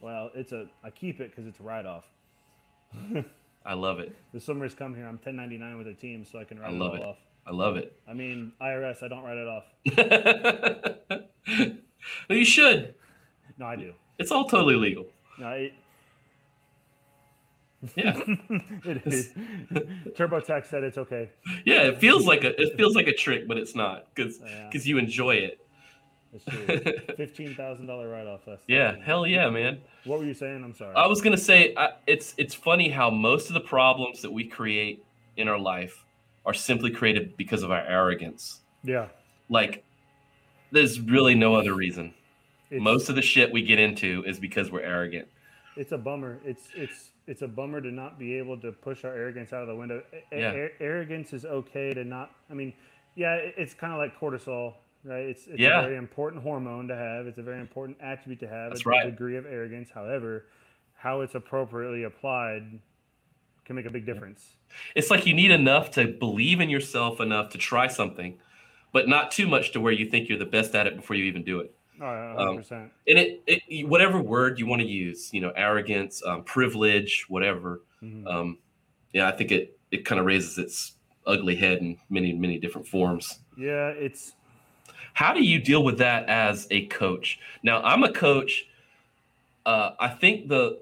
well, 0.00 0.30
it's 0.34 0.52
a 0.52 0.66
I 0.84 0.90
keep 0.90 1.20
it 1.20 1.30
because 1.30 1.46
it's 1.46 1.58
a 1.58 1.62
write 1.62 1.86
off. 1.86 2.04
I 3.66 3.72
love 3.74 3.98
it. 3.98 4.14
The 4.34 4.40
swimmers 4.40 4.74
come 4.74 4.94
here. 4.94 5.04
I'm 5.04 5.14
1099 5.14 5.78
with 5.78 5.86
a 5.88 5.94
team, 5.94 6.24
so 6.30 6.38
I 6.38 6.44
can 6.44 6.58
write 6.58 6.70
I 6.70 6.74
it 6.74 6.78
love 6.78 6.90
all 6.90 6.96
it. 6.96 7.02
off. 7.02 7.16
I 7.46 7.52
love 7.52 7.76
it. 7.76 7.98
I 8.08 8.12
mean, 8.12 8.52
IRS, 8.60 9.02
I 9.02 9.08
don't 9.08 9.22
write 9.22 9.38
it 9.38 9.48
off. 9.48 9.64
well, 12.28 12.38
you 12.38 12.44
should. 12.44 12.94
No, 13.58 13.66
I 13.66 13.76
do. 13.76 13.92
It's 14.18 14.30
all 14.30 14.44
totally 14.48 14.76
legal. 14.76 15.06
No, 15.38 15.48
it, 15.48 15.72
Yeah. 17.96 18.18
it 18.84 19.02
is. 19.06 19.32
TurboTax 20.16 20.66
said 20.66 20.84
it's 20.84 20.98
okay. 20.98 21.30
Yeah, 21.64 21.82
it 21.82 21.98
feels 21.98 22.26
like 22.26 22.44
a 22.44 22.60
it 22.60 22.76
feels 22.76 22.94
like 22.96 23.06
a 23.06 23.14
trick, 23.14 23.46
but 23.48 23.56
it's 23.58 23.74
not 23.74 24.06
because 24.14 24.40
Yeah. 24.44 24.68
because 24.70 24.86
you 24.86 24.98
enjoy 24.98 25.36
it. 25.36 25.60
Fifteen 27.16 27.54
thousand 27.54 27.86
dollar 27.86 28.08
write 28.08 28.26
off. 28.26 28.40
Yeah, 28.66 28.96
hell 29.04 29.26
yeah, 29.26 29.48
man. 29.50 29.80
What 30.04 30.18
were 30.18 30.24
you 30.24 30.34
saying? 30.34 30.64
I'm 30.64 30.74
sorry. 30.74 30.94
I 30.96 31.06
was 31.06 31.20
gonna 31.20 31.36
say 31.36 31.74
I, 31.76 31.90
it's 32.06 32.34
it's 32.38 32.54
funny 32.54 32.88
how 32.88 33.08
most 33.10 33.48
of 33.48 33.54
the 33.54 33.60
problems 33.60 34.20
that 34.22 34.32
we 34.32 34.44
create 34.44 35.04
in 35.36 35.46
our 35.48 35.58
life 35.58 36.04
are 36.46 36.54
simply 36.54 36.90
created 36.90 37.36
because 37.36 37.62
of 37.62 37.70
our 37.70 37.80
arrogance. 37.86 38.60
yeah. 38.82 39.06
Like, 39.50 39.84
there's 40.72 40.98
really 41.00 41.34
no 41.34 41.54
other 41.54 41.74
reason. 41.74 42.14
It's, 42.70 42.82
Most 42.82 43.08
of 43.10 43.14
the 43.14 43.20
shit 43.22 43.52
we 43.52 43.62
get 43.62 43.78
into 43.78 44.24
is 44.26 44.38
because 44.40 44.70
we're 44.70 44.80
arrogant. 44.80 45.28
It's 45.76 45.92
a 45.92 45.98
bummer. 45.98 46.40
It's 46.44 46.68
it's 46.74 47.10
it's 47.26 47.42
a 47.42 47.48
bummer 47.48 47.80
to 47.80 47.90
not 47.90 48.18
be 48.18 48.34
able 48.38 48.58
to 48.60 48.72
push 48.72 49.04
our 49.04 49.14
arrogance 49.14 49.52
out 49.52 49.62
of 49.62 49.68
the 49.68 49.74
window. 49.74 50.02
A- 50.32 50.38
Yeah. 50.38 50.52
a- 50.52 50.70
arrogance 50.82 51.32
is 51.32 51.44
okay 51.44 51.92
to 51.94 52.04
not. 52.04 52.32
I 52.50 52.54
mean, 52.54 52.72
yeah, 53.14 53.34
it's 53.36 53.74
kind 53.74 53.92
of 53.92 53.98
like 53.98 54.18
cortisol, 54.18 54.74
right? 55.04 55.26
It's 55.26 55.46
it's 55.46 55.58
Yeah. 55.58 55.80
a 55.80 55.82
very 55.82 55.96
important 55.96 56.42
hormone 56.42 56.88
to 56.88 56.96
have. 56.96 57.26
It's 57.26 57.38
a 57.38 57.42
very 57.42 57.60
important 57.60 57.98
attribute 58.00 58.40
to 58.40 58.48
have. 58.48 58.70
That's 58.70 58.80
it's 58.80 58.86
right. 58.86 59.06
A 59.06 59.10
degree 59.10 59.36
of 59.36 59.46
arrogance, 59.46 59.90
however, 59.90 60.46
how 60.96 61.20
it's 61.22 61.34
appropriately 61.34 62.04
applied 62.04 62.80
can 63.64 63.76
make 63.76 63.86
a 63.86 63.90
big 63.90 64.04
difference. 64.04 64.56
It's 64.94 65.10
like 65.10 65.26
you 65.26 65.32
need 65.32 65.50
enough 65.50 65.90
to 65.92 66.06
believe 66.06 66.60
in 66.60 66.68
yourself 66.68 67.18
enough 67.20 67.50
to 67.50 67.58
try 67.58 67.86
something, 67.86 68.38
but 68.92 69.08
not 69.08 69.30
too 69.30 69.46
much 69.46 69.72
to 69.72 69.80
where 69.80 69.92
you 69.92 70.04
think 70.04 70.28
you're 70.28 70.38
the 70.38 70.44
best 70.44 70.74
at 70.74 70.86
it 70.86 70.96
before 70.96 71.16
you 71.16 71.24
even 71.24 71.42
do 71.44 71.60
it. 71.60 71.74
Oh, 72.00 72.06
Um, 72.06 72.36
100 72.36 72.56
percent. 72.56 72.92
And 73.08 73.18
it, 73.18 73.42
it 73.46 73.88
whatever 73.88 74.20
word 74.20 74.58
you 74.58 74.66
want 74.66 74.82
to 74.82 74.88
use, 74.88 75.32
you 75.32 75.40
know, 75.40 75.52
arrogance, 75.56 76.22
um, 76.26 76.42
privilege, 76.44 77.24
whatever. 77.28 77.82
Mhm. 78.02 78.26
Um, 78.26 78.58
yeah, 79.12 79.28
I 79.28 79.32
think 79.32 79.52
it 79.52 79.78
it 79.90 80.04
kind 80.04 80.18
of 80.18 80.26
raises 80.26 80.58
its 80.58 80.96
ugly 81.26 81.54
head 81.56 81.78
in 81.78 81.96
many 82.10 82.32
many 82.32 82.58
different 82.58 82.86
forms. 82.88 83.40
Yeah, 83.56 83.88
it's 83.90 84.32
How 85.14 85.32
do 85.32 85.42
you 85.44 85.60
deal 85.60 85.84
with 85.84 85.98
that 85.98 86.28
as 86.28 86.66
a 86.72 86.86
coach? 86.86 87.38
Now, 87.62 87.80
I'm 87.82 88.02
a 88.02 88.12
coach. 88.12 88.66
Uh, 89.64 89.92
I 90.00 90.08
think 90.08 90.48
the 90.48 90.80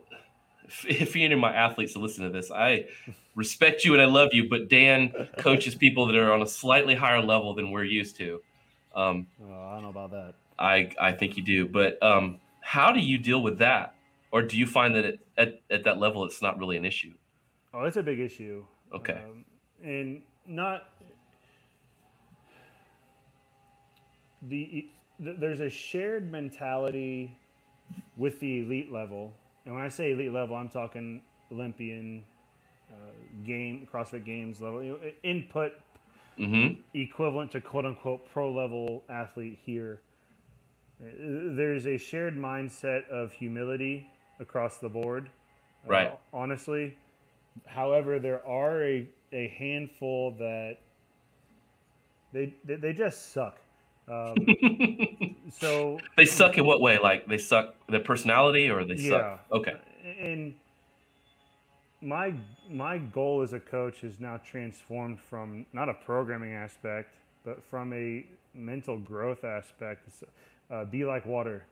if, 0.64 0.84
if 0.88 1.16
any 1.16 1.34
of 1.34 1.38
my 1.40 1.54
athletes 1.54 1.92
to 1.92 1.98
listen 1.98 2.24
to 2.24 2.30
this, 2.30 2.50
I 2.50 2.86
respect 3.34 3.84
you 3.84 3.92
and 3.92 4.00
I 4.02 4.06
love 4.06 4.30
you, 4.32 4.48
but 4.48 4.68
Dan 4.68 5.12
coaches 5.38 5.74
people 5.74 6.06
that 6.06 6.16
are 6.16 6.32
on 6.32 6.40
a 6.42 6.46
slightly 6.46 6.94
higher 6.94 7.20
level 7.22 7.54
than 7.54 7.70
we're 7.70 7.84
used 7.84 8.16
to. 8.16 8.40
Um, 8.94 9.26
oh, 9.42 9.52
I 9.52 9.74
don't 9.74 9.82
know 9.82 9.88
about 9.90 10.10
that. 10.12 10.34
I 10.58 10.90
I 11.00 11.12
think 11.12 11.36
you 11.36 11.42
do, 11.42 11.66
but 11.66 12.02
um, 12.02 12.38
how 12.60 12.92
do 12.92 13.00
you 13.00 13.18
deal 13.18 13.42
with 13.42 13.58
that, 13.58 13.94
or 14.30 14.42
do 14.42 14.56
you 14.56 14.66
find 14.66 14.94
that 14.94 15.04
it, 15.04 15.20
at 15.36 15.60
at 15.70 15.84
that 15.84 15.98
level 15.98 16.24
it's 16.24 16.42
not 16.42 16.58
really 16.58 16.76
an 16.76 16.84
issue? 16.84 17.12
Oh, 17.74 17.84
it's 17.84 17.96
a 17.96 18.02
big 18.02 18.20
issue. 18.20 18.64
Okay. 18.94 19.14
Um, 19.14 19.44
and 19.82 20.22
not 20.46 20.88
the 24.42 24.88
th- 25.22 25.36
there's 25.38 25.60
a 25.60 25.70
shared 25.70 26.30
mentality 26.30 27.36
with 28.16 28.38
the 28.40 28.60
elite 28.60 28.92
level, 28.92 29.32
and 29.64 29.74
when 29.74 29.84
I 29.84 29.88
say 29.88 30.12
elite 30.12 30.32
level, 30.32 30.56
I'm 30.56 30.68
talking 30.68 31.22
Olympian, 31.50 32.24
uh, 32.90 32.94
game 33.44 33.86
CrossFit 33.92 34.24
Games 34.24 34.60
level, 34.60 34.82
you 34.82 34.92
know, 34.92 34.98
input 35.22 35.72
Mm-hmm. 36.38 36.80
equivalent 36.94 37.52
to 37.52 37.60
quote 37.60 37.84
unquote 37.84 38.26
pro 38.32 38.50
level 38.50 39.04
athlete 39.10 39.58
here. 39.66 40.00
Uh, 41.02 41.06
There's 41.56 41.86
a 41.86 41.98
shared 41.98 42.36
mindset 42.36 43.08
of 43.10 43.32
humility 43.32 44.08
across 44.40 44.78
the 44.78 44.88
board. 44.88 45.30
uh, 45.86 45.90
Right. 45.90 46.18
honestly. 46.32 46.96
However, 47.66 48.18
there 48.18 48.46
are 48.46 48.84
a, 48.84 49.08
a 49.32 49.48
handful 49.58 50.32
that 50.38 50.78
They 52.32 52.54
they, 52.64 52.76
they 52.76 52.92
just 52.92 53.32
suck. 53.32 53.58
Um, 54.08 54.56
so 55.50 56.00
they 56.16 56.26
suck 56.26 56.58
in 56.58 56.66
what 56.66 56.80
way? 56.80 56.98
Like 56.98 57.26
they 57.26 57.38
suck 57.38 57.74
their 57.88 58.00
personality, 58.00 58.70
or 58.70 58.84
they 58.84 58.96
yeah. 58.96 59.10
suck? 59.10 59.40
Okay. 59.52 59.74
And 60.20 60.54
my 62.02 62.34
my 62.70 62.98
goal 62.98 63.42
as 63.42 63.52
a 63.52 63.60
coach 63.60 64.04
is 64.04 64.20
now 64.20 64.38
transformed 64.38 65.20
from 65.20 65.66
not 65.72 65.88
a 65.88 65.94
programming 65.94 66.54
aspect, 66.54 67.14
but 67.44 67.62
from 67.70 67.92
a 67.92 68.24
mental 68.54 68.98
growth 68.98 69.44
aspect. 69.44 70.08
Uh, 70.72 70.84
be 70.86 71.04
like 71.04 71.26
water. 71.26 71.64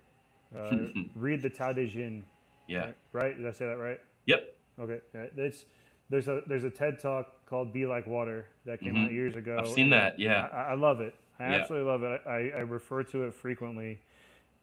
Uh, 0.56 0.76
read 1.14 1.42
the 1.42 1.48
Tao 1.50 1.72
Te 1.72 1.90
Ching. 1.90 2.24
Yeah. 2.68 2.92
Right? 3.12 3.36
Did 3.36 3.46
I 3.46 3.52
say 3.52 3.66
that 3.66 3.78
right? 3.78 4.00
Yep. 4.26 4.54
Okay. 4.80 4.98
It's 5.36 5.64
there's 6.10 6.28
a 6.28 6.42
there's 6.46 6.64
a 6.64 6.70
TED 6.70 7.00
talk 7.00 7.46
called 7.46 7.72
"Be 7.72 7.86
Like 7.86 8.06
Water" 8.06 8.46
that 8.66 8.80
came 8.80 8.94
Mhm. 8.94 9.06
out 9.06 9.12
years 9.12 9.36
ago. 9.36 9.56
I've 9.58 9.68
seen 9.68 9.90
that. 9.90 10.18
Yeah. 10.18 10.48
I, 10.52 10.72
I 10.72 10.74
love 10.74 11.00
it. 11.00 11.14
I 11.38 11.44
Yeah. 11.50 11.54
absolutely 11.60 11.90
love 11.90 12.02
it. 12.02 12.20
I, 12.26 12.50
I 12.58 12.60
refer 12.60 13.02
to 13.04 13.24
it 13.24 13.34
frequently, 13.34 13.98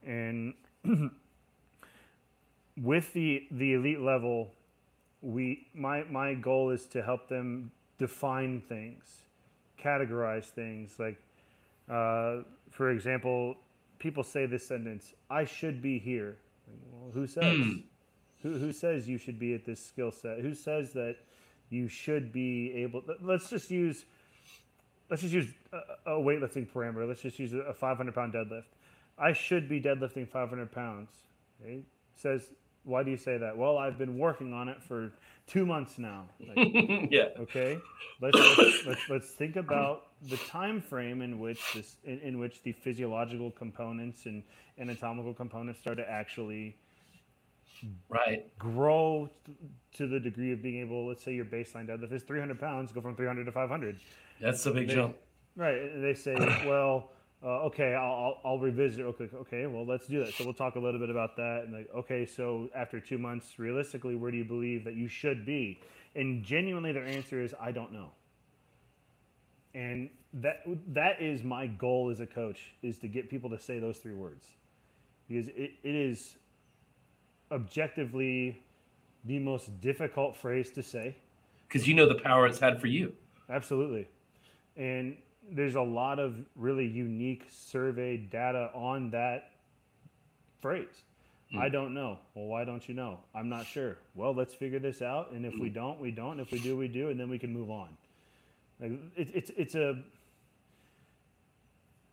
and 0.06 0.54
with 2.78 3.12
the 3.14 3.48
the 3.52 3.74
elite 3.74 4.02
level, 4.02 4.54
we 5.22 5.68
my 5.74 6.04
my 6.04 6.34
goal 6.36 6.70
is 6.70 6.86
to 6.88 7.02
help 7.02 7.28
them 7.28 7.72
define 7.98 8.62
things, 8.62 9.24
categorize 9.82 10.46
things. 10.46 10.96
Like, 11.00 11.20
uh, 11.90 12.44
for 12.72 12.92
example, 12.92 13.56
people 14.00 14.24
say 14.24 14.46
this 14.46 14.68
sentence: 14.68 15.14
"I 15.30 15.46
should 15.46 15.82
be 15.82 16.00
here." 16.00 16.38
Well, 16.92 17.12
who 17.14 17.28
says? 17.28 17.58
Hmm. 17.58 17.72
Who 18.44 18.58
who 18.58 18.72
says 18.72 19.08
you 19.08 19.18
should 19.18 19.40
be 19.40 19.54
at 19.54 19.66
this 19.66 19.84
skill 19.84 20.12
set? 20.12 20.40
Who 20.40 20.54
says 20.54 20.94
that 20.94 21.16
you 21.70 21.88
should 21.88 22.32
be 22.32 22.72
able? 22.76 23.04
let- 23.08 23.24
Let's 23.24 23.50
just 23.50 23.72
use 23.72 24.06
let's 25.10 25.22
just 25.22 25.34
use 25.34 25.48
a, 25.74 26.12
a 26.12 26.20
weightlifting 26.20 26.68
parameter. 26.68 27.08
Let's 27.08 27.22
just 27.22 27.40
use 27.40 27.54
a 27.54 27.74
500 27.74 28.14
pound 28.14 28.34
deadlift. 28.34 28.66
I 29.18 29.34
should 29.34 29.68
be 29.68 29.82
deadlifting 29.82 30.28
500 30.28 30.72
pounds. 30.72 31.10
Okay? 31.62 31.82
Says, 32.16 32.44
why 32.84 33.04
do 33.04 33.12
you 33.12 33.18
say 33.18 33.38
that? 33.38 33.58
Well, 33.58 33.78
I've 33.78 33.98
been 33.98 34.18
working 34.18 34.54
on 34.54 34.70
it 34.70 34.82
for 34.84 35.12
two 35.48 35.66
months 35.66 35.98
now. 35.98 36.26
Like, 36.56 37.08
yeah. 37.12 37.30
okay, 37.40 37.78
let's, 38.22 38.38
let's, 38.58 38.86
let's 38.86 39.10
let's 39.10 39.30
think 39.32 39.56
about 39.56 40.04
the 40.30 40.38
time 40.38 40.82
frame 40.82 41.22
in 41.22 41.40
which 41.40 41.62
this 41.74 41.96
in, 42.04 42.20
in 42.20 42.40
which 42.40 42.62
the 42.64 42.72
physiological 42.74 43.52
components 43.52 44.26
and 44.26 44.44
anatomical 44.80 45.34
components 45.34 45.80
start 45.82 45.98
to 45.98 46.10
actually 46.10 46.76
Right. 48.10 48.58
grow 48.58 49.30
t- 49.46 49.54
to 49.98 50.08
the 50.08 50.20
degree 50.20 50.52
of 50.52 50.64
being 50.64 50.80
able. 50.82 51.08
Let's 51.08 51.24
say 51.24 51.34
your 51.36 51.46
baseline 51.46 51.88
deadlift 51.88 52.12
is 52.12 52.24
300 52.24 52.60
pounds, 52.60 52.92
go 52.92 53.02
from 53.02 53.16
300 53.16 53.46
to 53.46 53.52
500. 53.52 54.00
That's 54.42 54.66
a 54.66 54.72
big 54.72 54.88
They- 54.88 54.96
jump. 54.96 55.16
Right. 55.56 56.02
They 56.02 56.14
say, 56.16 56.36
well, 56.66 57.12
uh, 57.44 57.66
okay, 57.66 57.94
I'll, 57.94 58.12
I'll, 58.12 58.42
I'll 58.46 58.60
revisit. 58.60 59.02
Okay, 59.02 59.30
okay, 59.36 59.68
well, 59.68 59.86
let's 59.86 60.08
do 60.08 60.26
that. 60.26 60.34
So 60.34 60.44
we'll 60.44 60.54
talk 60.54 60.76
a 60.76 60.80
little 60.80 61.00
bit 61.00 61.10
about 61.10 61.36
that. 61.36 61.64
And 61.66 61.74
like, 61.74 61.88
okay, 61.96 62.26
so 62.26 62.70
after 62.76 63.00
two 63.00 63.18
months, 63.18 63.60
realistically, 63.60 64.16
where 64.16 64.32
do 64.32 64.38
you 64.38 64.46
believe 64.46 64.84
that 64.86 64.96
you 64.96 65.08
should 65.08 65.46
be? 65.46 65.80
And 66.16 66.44
genuinely, 66.44 66.92
their 66.94 67.06
answer 67.06 67.42
is, 67.44 67.54
I 67.62 67.72
don't 67.72 67.94
know. 67.94 68.10
And 69.76 70.10
that 70.34 70.64
that 70.88 71.22
is 71.22 71.44
my 71.44 71.68
goal 71.68 72.10
as 72.10 72.20
a 72.20 72.26
coach 72.26 72.60
is 72.82 72.98
to 73.00 73.08
get 73.08 73.30
people 73.30 73.50
to 73.52 73.60
say 73.60 73.80
those 73.80 73.98
three 73.98 74.16
words, 74.16 74.46
because 75.28 75.48
it, 75.50 75.74
it 75.84 75.96
is 75.96 76.38
objectively 77.52 78.62
the 79.26 79.38
most 79.38 79.80
difficult 79.80 80.36
phrase 80.36 80.72
to 80.72 80.82
say. 80.82 81.16
Because 81.68 81.88
you 81.88 81.94
know 81.94 82.08
the 82.08 82.16
power 82.16 82.48
it's 82.48 82.60
had 82.60 82.82
for 82.82 82.88
you. 82.88 83.14
Absolutely. 83.50 84.08
And 84.76 85.18
there's 85.52 85.76
a 85.76 85.82
lot 85.82 86.20
of 86.20 86.36
really 86.56 86.86
unique 86.86 87.46
survey 87.50 88.18
data 88.18 88.70
on 88.74 89.10
that 89.12 89.52
phrase. 90.62 91.04
Hmm. 91.52 91.60
I 91.60 91.70
don't 91.70 91.94
know. 91.94 92.20
Well, 92.34 92.46
why 92.46 92.66
don't 92.66 92.88
you 92.88 92.94
know? 92.94 93.20
I'm 93.34 93.50
not 93.50 93.66
sure. 93.66 93.98
Well, 94.16 94.34
let's 94.34 94.54
figure 94.54 94.80
this 94.80 95.02
out. 95.02 95.32
And 95.32 95.46
if 95.46 95.54
we 95.60 95.70
don't, 95.70 96.00
we 96.00 96.12
don't. 96.12 96.40
If 96.40 96.52
we 96.52 96.60
do, 96.60 96.76
we 96.76 96.88
do. 96.88 97.10
And 97.10 97.20
then 97.20 97.30
we 97.30 97.40
can 97.40 97.54
move 97.54 97.70
on. 97.70 97.90
Like 98.80 98.92
it, 99.16 99.30
it's 99.34 99.52
it's 99.56 99.76
a. 99.76 99.98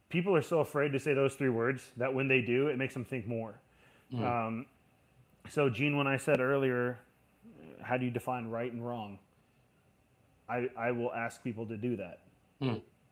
People 0.09 0.37
are 0.37 0.42
so 0.42 0.61
afraid 0.61 0.92
to 0.92 1.01
say 1.01 1.12
those 1.12 1.35
three 1.35 1.49
words 1.49 1.83
that 1.97 2.14
when 2.14 2.29
they 2.29 2.40
do, 2.40 2.68
it 2.68 2.79
makes 2.79 2.94
them 2.94 3.05
think 3.05 3.27
more. 3.27 3.55
Hmm. 4.12 4.25
Um, 4.25 4.66
so, 5.51 5.68
Gene, 5.68 5.97
when 5.97 6.07
I 6.07 6.16
said 6.16 6.40
earlier, 6.40 6.99
how 7.83 7.97
do 7.97 8.05
you 8.05 8.11
define 8.11 8.49
right 8.49 8.73
and 8.73 8.87
wrong? 8.87 9.18
I, 10.49 10.68
I 10.79 10.92
will 10.92 11.12
ask 11.12 11.42
people 11.42 11.66
to 11.66 11.77
do 11.77 11.97
that. 11.97 12.20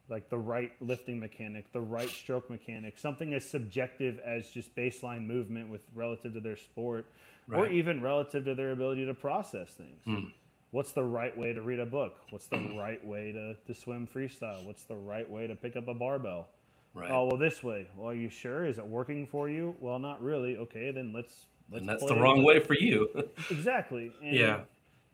Like 0.09 0.29
the 0.29 0.38
right 0.38 0.73
lifting 0.81 1.19
mechanic, 1.21 1.73
the 1.73 1.81
right 1.81 2.09
stroke 2.11 2.51
mechanic, 2.51 2.99
something 2.99 3.33
as 3.35 3.49
subjective 3.49 4.19
as 4.25 4.49
just 4.51 4.75
baseline 4.77 5.27
movement 5.27 5.71
with 5.71 5.81
relative 5.95 6.35
to 6.35 6.41
their 6.41 6.57
sport, 6.57 7.07
or 7.53 7.67
even 7.69 8.03
relative 8.03 8.45
to 8.45 8.55
their 8.55 8.73
ability 8.73 9.07
to 9.07 9.15
process 9.15 9.71
things. 9.71 10.03
Hmm. 10.05 10.29
What's 10.73 10.93
the 10.93 11.05
right 11.05 11.37
way 11.37 11.53
to 11.53 11.62
read 11.62 11.81
a 11.81 11.87
book? 11.87 12.15
What's 12.31 12.47
the 12.47 12.59
right 12.79 13.05
way 13.07 13.31
to, 13.33 13.55
to 13.55 13.75
swim 13.79 14.09
freestyle? 14.12 14.65
What's 14.65 14.85
the 14.85 14.97
right 14.97 15.29
way 15.29 15.47
to 15.47 15.55
pick 15.55 15.77
up 15.77 15.87
a 15.88 15.95
barbell? 15.95 16.49
Right. 16.95 17.11
Oh 17.11 17.27
well, 17.27 17.37
this 17.38 17.62
way. 17.62 17.88
Well, 17.97 18.09
are 18.11 18.15
you 18.15 18.29
sure? 18.29 18.65
Is 18.67 18.79
it 18.79 18.87
working 18.87 19.27
for 19.27 19.49
you? 19.49 19.75
Well, 19.81 19.99
not 19.99 20.23
really. 20.23 20.57
Okay, 20.57 20.91
then 20.91 21.12
let's 21.15 21.47
let's. 21.71 21.81
and 21.81 21.88
that's 21.88 22.05
the 22.05 22.17
wrong 22.17 22.43
way 22.43 22.59
for 22.61 22.75
you. 22.75 23.09
Exactly. 23.51 24.12
And 24.23 24.35
Yeah. 24.37 24.61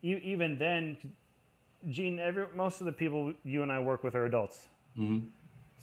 e- 0.01 0.19
even 0.23 0.57
then, 0.57 0.97
Gene, 1.89 2.19
every 2.19 2.45
most 2.55 2.79
of 2.81 2.85
the 2.85 2.91
people 2.91 3.33
you 3.43 3.61
and 3.63 3.71
I 3.71 3.79
work 3.79 4.03
with 4.03 4.15
are 4.15 4.25
adults, 4.25 4.59
Mhm. 4.99 5.27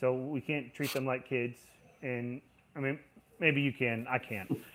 so 0.00 0.12
we 0.14 0.40
can't 0.40 0.72
treat 0.74 0.92
them 0.92 1.07
like 1.07 1.26
kids. 1.29 1.59
And 2.02 2.40
I 2.76 2.81
mean, 2.81 2.98
maybe 3.40 3.61
you 3.62 3.72
can. 3.72 4.07
I 4.09 4.18
can't. 4.18 4.50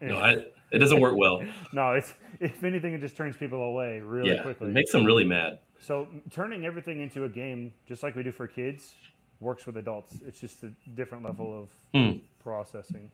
No, 0.00 0.16
I, 0.16 0.30
it 0.72 0.78
doesn't 0.78 0.98
work 0.98 1.14
well. 1.14 1.42
no, 1.74 1.92
it's 1.92 2.14
if 2.40 2.64
anything, 2.64 2.94
it 2.94 3.00
just 3.02 3.16
turns 3.18 3.36
people 3.36 3.62
away 3.62 4.00
really 4.00 4.30
yeah. 4.34 4.42
quickly. 4.42 4.68
It 4.68 4.72
makes 4.72 4.92
them 4.92 5.04
really 5.04 5.26
mad. 5.26 5.58
So 5.78 6.08
turning 6.32 6.64
everything 6.64 7.02
into 7.02 7.24
a 7.24 7.28
game, 7.28 7.74
just 7.86 8.02
like 8.02 8.16
we 8.16 8.22
do 8.22 8.32
for 8.32 8.46
kids, 8.48 8.94
works 9.40 9.66
with 9.66 9.76
adults. 9.76 10.16
It's 10.26 10.40
just 10.40 10.62
a 10.64 10.72
different 10.94 11.22
level 11.22 11.52
of 11.62 11.68
Hmm. 11.94 12.18
processing. 12.42 13.10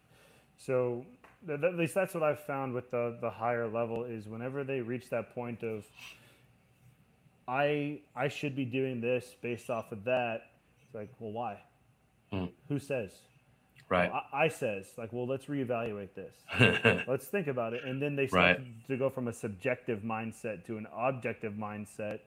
So 0.56 1.04
th- 1.44 1.60
at 1.60 1.74
least 1.74 1.92
that's 1.92 2.14
what 2.14 2.22
I've 2.22 2.44
found 2.44 2.72
with 2.72 2.88
the 2.92 3.18
the 3.20 3.30
higher 3.30 3.66
level 3.66 4.04
is 4.04 4.28
whenever 4.28 4.62
they 4.62 4.80
reach 4.80 5.10
that 5.10 5.34
point 5.34 5.64
of 5.64 5.84
I 7.48 8.00
I 8.14 8.28
should 8.28 8.54
be 8.54 8.64
doing 8.64 9.00
this 9.00 9.34
based 9.42 9.70
off 9.70 9.92
of 9.92 10.04
that. 10.04 10.42
It's 10.94 11.00
like, 11.00 11.10
well, 11.18 11.32
why? 11.32 11.58
Hmm. 12.30 12.44
Who 12.68 12.78
says? 12.78 13.10
Right. 13.88 14.10
I, 14.12 14.44
I 14.44 14.48
says 14.48 14.86
like, 14.96 15.12
well, 15.12 15.26
let's 15.26 15.46
reevaluate 15.46 16.10
this. 16.14 17.04
Let's 17.08 17.26
think 17.26 17.48
about 17.48 17.74
it. 17.74 17.84
And 17.84 18.00
then 18.00 18.14
they 18.16 18.22
Right. 18.26 18.56
start 18.56 18.60
to 18.88 18.96
go 18.96 19.10
from 19.10 19.28
a 19.28 19.32
subjective 19.32 20.00
mindset 20.00 20.64
to 20.66 20.78
an 20.78 20.86
objective 20.96 21.54
mindset. 21.54 22.20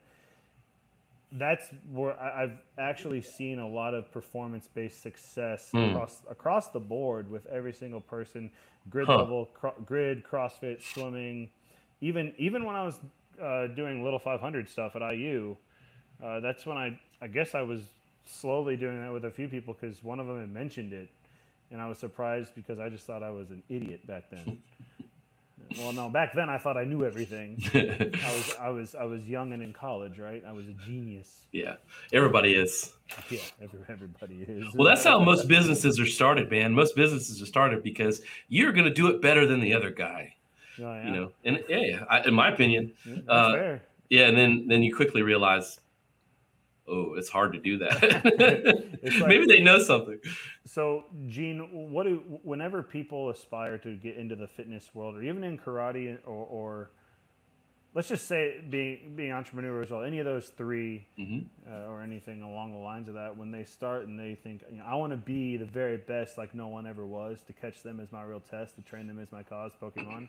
That's 1.31 1.65
where 1.91 2.17
I- 2.19 2.43
I've 2.43 2.57
actually 2.77 3.21
seen 3.21 3.59
a 3.59 3.67
lot 3.67 3.93
of 3.93 4.11
performance-based 4.11 5.01
success 5.01 5.69
Hmm. 5.71 5.77
across 5.89 6.21
across 6.29 6.69
the 6.69 6.79
board 6.79 7.29
with 7.31 7.45
every 7.47 7.73
single 7.73 8.01
person, 8.01 8.51
grid 8.89 9.07
Huh. 9.07 9.17
level, 9.19 9.45
cro- 9.53 9.75
grid, 9.85 10.23
CrossFit, 10.23 10.81
swimming, 10.83 11.49
even 12.01 12.33
even 12.37 12.65
when 12.65 12.75
I 12.75 12.83
was 12.85 12.99
uh, 13.41 13.67
doing 13.67 14.03
little 14.03 14.19
500 14.19 14.67
stuff 14.69 14.95
at 14.95 15.01
IU, 15.01 15.55
uh, 16.23 16.39
that's 16.41 16.65
when 16.65 16.77
I 16.77 16.99
I 17.21 17.27
guess 17.27 17.55
I 17.55 17.61
was 17.63 17.81
slowly 18.27 18.75
doing 18.75 19.01
that 19.01 19.11
with 19.11 19.25
a 19.25 19.31
few 19.31 19.47
people 19.47 19.75
because 19.79 20.03
one 20.03 20.19
of 20.19 20.27
them 20.27 20.39
had 20.39 20.51
mentioned 20.51 20.93
it, 20.93 21.09
and 21.71 21.81
I 21.81 21.87
was 21.87 21.97
surprised 21.97 22.53
because 22.55 22.79
I 22.79 22.89
just 22.89 23.05
thought 23.05 23.23
I 23.23 23.29
was 23.31 23.49
an 23.51 23.63
idiot 23.69 24.05
back 24.07 24.29
then. 24.31 24.57
well, 25.77 25.91
no, 25.93 26.09
back 26.09 26.33
then 26.33 26.49
I 26.49 26.57
thought 26.57 26.77
I 26.77 26.83
knew 26.85 27.05
everything. 27.05 27.61
I 27.73 28.33
was 28.33 28.55
I 28.59 28.69
was 28.69 28.95
I 28.95 29.03
was 29.03 29.23
young 29.23 29.53
and 29.53 29.61
in 29.61 29.73
college, 29.73 30.17
right? 30.19 30.43
I 30.47 30.51
was 30.53 30.67
a 30.67 30.73
genius. 30.85 31.29
yeah. 31.51 31.75
Everybody 32.13 32.53
is. 32.53 32.93
Yeah, 33.29 33.39
every, 33.61 33.79
everybody 33.87 34.43
is. 34.47 34.65
Well, 34.75 34.85
that's 34.85 35.05
how 35.05 35.17
most 35.23 35.47
businesses 35.47 35.97
are 35.97 36.05
started, 36.05 36.51
man. 36.51 36.73
Most 36.73 36.93
businesses 36.93 37.41
are 37.41 37.45
started 37.45 37.81
because 37.81 38.21
you're 38.49 38.73
going 38.73 38.83
to 38.83 38.93
do 38.93 39.07
it 39.07 39.21
better 39.21 39.45
than 39.45 39.61
the 39.61 39.73
other 39.73 39.91
guy. 39.91 40.33
Oh, 40.77 40.83
yeah. 40.83 41.05
You 41.05 41.11
know, 41.13 41.31
and 41.45 41.63
yeah, 41.69 41.79
yeah. 41.79 42.03
I, 42.09 42.27
in 42.27 42.33
my 42.33 42.49
opinion, 42.51 42.91
Yeah, 43.05 43.15
uh, 43.29 43.53
fair. 43.53 43.81
yeah. 44.09 44.27
And 44.27 44.37
then 44.37 44.67
then 44.67 44.83
you 44.83 44.93
quickly 44.93 45.21
realize, 45.21 45.79
oh, 46.87 47.13
it's 47.15 47.29
hard 47.29 47.53
to 47.53 47.59
do 47.59 47.77
that. 47.79 48.83
Like- 49.03 49.27
Maybe 49.27 49.45
they 49.45 49.59
know 49.61 49.79
something. 49.79 50.19
So, 50.65 51.05
Gene, 51.27 51.59
what 51.91 52.03
do 52.05 52.39
whenever 52.43 52.83
people 52.83 53.29
aspire 53.29 53.77
to 53.79 53.95
get 53.95 54.17
into 54.17 54.35
the 54.35 54.47
fitness 54.47 54.89
world, 54.93 55.15
or 55.15 55.23
even 55.23 55.43
in 55.43 55.57
karate, 55.57 56.17
or, 56.25 56.45
or 56.45 56.89
let's 57.93 58.09
just 58.09 58.27
say 58.27 58.59
being 58.69 59.13
being 59.15 59.31
entrepreneur 59.31 59.81
as 59.81 59.89
well, 59.89 60.03
any 60.03 60.19
of 60.19 60.25
those 60.25 60.47
three, 60.49 61.05
hmm 61.17 61.39
uh, 61.69 61.89
or 61.89 62.01
anything 62.01 62.41
along 62.41 62.71
the 62.71 62.77
lines 62.77 63.07
of 63.07 63.13
that, 63.15 63.35
when 63.37 63.51
they 63.51 63.63
start 63.63 64.07
and 64.07 64.19
they 64.19 64.35
think, 64.35 64.63
you 64.71 64.77
know, 64.77 64.83
I 64.85 64.95
want 64.95 65.11
to 65.11 65.17
be 65.17 65.57
the 65.57 65.65
very 65.65 65.97
best, 65.97 66.37
like 66.37 66.53
no 66.55 66.67
one 66.67 66.85
ever 66.87 67.05
was, 67.05 67.37
to 67.47 67.53
catch 67.53 67.81
them 67.83 67.99
as 67.99 68.11
my 68.11 68.23
real 68.23 68.41
test, 68.41 68.75
to 68.75 68.81
train 68.81 69.07
them 69.07 69.19
as 69.19 69.31
my 69.31 69.43
cause, 69.43 69.71
Pokemon. 69.81 70.27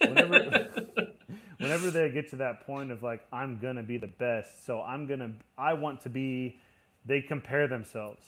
Whenever, 0.00 0.68
whenever 1.62 1.90
they 1.90 2.10
get 2.10 2.30
to 2.30 2.36
that 2.36 2.66
point 2.66 2.90
of 2.90 3.02
like, 3.02 3.20
I'm 3.32 3.58
gonna 3.58 3.82
be 3.82 3.96
the 3.98 4.06
best, 4.08 4.64
so 4.66 4.82
I'm 4.82 5.06
gonna, 5.06 5.32
I 5.56 5.72
want 5.74 6.02
to 6.02 6.08
be 6.08 6.56
they 7.04 7.20
compare 7.20 7.66
themselves. 7.66 8.22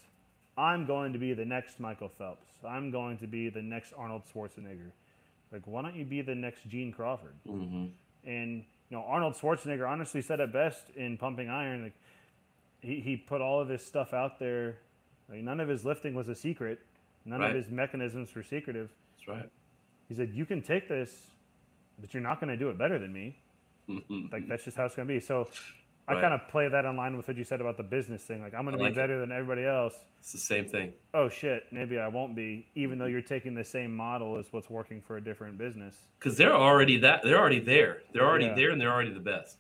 I'm 0.57 0.87
going 0.87 1.13
to 1.13 1.19
be 1.19 1.33
the 1.35 1.45
next 1.45 1.81
Michael 1.81 2.09
Phelps. 2.19 2.47
I'm 2.67 2.91
going 2.91 3.19
to 3.19 3.27
be 3.27 3.49
the 3.51 3.63
next 3.63 3.93
Arnold 3.97 4.23
Schwarzenegger. 4.33 4.91
Like, 5.53 5.63
why 5.67 5.83
don't 5.83 5.95
you 5.97 6.05
be 6.05 6.23
the 6.23 6.35
next 6.35 6.67
Gene 6.69 6.93
Crawford? 6.93 7.35
hmm 7.47 7.87
And 8.25 8.65
you 8.91 8.97
know, 8.97 9.05
Arnold 9.05 9.35
Schwarzenegger 9.35 9.89
honestly 9.89 10.23
said 10.23 10.41
it 10.41 10.53
best 10.53 10.91
in 10.97 11.17
Pumping 11.19 11.49
Iron. 11.49 11.83
Like, 11.85 11.95
he, 12.81 13.01
he 13.01 13.17
put 13.17 13.41
all 13.41 13.61
of 13.61 13.69
his 13.69 13.85
stuff 13.85 14.13
out 14.13 14.39
there. 14.39 14.77
Like, 15.29 15.41
none 15.41 15.59
of 15.61 15.69
his 15.69 15.85
lifting 15.85 16.15
was 16.15 16.29
a 16.29 16.35
secret. 16.35 16.81
None 17.25 17.41
Right. 17.41 17.51
of 17.51 17.57
his 17.57 17.71
mechanisms 17.71 18.35
were 18.35 18.43
secretive. 18.43 18.91
That's 19.17 19.29
right. 19.29 19.51
He 20.09 20.15
said, 20.15 20.31
"You 20.35 20.45
can 20.45 20.61
take 20.61 20.89
this, 20.89 21.11
but 22.01 22.13
you're 22.15 22.23
not 22.23 22.41
going 22.41 22.51
to 22.51 22.57
do 22.57 22.69
it 22.71 22.79
better 22.79 22.99
than 22.99 23.13
me. 23.13 23.39
Like 24.33 24.49
that's 24.49 24.65
just 24.65 24.77
how 24.77 24.87
it's 24.87 24.95
going 24.97 25.07
to 25.09 25.15
be." 25.15 25.21
So, 25.21 25.49
I 26.09 26.15
Right. 26.15 26.21
kind 26.21 26.35
of 26.35 26.49
play 26.49 26.69
that 26.69 26.85
in 26.85 26.97
line 26.97 27.17
with 27.17 27.29
what 27.29 27.37
you 27.37 27.45
said 27.45 27.61
about 27.61 27.77
the 27.77 27.83
business 27.83 28.23
thing. 28.25 28.43
Like, 28.43 28.55
I'm 28.55 28.65
going 28.65 28.73
to 28.73 28.79
be 28.79 28.85
like 28.85 28.93
it. 28.93 28.97
better 28.97 29.19
than 29.21 29.31
everybody 29.33 29.65
else. 29.67 29.95
It's 30.21 30.33
the 30.33 30.39
same 30.39 30.67
thing. 30.67 30.93
Oh 31.15 31.29
shit, 31.29 31.65
maybe 31.71 31.99
I 31.99 32.09
won't 32.09 32.35
be, 32.35 32.67
even 32.75 32.99
though 32.99 33.07
you're 33.07 33.23
taking 33.23 33.55
the 33.55 33.65
same 33.65 33.95
model 33.95 34.37
as 34.39 34.47
what's 34.51 34.69
working 34.71 35.01
for 35.01 35.17
a 35.17 35.21
different 35.21 35.57
business. 35.59 35.95
because 36.19 36.37
they're 36.37 36.55
already 36.55 36.99
that 36.99 37.23
they're 37.23 37.39
already 37.39 37.61
there. 37.61 38.03
They're 38.13 38.27
already 38.27 38.47
Yeah. 38.47 38.55
there, 38.55 38.71
and 38.71 38.81
they're 38.81 38.93
already 38.93 39.13
the 39.13 39.21
best. 39.21 39.59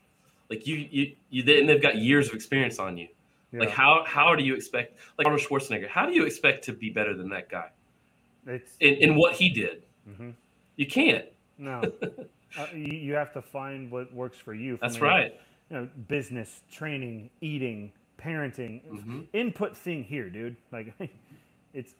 Like 0.50 0.66
you, 0.66 0.76
you, 0.90 1.16
you. 1.30 1.42
They, 1.42 1.60
and 1.60 1.68
they've 1.68 1.80
got 1.82 1.96
years 1.98 2.28
of 2.28 2.34
experience 2.34 2.78
on 2.78 2.96
you. 2.98 3.08
Like 3.52 3.70
how 3.70 4.04
how 4.06 4.34
do 4.34 4.42
you 4.42 4.54
expect 4.56 4.96
like 5.16 5.26
Arnold 5.26 5.42
Schwarzenegger? 5.42 5.88
How 5.88 6.06
do 6.06 6.12
you 6.12 6.24
expect 6.26 6.64
to 6.64 6.72
be 6.72 6.90
better 6.90 7.14
than 7.16 7.28
that 7.30 7.48
guy 7.48 7.68
It's 8.46 8.76
in, 8.80 8.94
in 8.94 9.14
what 9.14 9.34
he 9.34 9.48
did? 9.48 9.84
hmm 10.04 10.30
You 10.76 10.86
can't. 10.86 11.24
No. 11.58 11.82
uh, 12.58 12.66
you, 12.74 12.92
you 12.92 13.14
have 13.14 13.32
to 13.34 13.42
find 13.42 13.90
what 13.90 14.12
works 14.12 14.38
for 14.38 14.54
you. 14.54 14.78
That's 14.80 15.00
right. 15.00 15.38
You 15.70 15.76
know, 15.76 15.88
business, 16.08 16.60
training, 16.70 17.30
eating, 17.40 17.92
parenting, 18.20 18.82
Mhm. 18.86 19.26
input 19.32 19.76
thing 19.76 20.04
here, 20.04 20.28
dude. 20.30 20.56
Like, 20.72 20.92
it's 21.74 21.94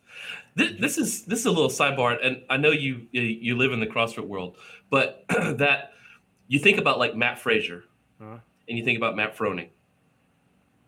This, 0.54 0.72
this 0.78 0.98
is 0.98 1.22
this 1.24 1.40
is 1.40 1.46
a 1.46 1.50
little 1.50 1.70
sidebar, 1.70 2.18
and 2.24 2.42
I 2.50 2.56
know 2.56 2.70
you 2.70 3.06
you- 3.12 3.56
live 3.56 3.72
in 3.72 3.80
the 3.80 3.86
CrossFit 3.86 4.26
world, 4.26 4.56
but 4.90 5.24
that 5.28 5.92
you 6.48 6.58
think 6.58 6.78
about 6.78 6.98
like 6.98 7.16
Matt 7.16 7.38
Frazier, 7.38 7.84
Uh-huh. 8.20 8.36
and 8.68 8.78
you 8.78 8.84
think 8.84 8.96
about 8.98 9.16
Matt 9.16 9.36
Froning, 9.36 9.68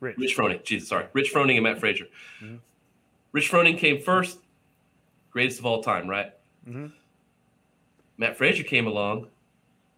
rich. 0.01 0.17
Rich 0.19 0.37
Froning. 0.37 0.63
Jesus, 0.65 0.89
sorry, 0.89 1.07
Rich 1.15 1.33
Froning 1.33 1.55
and 1.55 1.63
Matt 1.65 1.79
Frazier. 1.81 2.07
Mhm. 2.43 2.59
Rich 3.33 3.51
Froning 3.51 3.77
came 3.79 4.01
first, 4.03 4.39
greatest 5.31 5.59
of 5.59 5.67
all 5.67 5.83
time, 5.83 6.07
right? 6.09 6.33
hmm 6.65 6.87
Matt 8.19 8.37
Frazier 8.37 8.63
came 8.65 8.87
along, 8.87 9.29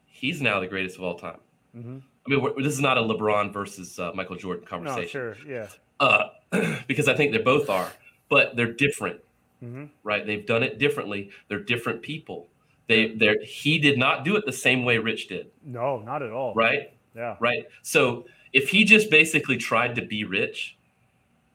he's 0.07 0.41
now 0.41 0.61
the 0.61 0.66
greatest 0.66 0.97
of 0.97 1.03
all 1.03 1.14
time. 1.19 1.39
hmm 1.73 1.99
I 2.27 2.31
mean, 2.31 2.43
we're, 2.43 2.62
this 2.62 2.75
is 2.75 2.81
not 2.81 2.99
a 2.99 3.01
LeBron 3.01 3.53
versus 3.55 3.99
uh, 3.99 4.12
Michael 4.14 4.37
Jordan 4.37 4.64
No, 4.64 4.69
conversation, 4.69 5.09
sure, 5.09 5.37
yeah. 5.49 5.69
uh, 5.99 6.29
because 6.87 7.09
I 7.09 7.14
think 7.14 7.33
they 7.33 7.39
both 7.39 7.71
are, 7.71 7.91
but 8.29 8.55
they're 8.55 8.73
different. 8.73 9.21
hmm 9.61 9.85
right? 10.05 10.27
They've 10.27 10.45
done 10.45 10.62
it 10.62 10.79
differently. 10.79 11.31
They're 11.49 11.61
different 11.61 12.03
people. 12.03 12.49
They 12.87 13.12
they 13.14 13.37
he 13.45 13.79
did 13.79 13.99
not 13.99 14.25
do 14.25 14.37
it 14.37 14.45
the 14.47 14.53
same 14.53 14.85
way 14.85 14.99
Rich 14.99 15.29
did, 15.29 15.47
No, 15.64 16.01
not 16.01 16.23
at 16.23 16.31
all. 16.31 16.53
right? 16.55 16.93
Yeah. 17.16 17.37
Right. 17.41 17.66
So 17.83 18.27
if 18.53 18.69
he 18.69 18.85
just 18.85 19.11
basically 19.11 19.57
tried 19.57 19.95
to 19.97 20.03
be 20.03 20.25
Rich, 20.25 20.77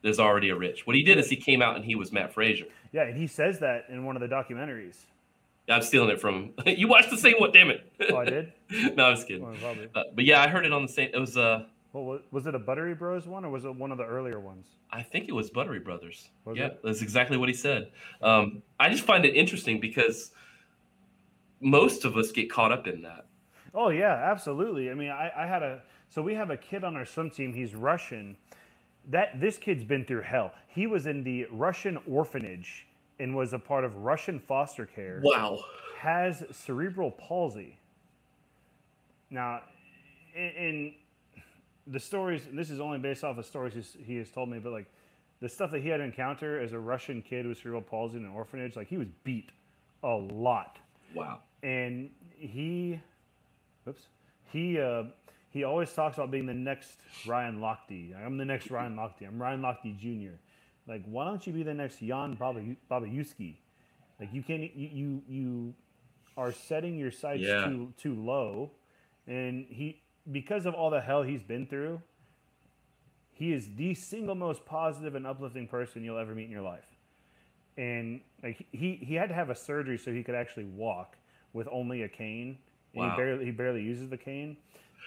there's 0.01 0.20
already 0.20 0.49
a 0.49 0.55
Rich. 0.55 0.86
What 0.88 0.95
he 0.95 1.03
did 1.03 1.18
is 1.20 1.30
he 1.30 1.36
came 1.36 1.61
out 1.61 1.76
and 1.76 1.86
he 1.86 1.93
was 1.95 2.11
Matt 2.11 2.34
Frazier. 2.34 2.66
Yeah, 2.91 3.03
and 3.03 3.16
he 3.18 3.28
says 3.28 3.59
that 3.59 3.86
in 3.89 4.05
one 4.05 4.16
of 4.16 4.22
the 4.22 4.28
documentaries. 4.28 5.05
I'm 5.70 5.82
stealing 5.82 6.09
it 6.09 6.20
from 6.20 6.53
you. 6.66 6.88
Watched 6.88 7.09
the 7.09 7.18
same 7.18 7.36
one? 7.39 7.51
Damn 7.51 7.70
it! 7.70 7.91
Oh, 8.11 8.18
I 8.18 8.26
did. 8.26 8.53
no, 8.95 9.05
I 9.05 9.09
was 9.09 9.24
kidding. 9.24 9.43
Well, 9.43 9.55
probably. 9.59 9.89
Uh, 9.95 10.03
but 10.14 10.26
yeah, 10.26 10.41
I 10.41 10.47
heard 10.47 10.66
it 10.66 10.74
on 10.74 10.82
the 10.82 10.91
same. 10.91 11.09
It 11.14 11.20
was 11.20 11.38
uh, 11.38 11.66
Well, 11.93 12.20
was 12.32 12.47
it 12.47 12.55
a 12.55 12.59
Buttery 12.59 12.95
Bros 12.95 13.28
one 13.28 13.45
or 13.45 13.49
was 13.49 13.66
it 13.66 13.74
one 13.74 13.91
of 13.91 13.97
the 13.97 14.05
earlier 14.05 14.39
ones? 14.39 14.68
I 14.91 15.01
think 15.01 15.30
it 15.30 15.32
was 15.32 15.49
Buttery 15.49 15.80
Brothers. 15.80 16.30
Was 16.45 16.57
yeah, 16.57 16.68
it? 16.68 16.82
that's 16.84 17.01
exactly 17.01 17.38
what 17.38 17.49
he 17.49 17.55
said. 17.55 17.91
Um, 18.22 18.61
I 18.80 18.89
just 18.89 19.03
find 19.03 19.26
it 19.26 19.36
interesting 19.36 19.80
because 19.80 20.32
most 21.61 22.05
of 22.05 22.18
us 22.18 22.32
get 22.32 22.51
caught 22.51 22.72
up 22.72 22.88
in 22.88 23.01
that. 23.03 23.26
Oh 23.74 23.89
yeah, 23.89 24.14
absolutely. 24.14 24.91
I 24.91 24.93
mean, 24.93 25.09
I, 25.09 25.32
I 25.36 25.47
had 25.47 25.64
a 25.64 25.82
so 26.09 26.22
we 26.22 26.36
have 26.36 26.51
a 26.51 26.57
kid 26.57 26.84
on 26.84 26.95
our 26.95 27.05
swim 27.05 27.30
team. 27.32 27.53
He's 27.53 27.74
Russian. 27.74 28.38
That 29.09 29.39
this 29.39 29.57
kid's 29.57 29.84
been 29.84 30.05
through 30.05 30.22
hell. 30.22 30.53
He 30.68 30.88
was 30.88 31.07
in 31.07 31.24
the 31.24 31.47
Russian 31.51 31.97
orphanage 32.07 32.86
and 33.20 33.36
was 33.36 33.53
a 33.53 33.59
part 33.59 33.84
of 33.84 33.95
Russian 33.97 34.39
foster 34.39 34.86
care. 34.86 35.22
Wow. 35.24 35.59
Has 35.99 36.43
cerebral 36.51 37.11
palsy. 37.11 37.78
Now, 39.30 39.61
in, 40.36 40.41
in 40.49 40.93
the 41.88 41.99
stories, 41.99 42.45
and 42.47 42.57
this 42.57 42.70
is 42.70 42.80
only 42.80 42.99
based 42.99 43.24
off 43.24 43.38
of 43.38 43.45
stories 43.45 43.74
he's, 43.74 43.95
he 44.05 44.18
has 44.18 44.30
told 44.30 44.49
me, 44.49 44.59
but 44.59 44.72
like 44.72 44.86
the 45.41 45.49
stuff 45.49 45.72
that 45.72 45.82
he 45.82 45.89
had 45.89 45.97
to 45.97 46.03
encounter 46.03 46.59
as 46.59 46.74
a 46.74 46.80
Russian 46.80 47.22
kid 47.22 47.45
with 47.45 47.57
cerebral 47.57 47.82
palsy 47.82 48.18
in 48.18 48.26
an 48.26 48.32
orphanage, 48.32 48.76
like 48.76 48.88
he 48.88 48.97
was 48.97 49.07
beat 49.24 49.49
a 50.03 50.16
lot 50.16 50.78
Wow. 51.16 51.39
and 51.61 52.09
he, 52.36 52.99
oops, 53.88 54.07
he 54.51 54.80
uh, 54.80 55.03
he 55.51 55.64
always 55.64 55.93
talks 55.93 56.18
about 56.18 56.32
being 56.32 56.45
the 56.47 56.53
next 56.53 56.97
Ryan 57.28 57.59
Lochte. 57.59 58.14
I'm 58.26 58.38
the 58.38 58.45
next 58.45 58.72
Ryan 58.72 58.95
Lochte. 58.95 59.28
I'm 59.28 59.39
Ryan 59.41 59.61
Lochte 59.61 59.97
Jr. 59.97 60.34
Like, 60.88 61.03
why 61.05 61.25
don't 61.25 61.45
you 61.47 61.53
be 61.53 61.63
the 61.63 61.73
next 61.73 61.99
Jan 61.99 62.36
Baba 62.36 62.61
Babayuski? 62.91 63.55
Like, 64.19 64.34
you 64.34 64.43
can't 64.43 64.61
you 64.75 64.89
you, 64.91 65.23
you 65.27 65.73
are 66.38 66.51
setting 66.51 66.97
your 66.97 67.11
sights 67.11 67.41
Yeah. 67.41 67.61
too 67.61 67.93
too 67.97 68.15
low, 68.15 68.71
and 69.27 69.65
he 69.69 70.01
because 70.31 70.65
of 70.65 70.73
all 70.73 70.89
the 70.89 71.01
hell 71.01 71.23
he's 71.23 71.43
been 71.43 71.65
through. 71.65 72.01
He 73.34 73.51
is 73.53 73.75
the 73.75 73.95
single 73.95 74.36
most 74.36 74.65
positive 74.65 75.15
and 75.15 75.25
uplifting 75.25 75.67
person 75.67 76.03
you'll 76.03 76.19
ever 76.19 76.36
meet 76.36 76.45
in 76.45 76.51
your 76.51 76.61
life 76.61 76.86
and 77.77 78.21
like 78.43 78.65
he 78.71 78.99
he 79.01 79.15
had 79.15 79.29
to 79.29 79.36
have 79.36 79.49
a 79.49 79.55
surgery 79.55 79.97
so 79.97 80.11
he 80.11 80.23
could 80.23 80.36
actually 80.36 80.65
walk 80.65 81.17
with 81.53 81.67
only 81.71 82.03
a 82.03 82.07
cane. 82.09 82.57
And 82.95 83.01
Wow. 83.01 83.09
He 83.11 83.17
barely 83.17 83.45
he 83.45 83.51
barely 83.51 83.81
uses 83.81 84.09
the 84.09 84.17
cane, 84.17 84.57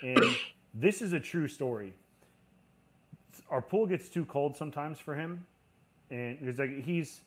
and 0.03 0.39
this 0.75 1.03
is 1.03 1.13
a 1.13 1.21
true 1.21 1.47
story. 1.49 1.95
Our 3.51 3.63
pool 3.63 3.87
gets 3.87 4.09
too 4.09 4.25
cold 4.25 4.57
sometimes 4.57 4.99
for 4.99 5.15
him, 5.15 5.47
and 6.11 6.39
it's 6.43 6.59
like 6.59 6.85
he's. 6.85 7.21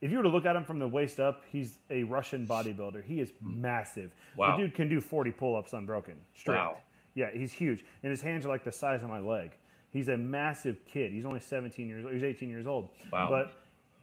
If 0.00 0.10
you 0.10 0.16
were 0.16 0.24
to 0.24 0.28
look 0.28 0.46
at 0.46 0.56
him 0.56 0.64
from 0.64 0.80
the 0.80 0.88
waist 0.88 1.20
up, 1.20 1.42
he's 1.52 1.78
a 1.88 2.02
Russian 2.02 2.44
bodybuilder. 2.44 3.04
He 3.04 3.20
is 3.20 3.30
hmm. 3.40 3.60
massive. 3.60 4.12
Wow. 4.36 4.56
The 4.56 4.64
dude 4.64 4.74
can 4.74 4.88
do 4.88 5.00
40 5.00 5.30
pull-ups 5.30 5.74
unbroken. 5.74 6.14
Straight. 6.36 6.56
Wow. 6.56 6.78
Yeah, 7.14 7.26
he's 7.32 7.52
huge, 7.52 7.84
and 8.02 8.10
his 8.10 8.22
hands 8.22 8.46
are 8.46 8.48
like 8.48 8.64
the 8.64 8.72
size 8.72 9.02
of 9.02 9.08
my 9.08 9.20
leg. 9.20 9.52
He's 9.90 10.08
a 10.08 10.16
massive 10.16 10.78
kid. 10.90 11.12
He's 11.12 11.26
only 11.26 11.40
17 11.40 11.86
years 11.86 12.04
old. 12.04 12.14
He's 12.14 12.24
18 12.24 12.48
years 12.48 12.66
old. 12.66 12.88
Wow. 13.12 13.28
But 13.28 13.52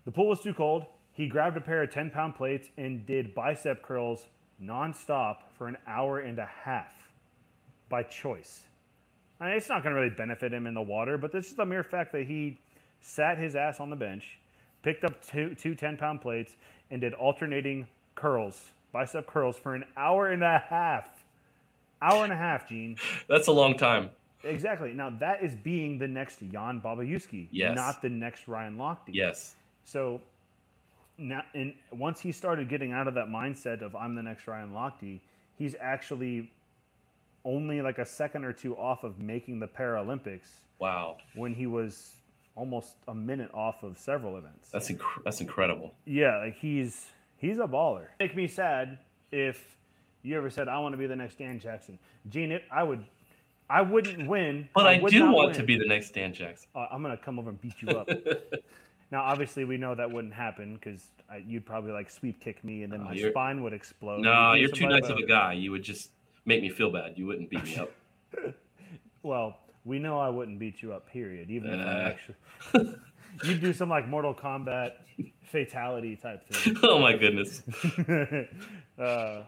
the 0.05 0.11
pool 0.11 0.27
was 0.27 0.39
too 0.39 0.53
cold. 0.53 0.85
He 1.13 1.27
grabbed 1.27 1.57
a 1.57 1.61
pair 1.61 1.83
of 1.83 1.91
10 1.91 2.11
pound 2.11 2.35
plates 2.35 2.69
and 2.77 3.05
did 3.05 3.33
bicep 3.33 3.81
curls 3.81 4.27
nonstop 4.61 5.37
for 5.57 5.67
an 5.67 5.77
hour 5.87 6.19
and 6.19 6.37
a 6.39 6.49
half 6.63 6.93
by 7.89 8.03
choice. 8.03 8.61
I 9.41 9.47
mean, 9.47 9.57
it's 9.57 9.69
not 9.69 9.83
going 9.83 9.95
to 9.95 10.01
really 10.01 10.13
benefit 10.15 10.53
him 10.53 10.67
in 10.67 10.73
the 10.73 10.81
water, 10.81 11.17
but 11.17 11.31
this 11.31 11.47
is 11.47 11.55
the 11.55 11.65
mere 11.65 11.83
fact 11.83 12.11
that 12.11 12.23
he 12.23 12.59
sat 13.01 13.37
his 13.37 13.55
ass 13.55 13.79
on 13.79 13.89
the 13.89 13.95
bench, 13.95 14.37
picked 14.83 15.03
up 15.03 15.25
two, 15.25 15.55
two 15.55 15.75
10 15.75 15.97
pound 15.97 16.21
plates, 16.21 16.53
and 16.91 17.01
did 17.01 17.13
alternating 17.13 17.87
curls, 18.15 18.61
bicep 18.91 19.27
curls 19.27 19.57
for 19.57 19.75
an 19.75 19.83
hour 19.97 20.27
and 20.29 20.43
a 20.43 20.63
half. 20.69 21.05
Hour 22.01 22.23
and 22.23 22.31
a 22.33 22.37
half, 22.37 22.67
Gene. 22.69 22.97
That's 23.27 23.47
a 23.47 23.51
long 23.51 23.77
time. 23.77 24.09
Exactly. 24.43 24.93
Now 24.93 25.09
that 25.19 25.43
is 25.43 25.53
being 25.55 25.97
the 25.97 26.07
next 26.07 26.39
Jan 26.51 26.79
Babayuski, 26.81 27.47
Yes. 27.51 27.75
not 27.75 28.01
the 28.01 28.09
next 28.09 28.47
Ryan 28.47 28.77
Lochte. 28.77 29.09
Yes. 29.09 29.55
So 29.83 30.21
now, 31.17 31.43
and 31.53 31.73
once 31.91 32.21
he 32.21 32.31
started 32.31 32.69
getting 32.69 32.93
out 32.93 33.07
of 33.09 33.13
that 33.15 33.27
mindset 33.27 33.81
of 33.81 33.95
I'm 33.97 34.15
the 34.15 34.23
next 34.23 34.47
Ryan 34.47 34.71
Lochte, 34.71 35.19
he's 35.57 35.75
actually 35.81 36.49
only 37.43 37.81
like 37.81 37.97
a 37.97 38.05
second 38.05 38.45
or 38.45 38.53
two 38.53 38.77
off 38.77 39.03
of 39.03 39.19
making 39.19 39.59
the 39.59 39.67
Paralympics 39.67 40.47
Wow. 40.79 41.17
when 41.35 41.53
he 41.53 41.67
was 41.67 42.13
almost 42.59 42.95
a 43.07 43.15
minute 43.15 43.49
off 43.53 43.83
of 43.83 43.97
several 43.97 44.37
events. 44.37 44.69
That's 44.71 44.89
inc- 44.89 45.23
that's 45.23 45.39
incredible. 45.41 45.93
yeah, 46.05 46.37
like 46.37 46.57
he's 46.57 47.05
he's 47.37 47.57
a 47.57 47.67
baller. 47.67 48.07
Make 48.19 48.35
me 48.35 48.47
sad 48.47 48.97
if 49.31 49.77
you 50.23 50.35
ever 50.37 50.49
said 50.49 50.67
I 50.67 50.77
want 50.79 50.93
to 50.93 50.97
be 50.97 51.07
the 51.07 51.15
next 51.15 51.37
Dan 51.37 51.59
Jackson. 51.59 51.97
Gene, 52.29 52.51
it, 52.51 52.63
I 52.71 52.83
would. 52.83 53.03
I 53.69 53.81
wouldn't 53.81 54.27
win. 54.27 54.67
But 54.73 54.87
I, 54.87 54.99
would 54.99 55.11
do 55.11 55.31
want 55.31 55.53
to 55.55 55.63
be 55.63 55.77
the 55.77 55.85
next 55.85 56.13
Dan 56.15 56.33
Jackson. 56.33 56.67
Uh, 56.75 56.87
I'm 56.91 57.01
gonna 57.01 57.15
come 57.17 57.39
over 57.39 57.49
and 57.51 57.61
beat 57.61 57.75
you 57.81 57.89
up. 57.89 58.09
now, 59.11 59.21
obviously, 59.23 59.63
we 59.63 59.77
know 59.77 59.93
that 59.95 60.11
wouldn't 60.11 60.33
happen 60.33 60.73
because 60.73 61.03
you'd 61.45 61.65
probably 61.65 61.91
like 61.91 62.09
sweep 62.09 62.41
kick 62.41 62.63
me, 62.63 62.83
and 62.83 62.91
then 62.91 63.01
Oh, 63.01 63.05
my 63.05 63.13
you're- 63.13 63.31
spine 63.31 63.61
would 63.63 63.73
explode. 63.73 64.21
no, 64.21 64.53
you're 64.53 64.69
too 64.69 64.87
nice 64.87 65.07
of 65.07 65.17
a 65.17 65.25
guy. 65.25 65.53
You 65.53 65.71
would 65.71 65.83
just 65.83 66.09
make 66.45 66.61
me 66.61 66.69
feel 66.69 66.91
bad. 66.91 67.13
You 67.17 67.25
wouldn't 67.27 67.49
beat 67.49 67.63
me 67.63 67.77
up. 67.77 67.91
Well, 69.21 69.57
we 69.89 69.97
know 69.97 70.19
I 70.19 70.29
wouldn't 70.29 70.59
beat 70.59 70.83
you 70.83 70.93
up. 70.93 71.09
Period. 71.09 71.49
Even 71.49 71.73
if 71.73 71.85
I 71.85 72.01
actually, 72.03 72.95
you'd 73.43 73.59
do 73.59 73.73
some 73.73 73.89
like 73.89 74.07
Mortal 74.07 74.35
Kombat 74.35 74.91
fatality 75.43 76.15
type 76.15 76.47
thing. 76.47 76.77
oh 76.83 76.99
my 76.99 77.17
goodness. 77.17 77.63
uh, 78.99 79.41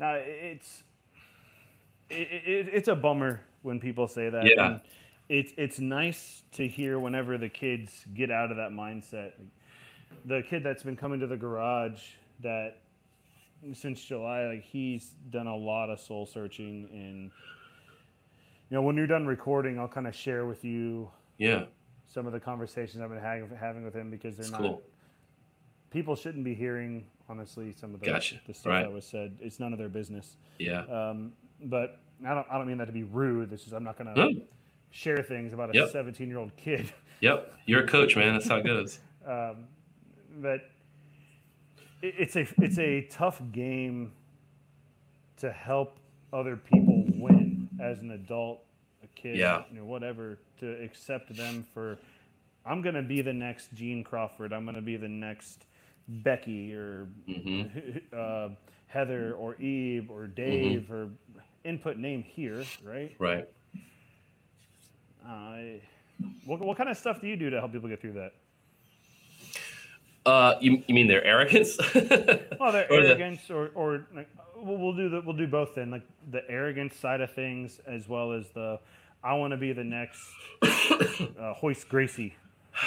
now 0.00 0.14
it's 0.14 0.82
it, 2.08 2.28
it, 2.30 2.68
it's 2.72 2.88
a 2.88 2.94
bummer 2.94 3.42
when 3.60 3.78
people 3.78 4.08
say 4.08 4.30
that. 4.30 4.46
Yeah. 4.46 4.66
And 4.66 4.80
it's 5.28 5.52
it's 5.58 5.78
nice 5.78 6.42
to 6.52 6.66
hear 6.66 6.98
whenever 6.98 7.36
the 7.36 7.50
kids 7.50 7.92
get 8.14 8.30
out 8.30 8.50
of 8.50 8.56
that 8.56 8.70
mindset. 8.70 9.32
The 10.24 10.42
kid 10.48 10.64
that's 10.64 10.82
been 10.82 10.96
coming 10.96 11.20
to 11.20 11.26
the 11.26 11.36
garage 11.36 12.00
that 12.40 12.78
since 13.74 14.02
July, 14.02 14.46
like 14.46 14.64
he's 14.64 15.10
done 15.30 15.46
a 15.46 15.56
lot 15.56 15.90
of 15.90 16.00
soul 16.00 16.24
searching 16.24 16.88
and 16.92 17.30
you 18.72 18.78
know 18.78 18.82
when 18.82 18.96
you're 18.96 19.06
done 19.06 19.26
recording, 19.26 19.78
I'll 19.78 19.86
kind 19.86 20.06
of 20.06 20.14
share 20.16 20.46
with 20.46 20.64
you 20.64 21.10
Yeah. 21.36 21.66
some 22.06 22.26
of 22.26 22.32
the 22.32 22.40
conversations 22.40 23.02
I've 23.02 23.10
been 23.10 23.18
having, 23.18 23.50
having 23.54 23.84
with 23.84 23.92
him 23.92 24.10
because 24.10 24.34
they're 24.36 24.44
It's 24.44 24.50
not 24.52 24.62
cool. 24.62 24.82
people 25.90 26.16
shouldn't 26.16 26.42
be 26.42 26.54
hearing 26.54 27.04
honestly 27.28 27.72
some 27.74 27.92
of 27.92 28.00
the, 28.00 28.06
Gotcha. 28.06 28.40
the 28.46 28.54
stuff 28.54 28.70
Right. 28.70 28.80
that 28.84 28.90
was 28.90 29.04
said. 29.04 29.36
It's 29.42 29.60
none 29.60 29.74
of 29.74 29.78
their 29.78 29.90
business. 29.90 30.38
Yeah. 30.58 30.84
Um, 30.86 31.34
but 31.64 32.00
I 32.26 32.32
don't 32.32 32.46
I 32.50 32.56
don't 32.56 32.66
mean 32.66 32.78
that 32.78 32.86
to 32.86 32.92
be 32.92 33.02
rude. 33.02 33.50
This 33.50 33.66
is 33.66 33.74
I'm 33.74 33.84
not 33.84 33.98
gonna 33.98 34.14
No. 34.16 34.30
share 34.90 35.22
things 35.22 35.52
about 35.52 35.68
a 35.68 35.74
Yep. 35.78 35.90
17 35.90 36.28
year 36.30 36.38
old 36.38 36.56
kid. 36.56 36.90
Yep. 37.20 37.52
You're 37.66 37.84
a 37.84 37.86
coach, 37.86 38.16
man. 38.16 38.32
That's 38.32 38.48
how 38.48 38.56
it 38.56 38.64
goes. 38.64 39.00
um, 39.26 39.66
but 40.38 40.70
it, 42.00 42.14
it's 42.18 42.36
a 42.36 42.46
it's 42.62 42.78
a 42.78 43.02
tough 43.02 43.42
game 43.52 44.12
to 45.36 45.52
help 45.52 45.98
other 46.32 46.56
people 46.56 47.04
win 47.16 47.51
as 47.82 48.00
an 48.00 48.12
adult, 48.12 48.64
a 49.02 49.06
kid, 49.08 49.36
Yeah. 49.36 49.64
you 49.70 49.78
know, 49.78 49.84
whatever, 49.84 50.38
to 50.60 50.82
accept 50.82 51.34
them 51.36 51.66
for. 51.74 51.98
I'm 52.64 52.80
gonna 52.82 53.02
be 53.02 53.22
the 53.22 53.32
next 53.32 53.72
Gene 53.74 54.04
Crawford. 54.04 54.52
I'm 54.52 54.64
gonna 54.64 54.80
be 54.80 54.96
the 54.96 55.08
next 55.08 55.66
Becky 56.08 56.74
or 56.74 57.08
hmm 57.26 57.62
uh, 58.16 58.50
Heather 58.86 59.34
or 59.34 59.56
Eve 59.60 60.10
or 60.10 60.26
Dave 60.26 60.90
or 60.90 61.08
input 61.64 61.96
name 61.96 62.22
here, 62.22 62.64
right? 62.84 63.14
Right. 63.18 63.48
Uh, 65.26 65.78
what, 66.44 66.60
what 66.60 66.76
kind 66.76 66.90
of 66.90 66.96
stuff 66.96 67.20
do 67.20 67.26
you 67.26 67.36
do 67.36 67.48
to 67.50 67.58
help 67.58 67.72
people 67.72 67.88
get 67.88 68.00
through 68.00 68.12
that? 68.14 68.32
Uh, 70.24 70.54
you, 70.60 70.82
you 70.86 70.94
mean 70.94 71.08
their 71.08 71.24
arrogance? 71.24 71.76
Well, 72.60 72.70
their 72.72 72.86
Or 72.92 73.02
the- 73.02 73.38
or 73.50 73.70
or 73.74 74.06
like, 74.14 74.28
we'll, 74.56 74.76
we'll 74.78 74.92
do 74.96 75.08
the 75.08 75.20
we'll 75.22 75.36
do 75.36 75.48
both 75.48 75.74
then, 75.74 75.90
like 75.90 76.04
the 76.30 76.48
arrogance 76.48 76.94
side 76.96 77.20
of 77.20 77.32
things 77.32 77.80
as 77.86 78.08
well 78.08 78.32
as 78.32 78.48
the 78.54 78.78
I 79.24 79.34
want 79.34 79.50
to 79.52 79.56
be 79.56 79.72
the 79.72 79.82
next 79.84 80.20
uh, 80.62 81.54
Royce 81.62 81.84
Gracie. 81.84 82.36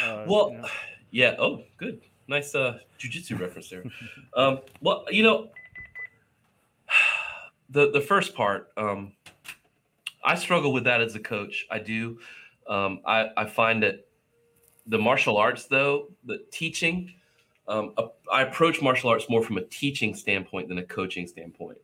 Uh, 0.04 0.24
Well, 0.28 0.52
you 0.52 0.58
know. 0.60 0.68
yeah. 1.12 1.36
Oh, 1.40 1.64
good. 1.78 2.02
Nice 2.28 2.56
uh, 2.56 2.80
jujitsu 3.00 3.40
reference 3.40 3.70
there. 3.70 3.84
Um, 4.36 4.60
well, 4.82 5.06
you 5.12 5.24
know, 5.24 5.50
the 7.70 7.92
the 7.92 8.02
first 8.02 8.34
part, 8.36 8.72
um, 8.78 9.14
I 10.24 10.36
struggle 10.36 10.72
with 10.74 10.86
that 10.86 11.02
as 11.02 11.16
a 11.16 11.20
coach. 11.20 11.66
I 11.70 11.80
do. 11.80 12.20
Um, 12.68 13.02
I 13.06 13.30
I 13.38 13.46
find 13.46 13.84
that 13.84 14.08
the 14.88 14.98
martial 14.98 15.38
arts, 15.38 15.66
though, 15.66 16.08
the 16.26 16.40
teaching, 16.52 17.14
um, 17.68 17.94
I 18.32 18.44
approach 18.44 18.82
martial 18.82 19.10
arts 19.10 19.30
more 19.30 19.44
from 19.44 19.58
a 19.58 19.62
teaching 19.62 20.16
standpoint 20.16 20.70
than 20.70 20.78
a 20.78 20.84
coaching 20.84 21.28
standpoint. 21.28 21.78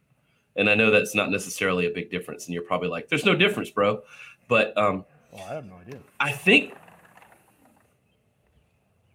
And 0.56 0.70
I 0.70 0.76
know 0.76 0.92
that's 0.92 1.16
not 1.16 1.32
necessarily 1.32 1.88
a 1.88 1.90
big 1.90 2.12
difference. 2.12 2.46
And 2.46 2.54
you're 2.54 2.64
probably 2.64 2.90
like, 2.90 3.08
"There's 3.08 3.26
no 3.26 3.36
difference, 3.36 3.70
bro." 3.70 4.04
But 4.48 4.78
um, 4.78 5.06
oh, 5.34 5.44
I 5.50 5.54
have 5.54 5.66
no 5.66 5.76
idea. 5.76 6.00
I 6.20 6.32
think 6.32 6.74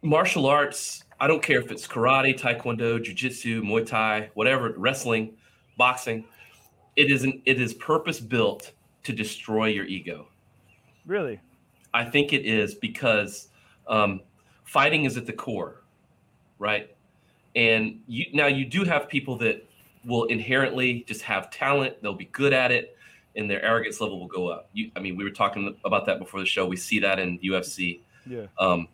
martial 0.03 0.47
arts, 0.47 1.05
I 1.21 1.27
don't 1.27 1.43
care 1.43 1.61
if 1.61 1.71
it's 1.71 1.87
karate, 1.87 2.39
taekwondo, 2.39 2.99
jujitsu, 2.99 3.63
muay 3.63 3.87
thai, 3.87 4.31
whatever, 4.35 4.73
wrestling, 4.77 5.37
boxing, 5.77 6.25
it 6.97 7.11
isn't 7.11 7.43
it 7.45 7.61
is 7.61 7.75
purpose 7.75 8.21
built 8.21 8.73
to 9.05 9.13
destroy 9.13 9.67
your 9.67 9.85
ego. 9.85 10.29
Really? 11.05 11.41
I 11.95 12.05
think 12.05 12.33
it 12.33 12.45
is 12.45 12.75
because 12.75 13.49
um, 13.87 14.21
fighting 14.65 15.05
is 15.05 15.17
at 15.17 15.27
the 15.27 15.33
core, 15.33 15.83
right? 16.59 16.95
And 17.55 18.01
you 18.07 18.27
now 18.33 18.47
you 18.47 18.65
do 18.65 18.85
have 18.85 19.09
people 19.09 19.37
that 19.39 19.67
will 20.05 20.25
inherently 20.25 21.05
just 21.07 21.23
have 21.23 21.51
talent; 21.51 22.03
they'll 22.03 22.15
be 22.15 22.27
good 22.27 22.53
at 22.53 22.71
it, 22.71 22.97
and 23.35 23.51
their 23.51 23.63
arrogance 23.63 24.01
level 24.01 24.19
will 24.21 24.29
go 24.29 24.49
up. 24.49 24.69
You, 24.73 24.91
I 24.97 25.01
mean, 25.01 25.17
we 25.17 25.25
were 25.25 25.31
talking 25.31 25.77
about 25.85 26.07
that 26.07 26.19
before 26.19 26.41
the 26.41 26.47
show. 26.47 26.67
We 26.67 26.77
see 26.77 27.01
that 27.01 27.19
in 27.19 27.39
UFC. 27.39 28.01
Yeah. 28.27 28.47
Um, 28.59 28.89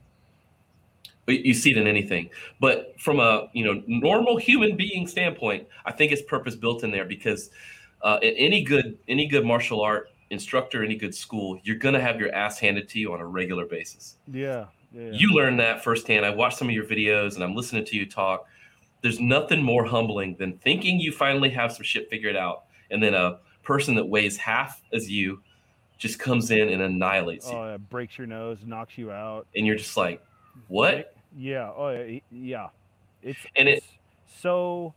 you 1.26 1.54
see 1.54 1.70
it 1.70 1.76
in 1.76 1.86
anything. 1.86 2.30
But 2.60 2.94
from 3.00 3.20
a 3.20 3.48
you 3.52 3.64
know 3.64 3.82
normal 3.86 4.36
human 4.36 4.76
being 4.76 5.06
standpoint, 5.06 5.66
I 5.84 5.92
think 5.92 6.12
it's 6.12 6.22
purpose 6.22 6.56
built 6.56 6.84
in 6.84 6.90
there 6.90 7.04
because 7.04 7.50
uh, 8.02 8.18
in 8.22 8.34
any 8.34 8.62
good 8.62 8.98
any 9.08 9.26
good 9.26 9.44
martial 9.44 9.80
art 9.80 10.10
instructor, 10.30 10.82
any 10.82 10.96
good 10.96 11.14
school, 11.14 11.60
you're 11.62 11.76
gonna 11.76 12.00
have 12.00 12.18
your 12.18 12.34
ass 12.34 12.58
handed 12.58 12.88
to 12.90 12.98
you 12.98 13.12
on 13.12 13.20
a 13.20 13.26
regular 13.26 13.66
basis. 13.66 14.16
Yeah. 14.30 14.66
Yeah. 14.94 15.10
You 15.12 15.32
learn 15.34 15.56
that 15.58 15.82
firsthand. 15.82 16.24
I 16.26 16.30
watched 16.30 16.58
some 16.58 16.68
of 16.68 16.74
your 16.74 16.84
videos 16.84 17.34
and 17.34 17.42
I'm 17.44 17.54
listening 17.54 17.84
to 17.86 17.96
you 17.96 18.06
talk. 18.06 18.46
There's 19.00 19.18
nothing 19.20 19.62
more 19.62 19.84
humbling 19.84 20.36
than 20.36 20.58
thinking 20.58 21.00
you 21.00 21.12
finally 21.12 21.50
have 21.50 21.72
some 21.72 21.82
shit 21.82 22.08
figured 22.10 22.36
out, 22.36 22.64
and 22.90 23.02
then 23.02 23.14
a 23.14 23.38
person 23.62 23.94
that 23.96 24.04
weighs 24.06 24.36
half 24.36 24.80
as 24.92 25.10
you 25.10 25.42
just 25.98 26.18
comes 26.18 26.50
in 26.50 26.68
and 26.68 26.82
annihilates 26.82 27.48
you, 27.50 27.56
Oh, 27.56 27.78
breaks 27.90 28.16
your 28.18 28.26
nose, 28.26 28.58
knocks 28.64 28.96
you 28.98 29.10
out. 29.12 29.46
and 29.56 29.66
you're 29.66 29.76
just 29.76 29.96
like, 29.96 30.22
"What?" 30.68 31.14
Yeah. 31.36 31.70
Oh, 31.70 32.20
yeah. 32.30 32.68
It's 33.22 33.38
And 33.56 33.68
it- 33.68 33.78
it's 33.78 33.86
so 34.40 34.94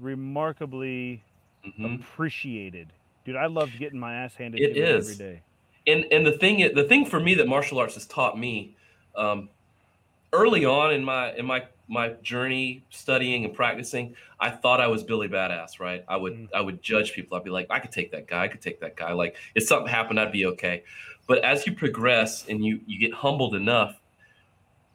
remarkably 0.00 1.22
Mhm. 1.66 2.00
appreciated, 2.00 2.88
dude. 3.24 3.36
I 3.36 3.46
love 3.46 3.70
getting 3.78 3.98
my 3.98 4.14
ass 4.14 4.34
handed 4.34 4.60
It 4.60 4.74
to 4.74 4.80
me 4.80 4.80
is. 4.80 5.10
every 5.20 5.32
day. 5.34 5.40
and 5.86 6.04
and 6.12 6.24
the 6.26 6.32
thing 6.32 6.74
the 6.74 6.84
thing 6.84 7.04
for 7.04 7.20
me 7.20 7.34
that 7.34 7.46
martial 7.46 7.78
arts 7.78 7.94
has 7.94 8.06
taught 8.06 8.38
me 8.38 8.74
um, 9.16 9.48
early 10.32 10.64
on 10.64 10.92
in 10.92 11.04
my 11.04 11.32
in 11.34 11.46
my 11.46 11.64
my 11.86 12.08
journey 12.22 12.82
studying 12.90 13.44
and 13.44 13.52
practicing 13.54 14.14
i 14.40 14.48
thought 14.48 14.80
i 14.80 14.86
was 14.86 15.02
billy 15.04 15.28
badass 15.28 15.78
right 15.78 16.02
i 16.08 16.16
would 16.16 16.32
Mm. 16.32 16.48
i 16.54 16.60
would 16.60 16.82
judge 16.82 17.12
people 17.12 17.36
i'd 17.36 17.44
be 17.44 17.50
like 17.50 17.66
i 17.70 17.78
could 17.78 17.92
take 17.92 18.10
that 18.12 18.26
guy 18.26 18.44
i 18.44 18.48
could 18.48 18.62
take 18.62 18.80
that 18.80 18.96
guy 18.96 19.12
like 19.12 19.36
if 19.54 19.64
something 19.64 19.86
happened 19.92 20.18
i'd 20.18 20.32
be 20.32 20.46
okay 20.46 20.82
but 21.26 21.44
as 21.44 21.66
you 21.66 21.74
progress 21.74 22.46
and 22.48 22.64
you 22.64 22.80
you 22.86 22.98
get 22.98 23.12
humbled 23.12 23.54
enough 23.54 24.00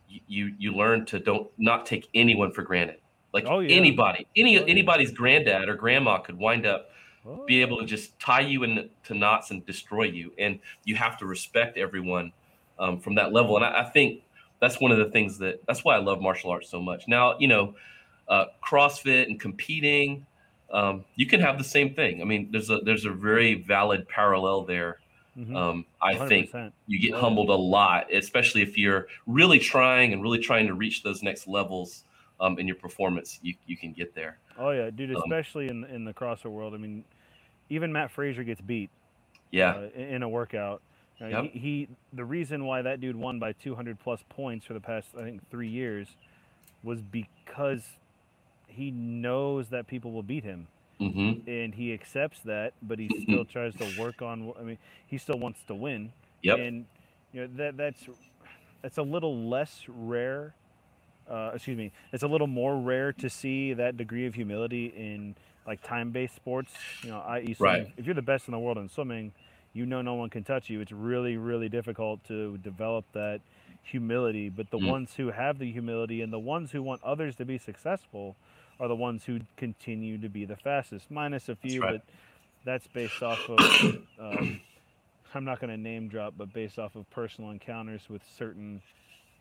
you 0.09 0.19
you, 0.27 0.55
you 0.57 0.71
learn 0.73 1.05
to 1.05 1.19
don't 1.19 1.47
not 1.57 1.85
take 1.85 2.09
anyone 2.15 2.51
for 2.51 2.63
granted 2.63 2.97
like 3.33 3.45
Oh, 3.47 3.59
yeah. 3.59 3.75
anybody 3.75 4.25
any 4.35 4.57
Oh, 4.57 4.61
yeah. 4.61 4.67
anybody's 4.71 5.11
granddad 5.11 5.69
or 5.69 5.75
grandma 5.75 6.17
could 6.17 6.37
wind 6.37 6.65
up 6.65 6.89
Oh, 7.25 7.45
be 7.45 7.61
able 7.61 7.77
to 7.79 7.85
just 7.85 8.17
tie 8.19 8.39
you 8.39 8.63
into 8.63 9.13
knots 9.13 9.51
and 9.51 9.63
destroy 9.65 10.03
you. 10.05 10.31
And 10.39 10.57
you 10.85 10.95
have 10.95 11.17
to 11.19 11.25
respect 11.25 11.77
everyone 11.77 12.31
um, 12.79 12.99
from 12.99 13.15
that 13.15 13.33
level. 13.33 13.55
And 13.57 13.65
I, 13.65 13.81
I 13.81 13.83
think 13.89 14.23
that's 14.59 14.79
one 14.81 14.91
of 14.91 14.97
the 14.97 15.09
things 15.11 15.37
that 15.39 15.65
that's 15.67 15.83
why 15.83 15.95
I 15.95 15.99
love 15.99 16.21
martial 16.21 16.49
arts 16.51 16.69
so 16.69 16.81
much. 16.81 17.07
Now, 17.07 17.37
you 17.39 17.47
know, 17.47 17.75
uh, 18.27 18.45
CrossFit 18.63 19.27
and 19.27 19.39
competing, 19.39 20.25
um, 20.71 21.05
you 21.15 21.25
can 21.27 21.39
have 21.39 21.57
the 21.57 21.63
same 21.63 21.93
thing. 21.93 22.21
I 22.21 22.25
mean, 22.25 22.49
there's 22.51 22.69
a 22.69 22.79
there's 22.79 23.05
a 23.05 23.11
very 23.11 23.55
valid 23.55 24.07
parallel 24.07 24.63
there. 24.63 24.99
mhm, 25.37 25.55
Um, 25.55 25.85
I 26.01 26.15
think 26.27 26.51
100%. 26.51 26.71
you 26.87 26.99
get 26.99 27.19
humbled 27.19 27.49
a 27.49 27.55
lot, 27.55 28.13
especially 28.13 28.61
if 28.61 28.77
you're 28.77 29.07
really 29.27 29.59
trying 29.59 30.13
and 30.13 30.21
really 30.21 30.39
trying 30.39 30.67
to 30.67 30.73
reach 30.73 31.03
those 31.03 31.23
next 31.23 31.47
levels 31.47 32.03
um, 32.39 32.59
in 32.59 32.67
your 32.67 32.75
performance. 32.75 33.39
You 33.41 33.55
you 33.65 33.77
can 33.77 33.93
get 33.93 34.13
there. 34.15 34.37
Oh 34.57 34.71
yeah, 34.71 34.89
dude. 34.89 35.15
Um, 35.15 35.21
Especially 35.23 35.67
in 35.69 35.85
in 35.85 36.05
the 36.05 36.13
CrossFit 36.13 36.51
world. 36.51 36.73
I 36.73 36.77
mean, 36.77 37.03
even 37.69 37.91
Matt 37.91 38.11
Frazier 38.11 38.43
gets 38.43 38.61
beat 38.61 38.89
Yeah. 39.51 39.71
uh, 39.75 39.89
in 39.99 40.23
a 40.23 40.29
workout. 40.29 40.81
Uh, 41.21 41.27
Yep. 41.27 41.43
he, 41.53 41.59
he 41.59 41.87
the 42.13 42.25
reason 42.25 42.65
why 42.65 42.81
that 42.81 43.01
dude 43.01 43.15
won 43.15 43.39
by 43.39 43.51
200 43.53 43.99
plus 43.99 44.23
points 44.29 44.65
for 44.65 44.73
the 44.73 44.79
past 44.79 45.07
I 45.17 45.23
think 45.23 45.49
three 45.49 45.67
years 45.67 46.07
was 46.83 47.01
because 47.01 47.83
he 48.67 48.91
knows 48.91 49.69
that 49.69 49.87
people 49.87 50.11
will 50.11 50.23
beat 50.23 50.43
him 50.43 50.67
hmm 50.99 51.31
and 51.47 51.73
he 51.73 51.93
accepts 51.93 52.41
that, 52.41 52.73
but 52.81 52.99
he 52.99 53.07
still 53.23 53.45
tries 53.45 53.73
to 53.75 53.85
work 53.99 54.21
on. 54.21 54.53
I 54.59 54.63
mean, 54.63 54.77
he 55.07 55.17
still 55.17 55.39
wants 55.39 55.61
to 55.67 55.75
win. 55.75 56.11
Yep. 56.41 56.59
And 56.59 56.85
you 57.33 57.41
know 57.41 57.47
that 57.55 57.77
that's 57.77 58.03
that's 58.81 58.97
a 58.97 59.01
little 59.03 59.47
less 59.49 59.83
rare. 59.87 60.53
Uh, 61.29 61.51
excuse 61.53 61.77
me. 61.77 61.91
It's 62.11 62.23
a 62.23 62.27
little 62.27 62.47
more 62.47 62.77
rare 62.77 63.13
to 63.13 63.29
see 63.29 63.73
that 63.73 63.95
degree 63.97 64.25
of 64.25 64.33
humility 64.35 64.87
in 64.87 65.35
like 65.65 65.81
time-based 65.83 66.35
sports. 66.35 66.73
You 67.03 67.11
know, 67.11 67.19
i.e., 67.27 67.53
swimming. 67.53 67.83
Right. 67.83 67.93
If 67.97 68.05
you're 68.05 68.15
the 68.15 68.21
best 68.21 68.47
in 68.47 68.51
the 68.51 68.59
world 68.59 68.77
in 68.77 68.89
swimming, 68.89 69.31
you 69.73 69.85
know 69.85 70.01
no 70.01 70.15
one 70.15 70.29
can 70.29 70.43
touch 70.43 70.69
you. 70.69 70.81
It's 70.81 70.91
really, 70.91 71.37
really 71.37 71.69
difficult 71.69 72.23
to 72.25 72.57
develop 72.57 73.05
that 73.13 73.41
humility. 73.83 74.49
But 74.49 74.71
the 74.71 74.79
Mm. 74.79 74.87
ones 74.87 75.15
who 75.15 75.31
have 75.31 75.59
the 75.59 75.71
humility 75.71 76.21
and 76.21 76.31
the 76.33 76.39
ones 76.39 76.71
who 76.71 76.83
want 76.83 77.03
others 77.03 77.35
to 77.37 77.45
be 77.45 77.57
successful 77.57 78.35
are 78.79 78.87
the 78.87 78.95
ones 78.95 79.25
who 79.25 79.39
continue 79.57 80.17
to 80.19 80.29
be 80.29 80.45
the 80.45 80.55
fastest, 80.55 81.11
minus 81.11 81.49
a 81.49 81.55
few, 81.55 81.81
right. 81.81 81.93
but 81.93 82.01
that's 82.65 82.87
based 82.87 83.23
off 83.23 83.49
of. 83.49 83.65
Um, 84.19 84.59
I'm 85.33 85.45
not 85.45 85.59
going 85.59 85.69
to 85.69 85.77
name 85.77 86.07
drop, 86.09 86.33
but 86.37 86.53
based 86.53 86.79
off 86.79 86.95
of 86.95 87.09
personal 87.11 87.51
encounters 87.51 88.09
with 88.09 88.21
certain 88.37 88.81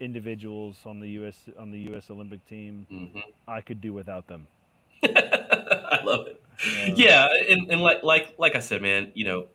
individuals 0.00 0.76
on 0.86 1.00
the 1.00 1.08
U.S. 1.10 1.36
on 1.58 1.70
the 1.70 1.78
U.S. 1.90 2.10
Olympic 2.10 2.46
team, 2.48 2.86
hmm 2.90 3.18
I 3.46 3.60
could 3.60 3.80
do 3.80 3.92
without 3.92 4.26
them. 4.26 4.46
I 5.02 6.00
love 6.04 6.26
it. 6.26 6.42
Uh, 6.64 6.94
yeah, 6.96 7.28
and, 7.48 7.70
and 7.70 7.80
like 7.80 8.02
like 8.02 8.34
like 8.38 8.54
I 8.56 8.60
said, 8.60 8.82
man, 8.82 9.12
you 9.14 9.24
know, 9.24 9.46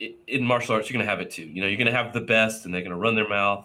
in 0.00 0.44
martial 0.44 0.74
arts, 0.74 0.88
you're 0.88 0.96
going 0.96 1.06
to 1.06 1.10
have 1.10 1.20
it 1.20 1.30
too. 1.30 1.44
You 1.44 1.60
know, 1.62 1.68
you're 1.68 1.76
going 1.78 1.90
to 1.90 1.96
have 1.96 2.12
the 2.12 2.20
best, 2.20 2.64
and 2.64 2.72
they're 2.74 2.82
going 2.82 2.90
to 2.92 2.96
run 2.98 3.14
their 3.16 3.28
mouth, 3.28 3.64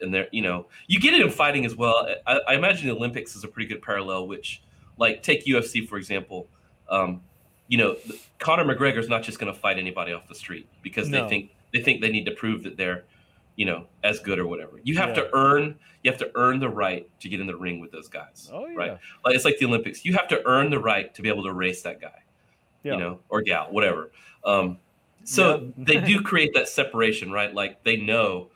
and 0.00 0.12
they're 0.12 0.28
you 0.32 0.42
know, 0.42 0.66
you 0.86 0.98
get 1.00 1.14
it 1.14 1.20
in 1.20 1.30
fighting 1.30 1.64
as 1.64 1.76
well. 1.76 2.08
I, 2.26 2.40
I 2.48 2.54
imagine 2.54 2.88
the 2.88 2.94
Olympics 2.94 3.36
is 3.36 3.44
a 3.44 3.48
pretty 3.48 3.68
good 3.68 3.82
parallel. 3.82 4.26
Which, 4.26 4.62
like, 4.98 5.22
take 5.22 5.44
UFC 5.46 5.86
for 5.88 5.96
example. 5.96 6.48
Um, 6.88 7.22
you 7.68 7.78
know, 7.78 7.96
Conor 8.38 8.64
McGregor's 8.64 9.08
not 9.08 9.22
just 9.22 9.38
going 9.38 9.52
to 9.52 9.58
fight 9.58 9.78
anybody 9.78 10.12
off 10.12 10.28
the 10.28 10.34
street 10.34 10.68
because 10.82 11.08
No. 11.08 11.22
they 11.22 11.28
think 11.28 11.50
they 11.72 11.80
think 11.82 12.00
they 12.02 12.10
need 12.10 12.26
to 12.26 12.32
prove 12.32 12.62
that 12.64 12.76
they're, 12.76 13.04
you 13.56 13.64
know, 13.64 13.86
as 14.02 14.20
good 14.20 14.38
or 14.38 14.46
whatever. 14.46 14.80
You 14.82 14.96
have 14.98 15.10
Yeah. 15.10 15.14
to 15.24 15.30
earn 15.34 15.78
you 16.02 16.10
have 16.10 16.18
to 16.20 16.30
earn 16.34 16.60
the 16.60 16.68
right 16.68 17.08
to 17.20 17.28
get 17.30 17.40
in 17.40 17.46
the 17.46 17.56
ring 17.56 17.80
with 17.80 17.90
those 17.90 18.08
guys. 18.08 18.50
Oh 18.52 18.66
yeah. 18.66 18.74
Right. 18.76 18.98
Like 19.24 19.34
it's 19.34 19.46
like 19.46 19.56
the 19.58 19.64
Olympics. 19.64 20.04
You 20.04 20.12
have 20.12 20.28
to 20.28 20.42
earn 20.46 20.68
the 20.68 20.78
right 20.78 21.14
to 21.14 21.22
be 21.22 21.30
able 21.30 21.44
to 21.44 21.52
race 21.54 21.80
that 21.82 21.98
guy 22.02 22.22
Yeah. 22.82 22.92
you 22.92 22.98
know, 22.98 23.20
or 23.30 23.40
gal, 23.40 23.68
whatever. 23.72 24.12
Um, 24.44 24.76
so 25.24 25.72
Yeah. 25.76 25.84
they 25.84 26.00
do 26.00 26.20
create 26.30 26.52
that 26.54 26.68
separation, 26.68 27.30
right? 27.32 27.52
Like 27.52 27.82
they 27.84 27.96
know 27.96 28.48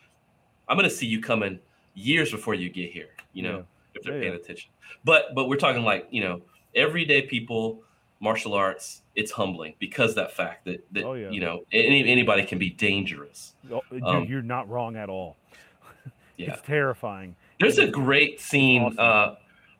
I'm 0.69 0.77
going 0.77 0.89
to 0.89 0.95
see 0.95 1.07
you 1.07 1.21
coming 1.21 1.59
years 1.95 2.31
before 2.31 2.55
you 2.55 2.69
get 2.71 2.91
here, 2.93 3.09
you 3.33 3.43
know, 3.43 3.57
Yeah. 3.59 3.63
if 3.95 4.03
they're 4.05 4.15
Yeah, 4.15 4.21
paying 4.21 4.33
yeah. 4.35 4.39
attention. 4.41 4.71
But 5.05 5.35
but 5.35 5.49
we're 5.49 5.57
talking 5.57 5.83
like 5.83 6.07
you 6.11 6.23
know, 6.23 6.43
everyday 6.75 7.23
people, 7.23 7.83
martial 8.21 8.55
arts. 8.55 9.03
It's 9.15 9.33
humbling 9.33 9.75
because 9.81 10.15
that 10.15 10.33
fact 10.33 10.65
that 10.67 10.85
that 10.93 11.05
Oh, 11.05 11.15
yeah. 11.15 11.31
you 11.31 11.41
know 11.41 11.65
any, 11.73 12.09
anybody 12.09 12.45
can 12.45 12.59
be 12.59 12.71
dangerous. 12.71 13.55
Oh, 13.73 13.83
dude, 13.91 14.03
Um, 14.05 14.25
you're 14.25 14.43
not 14.43 14.69
wrong 14.69 14.97
at 14.97 15.09
all. 15.09 15.37
Yeah. 16.37 16.53
It's 16.53 16.63
terrifying. 16.63 17.35
There's 17.59 17.79
a 17.79 17.89
great 17.89 18.41
scene. 18.41 18.83
Awesome. 18.83 18.97
Uh, 18.99 19.35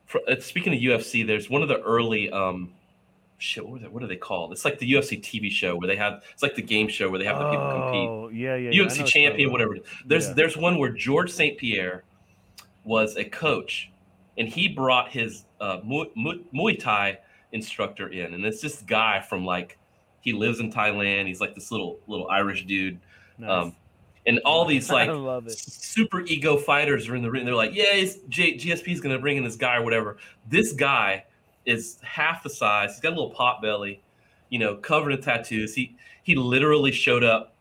for, 0.07 0.21
uh, 0.29 0.41
speaking 0.41 0.73
of 0.75 0.81
UFC, 0.81 1.25
there's 1.25 1.49
one 1.49 1.63
of 1.63 1.69
the 1.69 1.81
early 1.83 2.33
um, 2.33 2.73
shit. 3.39 3.67
What, 3.67 3.77
are 3.79 3.83
they, 3.85 3.89
what 3.89 4.03
are 4.03 4.07
they 4.07 4.17
called? 4.17 4.53
It's 4.53 4.65
like 4.65 4.79
the 4.79 4.93
UFC 4.93 5.21
TV 5.21 5.51
show 5.51 5.77
where 5.77 5.87
they 5.89 5.97
have. 5.97 6.23
It's 6.33 6.43
like 6.43 6.55
the 6.55 6.63
game 6.63 6.89
show 6.89 7.09
where 7.09 7.19
they 7.19 7.25
have 7.25 7.39
the 7.39 7.51
people 7.51 7.67
compete. 7.71 8.09
Oh, 8.09 8.29
yeah, 8.33 8.57
yeah. 8.57 8.71
yeah, 8.71 8.83
UFC 8.83 9.07
champion, 9.07 9.51
whatever. 9.53 9.77
There's 10.07 10.27
Yeah. 10.29 10.35
there's 10.35 10.57
one 10.57 10.79
where 10.79 10.91
George 10.91 11.31
St. 11.31 11.57
Pierre 11.59 12.05
was 12.85 13.17
a 13.17 13.25
coach, 13.25 13.91
and 14.37 14.49
he 14.49 14.69
brought 14.69 15.11
his 15.11 15.45
uh, 15.61 15.79
Muay, 15.81 16.79
Thai 16.79 17.19
instructor 17.53 18.09
in, 18.09 18.35
and 18.35 18.45
it's 18.45 18.61
this 18.61 18.83
guy 18.83 19.21
from 19.21 19.45
like 19.45 19.79
he 20.21 20.33
lives 20.33 20.61
in 20.61 20.71
Thailand. 20.73 21.27
He's 21.27 21.41
like 21.41 21.55
this 21.55 21.71
little 21.71 21.99
little 22.07 22.29
Irish 22.29 22.67
dude, 22.67 22.99
Nice. 23.39 23.51
um, 23.51 23.77
and 24.27 24.41
all 24.45 24.65
these 24.65 24.91
like 24.93 25.09
love 25.11 25.51
super 25.51 26.21
ego 26.23 26.57
fighters 26.57 27.09
are 27.09 27.17
in 27.17 27.23
the 27.23 27.31
ring. 27.31 27.45
They're 27.45 27.55
like, 27.55 27.75
yeah, 27.75 28.05
J- 28.29 28.57
GSP 28.57 28.89
is 28.93 29.01
going 29.01 29.15
to 29.15 29.21
bring 29.21 29.37
in 29.37 29.45
this 29.45 29.57
guy 29.57 29.77
or 29.77 29.83
whatever. 29.83 30.17
This 30.49 30.73
guy 30.73 31.25
is 31.69 31.99
half 32.03 32.43
the 32.43 32.51
size. 32.51 32.93
He's 32.95 33.01
got 33.01 33.11
a 33.11 33.17
little 33.17 33.31
pot 33.31 33.61
belly, 33.63 34.01
you 34.49 34.59
know, 34.59 34.77
covered 34.77 35.11
in 35.13 35.21
tattoos. 35.21 35.75
He 35.75 35.95
he 36.23 36.35
literally 36.35 36.91
showed 36.93 37.23
up 37.23 37.55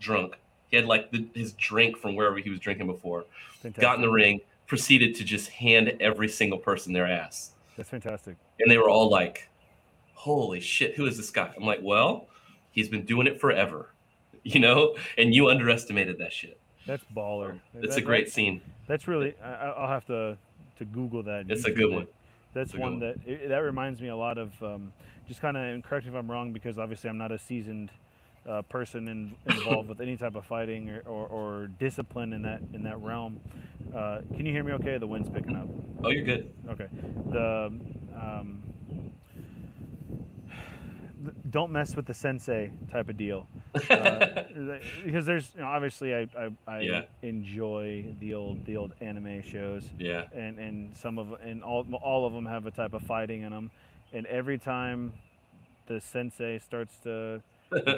drunk. 0.00 0.36
He 0.70 0.76
had 0.76 0.86
like 0.86 1.10
the, 1.10 1.26
his 1.34 1.52
drink 1.54 1.96
from 1.98 2.14
wherever 2.14 2.36
he 2.38 2.50
was 2.50 2.60
drinking 2.60 2.86
before. 2.86 3.24
Fantastic. 3.60 3.80
Got 3.80 3.96
in 3.96 4.02
the 4.02 4.10
ring, 4.10 4.40
proceeded 4.66 5.14
to 5.16 5.24
just 5.24 5.48
hand 5.50 5.92
every 6.00 6.28
single 6.28 6.58
person 6.58 6.92
their 6.92 7.06
ass, 7.06 7.52
That's 7.76 7.88
fantastic. 7.88 8.36
and 8.60 8.70
they 8.70 8.78
were 8.78 8.88
all 8.88 9.08
like, 9.10 9.48
"Holy 10.14 10.60
shit, 10.60 10.94
who 10.94 11.06
is 11.06 11.16
this 11.16 11.30
guy?" 11.30 11.52
I'm 11.56 11.64
like, 11.64 11.80
"Well, 11.82 12.28
he's 12.70 12.88
been 12.88 13.04
doing 13.04 13.26
it 13.26 13.40
forever." 13.40 13.90
You 14.44 14.60
know, 14.60 14.96
and 15.18 15.34
you 15.34 15.50
underestimated 15.50 16.16
that 16.18 16.32
shit. 16.32 16.58
That's 16.86 17.04
baller. 17.14 17.58
It's 17.74 17.96
That- 17.96 18.02
a 18.02 18.06
great 18.06 18.26
that- 18.26 18.32
scene. 18.32 18.62
That's 18.86 19.06
really. 19.06 19.34
I, 19.44 19.52
I- 19.52 19.68
I'll 19.70 19.88
have 19.88 20.06
to 20.06 20.38
to 20.78 20.84
Google 20.86 21.22
that. 21.24 21.46
It's 21.50 21.64
a 21.66 21.70
good 21.72 21.90
it. 21.92 21.94
one. 21.94 22.06
That's 22.54 22.74
one 22.74 23.00
that 23.00 23.16
it, 23.26 23.48
that 23.48 23.58
reminds 23.58 24.00
me 24.00 24.08
a 24.08 24.16
lot 24.16 24.38
of. 24.38 24.52
Um, 24.62 24.92
just 25.28 25.40
kind 25.40 25.56
of 25.56 25.82
correct 25.82 26.06
me 26.06 26.12
if 26.12 26.16
I'm 26.16 26.30
wrong 26.30 26.52
because 26.52 26.78
obviously 26.78 27.10
I'm 27.10 27.18
not 27.18 27.30
a 27.32 27.38
seasoned 27.38 27.90
uh, 28.48 28.62
person 28.62 29.08
in, 29.08 29.34
involved 29.46 29.88
with 29.88 30.00
any 30.00 30.16
type 30.16 30.34
of 30.34 30.46
fighting 30.46 30.88
or, 30.88 31.00
or, 31.06 31.26
or 31.26 31.66
discipline 31.78 32.32
in 32.32 32.42
that 32.42 32.62
in 32.72 32.82
that 32.84 32.98
realm. 33.00 33.40
Uh, 33.94 34.20
can 34.34 34.46
you 34.46 34.52
hear 34.52 34.64
me? 34.64 34.72
Okay, 34.72 34.98
the 34.98 35.06
wind's 35.06 35.28
picking 35.28 35.54
up. 35.56 35.68
Oh, 36.02 36.10
you're 36.10 36.24
good. 36.24 36.52
Okay. 36.70 36.86
The 37.30 37.66
um, 38.16 38.62
don't 41.50 41.70
mess 41.72 41.94
with 41.96 42.06
the 42.06 42.14
sensei 42.14 42.70
type 42.90 43.08
of 43.08 43.16
deal. 43.16 43.46
Uh, 43.90 44.42
because 45.04 45.24
there's 45.26 45.50
you 45.54 45.60
know, 45.62 45.66
obviously 45.68 46.14
I 46.14 46.26
I, 46.36 46.48
I 46.66 46.80
Yeah. 46.80 47.02
enjoy 47.22 48.04
the 48.20 48.34
old 48.34 48.64
the 48.66 48.76
old 48.76 48.92
anime 49.00 49.42
shows 49.42 49.84
yeah. 49.98 50.24
and 50.34 50.58
and 50.58 50.96
some 50.96 51.18
of 51.18 51.32
and 51.42 51.62
all 51.62 51.86
all 52.02 52.26
of 52.26 52.32
them 52.32 52.44
have 52.46 52.66
a 52.66 52.70
type 52.70 52.92
of 52.94 53.02
fighting 53.02 53.42
in 53.42 53.50
them 53.52 53.70
and 54.12 54.26
every 54.26 54.58
time 54.58 55.12
the 55.86 56.00
sensei 56.00 56.58
starts 56.58 56.96
to 57.04 57.40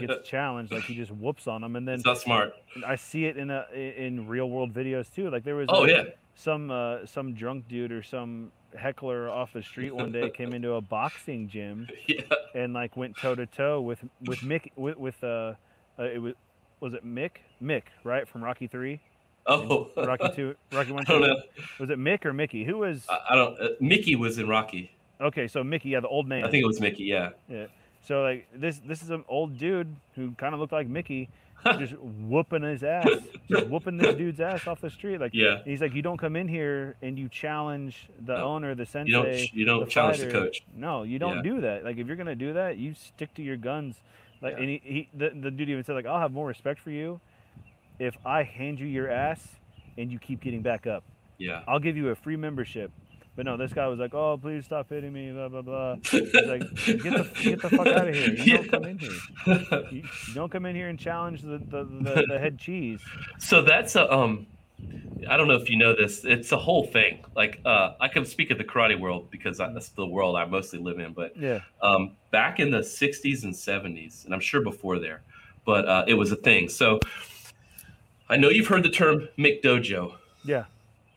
gets 0.00 0.28
challenged 0.28 0.72
like 0.72 0.84
he 0.84 0.94
just 0.94 1.10
whoops 1.12 1.46
on 1.46 1.60
them 1.62 1.76
and 1.76 1.86
then 1.88 1.94
it's 1.96 2.04
not 2.04 2.18
smart. 2.18 2.52
I 2.86 2.96
see 2.96 3.24
it 3.26 3.36
in 3.36 3.50
a 3.50 3.66
in 3.74 4.26
real 4.28 4.48
world 4.50 4.72
videos 4.74 5.12
too 5.14 5.30
like 5.30 5.44
there 5.44 5.56
was 5.56 5.66
Oh 5.70 5.84
a- 5.84 5.88
yeah. 5.90 6.02
some 6.34 6.70
uh, 6.70 7.06
some 7.06 7.34
drunk 7.34 7.68
dude 7.68 7.92
or 7.92 8.02
some 8.02 8.52
heckler 8.78 9.28
off 9.28 9.52
the 9.52 9.62
street 9.62 9.94
one 9.94 10.12
day 10.12 10.30
came 10.30 10.52
into 10.52 10.72
a 10.74 10.80
boxing 10.80 11.48
gym 11.48 11.88
Yeah. 12.06 12.22
and 12.54 12.72
like 12.72 12.96
went 12.96 13.16
toe 13.16 13.34
to 13.34 13.46
toe 13.46 13.80
with 13.80 13.98
with 14.26 14.40
Mick 14.40 14.70
with, 14.76 14.96
with 14.96 15.22
uh, 15.24 15.54
uh 15.98 16.02
it 16.04 16.20
was 16.20 16.34
was 16.80 16.94
it 16.94 17.04
Mick 17.04 17.32
Mick 17.62 17.82
right 18.04 18.26
from 18.28 18.42
Rocky 18.44 18.66
three 18.66 19.00
Oh. 19.46 19.88
Rocky 19.96 20.28
two 20.36 20.54
Rocky 20.72 20.92
one 20.92 21.04
I 21.06 21.10
don't 21.12 21.20
two 21.22 21.26
know. 21.28 21.40
was 21.78 21.90
it 21.90 21.98
Mick 21.98 22.24
or 22.24 22.32
Mickey 22.32 22.64
who 22.64 22.78
was 22.78 23.04
I, 23.08 23.18
I 23.30 23.34
don't. 23.36 23.60
Uh, 23.60 23.68
Mickey 23.80 24.14
was 24.16 24.38
in 24.38 24.48
Rocky. 24.48 24.92
okay 25.20 25.48
so 25.48 25.64
Mickey 25.64 25.90
yeah 25.90 26.00
the 26.00 26.08
old 26.08 26.28
man 26.28 26.44
I 26.44 26.50
think 26.50 26.62
it 26.62 26.66
was 26.66 26.80
Mickey. 26.80 27.04
Yeah. 27.04 27.30
Yeah. 27.48 27.66
so 28.06 28.22
like 28.22 28.46
this 28.54 28.80
this 28.86 29.02
is 29.02 29.10
an 29.10 29.24
old 29.28 29.58
dude 29.58 29.94
who 30.14 30.32
kind 30.32 30.54
of 30.54 30.60
looked 30.60 30.72
like 30.72 30.86
Mickey 30.88 31.28
just 31.78 31.92
whooping 31.98 32.62
his 32.62 32.82
ass 32.82 33.06
just 33.50 33.66
whooping 33.68 33.96
this 33.98 34.14
dude's 34.16 34.40
ass 34.40 34.66
off 34.66 34.80
the 34.80 34.90
street 34.90 35.20
like 35.20 35.32
Yeah. 35.34 35.58
he's 35.64 35.80
like 35.80 35.94
you 35.94 36.02
don't 36.02 36.16
come 36.16 36.36
in 36.36 36.48
here 36.48 36.96
and 37.02 37.18
you 37.18 37.28
challenge 37.28 38.08
the 38.24 38.36
No. 38.36 38.44
owner 38.44 38.74
the 38.74 38.86
sensei 38.86 39.10
You 39.10 39.22
don't. 39.22 39.54
You 39.54 39.64
don't 39.66 39.80
the 39.84 39.90
challenge 39.90 40.18
the 40.18 40.24
fighter. 40.26 40.40
coach. 40.40 40.62
No, 40.74 41.02
you 41.02 41.18
don't 41.18 41.36
Yeah. 41.36 41.42
do 41.42 41.60
that. 41.62 41.84
Like 41.84 41.98
if 41.98 42.06
you're 42.06 42.16
gonna 42.16 42.34
do 42.34 42.54
that, 42.54 42.76
you 42.78 42.94
stick 42.94 43.34
to 43.34 43.42
your 43.42 43.56
guns. 43.56 43.96
Like 44.42 44.54
Yeah. 44.54 44.60
and 44.60 44.68
he, 44.70 44.80
he 44.84 45.08
the, 45.14 45.30
the 45.30 45.50
dude 45.50 45.68
even 45.68 45.84
said 45.84 45.94
like 45.94 46.06
I'll 46.06 46.20
have 46.20 46.32
more 46.32 46.46
respect 46.46 46.80
for 46.80 46.90
you 46.90 47.20
if 47.98 48.16
I 48.24 48.42
hand 48.44 48.78
you 48.80 48.86
your 48.86 49.10
ass 49.10 49.46
and 49.98 50.10
you 50.10 50.18
keep 50.18 50.40
getting 50.40 50.62
back 50.62 50.86
up. 50.86 51.04
Yeah. 51.38 51.62
I'll 51.68 51.78
give 51.80 51.96
you 51.96 52.08
a 52.08 52.14
free 52.14 52.36
membership. 52.36 52.90
But 53.36 53.46
no, 53.46 53.56
this 53.56 53.72
guy 53.72 53.86
was 53.86 53.98
like, 53.98 54.12
"Oh, 54.12 54.36
please 54.40 54.64
stop 54.64 54.88
hitting 54.90 55.12
me." 55.12 55.30
Blah 55.32 55.48
blah 55.48 55.62
blah. 55.62 55.96
He's 56.10 56.34
like, 56.34 56.60
"Get 56.84 57.02
the 57.02 57.30
get 57.42 57.62
the 57.62 57.70
fuck 57.70 57.86
out 57.86 58.08
of 58.08 58.14
here! 58.14 58.34
You 58.34 58.56
don't 58.58 58.70
come 58.70 58.84
in 58.84 58.98
here. 58.98 59.10
You, 59.90 60.02
don't 60.34 60.50
come 60.50 60.66
in 60.66 60.74
here 60.76 60.88
and 60.88 60.98
challenge 60.98 61.42
the 61.42 61.58
the, 61.58 61.84
the, 61.84 62.24
the 62.28 62.38
head 62.38 62.58
cheese." 62.58 63.00
so 63.38 63.62
that's 63.62 63.96
a 63.96 64.12
um. 64.12 64.46
I 65.28 65.36
don't 65.36 65.46
know 65.48 65.56
if 65.56 65.68
you 65.68 65.76
know 65.76 65.94
this. 65.94 66.24
It's 66.24 66.52
a 66.52 66.56
whole 66.56 66.86
thing. 66.86 67.22
Like 67.36 67.60
uh, 67.66 67.92
I 68.00 68.08
can 68.08 68.24
speak 68.24 68.50
of 68.50 68.56
the 68.56 68.64
karate 68.64 68.98
world 68.98 69.30
because 69.30 69.60
I, 69.60 69.70
that's 69.72 69.90
the 69.90 70.06
world 70.06 70.36
I 70.36 70.46
mostly 70.46 70.78
live 70.78 70.98
in. 70.98 71.12
But 71.12 71.36
Yeah. 71.36 71.60
um, 71.82 72.12
back 72.30 72.58
in 72.60 72.70
the 72.70 72.78
60s 72.78 73.44
and 73.44 73.52
70s, 73.52 74.24
and 74.24 74.32
I'm 74.32 74.40
sure 74.40 74.62
before 74.62 74.98
there, 74.98 75.20
but 75.66 75.86
uh, 75.86 76.04
it 76.08 76.14
was 76.14 76.32
a 76.32 76.36
thing. 76.36 76.70
So 76.70 76.98
I 78.30 78.38
know 78.38 78.48
you've 78.48 78.68
heard 78.68 78.82
the 78.82 78.88
term 78.90 79.28
McDojo. 79.38 80.14
Yeah. 80.46 80.64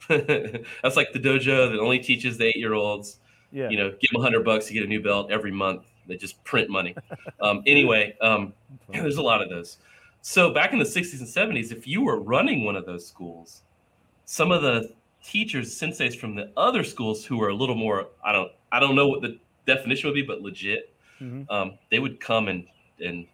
That's 0.84 0.95
like 0.95 1.14
the 1.14 1.20
dojo 1.20 1.72
that 1.72 1.80
only 1.80 1.99
teaches 1.99 2.38
the 2.38 2.45
eight 2.45 2.56
year 2.58 2.74
olds. 2.74 3.20
Yeah. 3.51 3.70
You 3.70 3.78
know, 3.78 3.89
give 4.01 4.10
them 4.12 4.22
a 4.22 4.24
hundred 4.24 4.43
bucks 4.45 4.66
to 4.68 4.74
get 4.74 4.84
a 4.84 4.88
new 4.88 5.01
belt 5.01 5.32
every 5.32 5.51
month. 5.51 5.84
They 6.08 6.18
just 6.18 6.43
print 6.43 6.70
money. 6.70 6.95
Um, 7.41 7.62
anyway, 7.68 8.16
um, 8.22 8.54
there's 8.89 9.18
a 9.18 9.22
lot 9.22 9.41
of 9.41 9.49
those. 9.49 9.78
So 10.22 10.54
back 10.54 10.72
in 10.72 10.80
the 10.80 10.86
60s 10.86 11.20
and 11.20 11.28
70s, 11.28 11.72
if 11.74 11.86
you 11.86 12.01
were 12.01 12.20
running 12.22 12.64
one 12.64 12.78
of 12.78 12.86
those 12.86 13.06
schools, 13.06 13.64
some 14.26 14.51
of 14.51 14.62
the 14.62 14.93
teachers, 15.24 15.78
senseis 15.78 16.18
from 16.18 16.36
the 16.36 16.51
other 16.56 16.84
schools 16.86 17.26
who 17.26 17.38
were 17.38 17.49
a 17.49 17.54
little 17.54 17.76
more, 17.76 18.08
I 18.24 18.32
don't, 18.32 18.49
I 18.72 18.80
don't 18.80 18.95
know 18.95 19.08
what 19.10 19.22
the 19.22 19.38
definition 19.68 20.08
would 20.10 20.14
be, 20.16 20.22
but 20.22 20.41
legit, 20.41 20.93
Mhm. 21.22 21.49
um, 21.51 21.78
they 21.91 21.99
would 21.99 22.20
come 22.22 22.47
and 22.47 22.66
and 23.04 23.28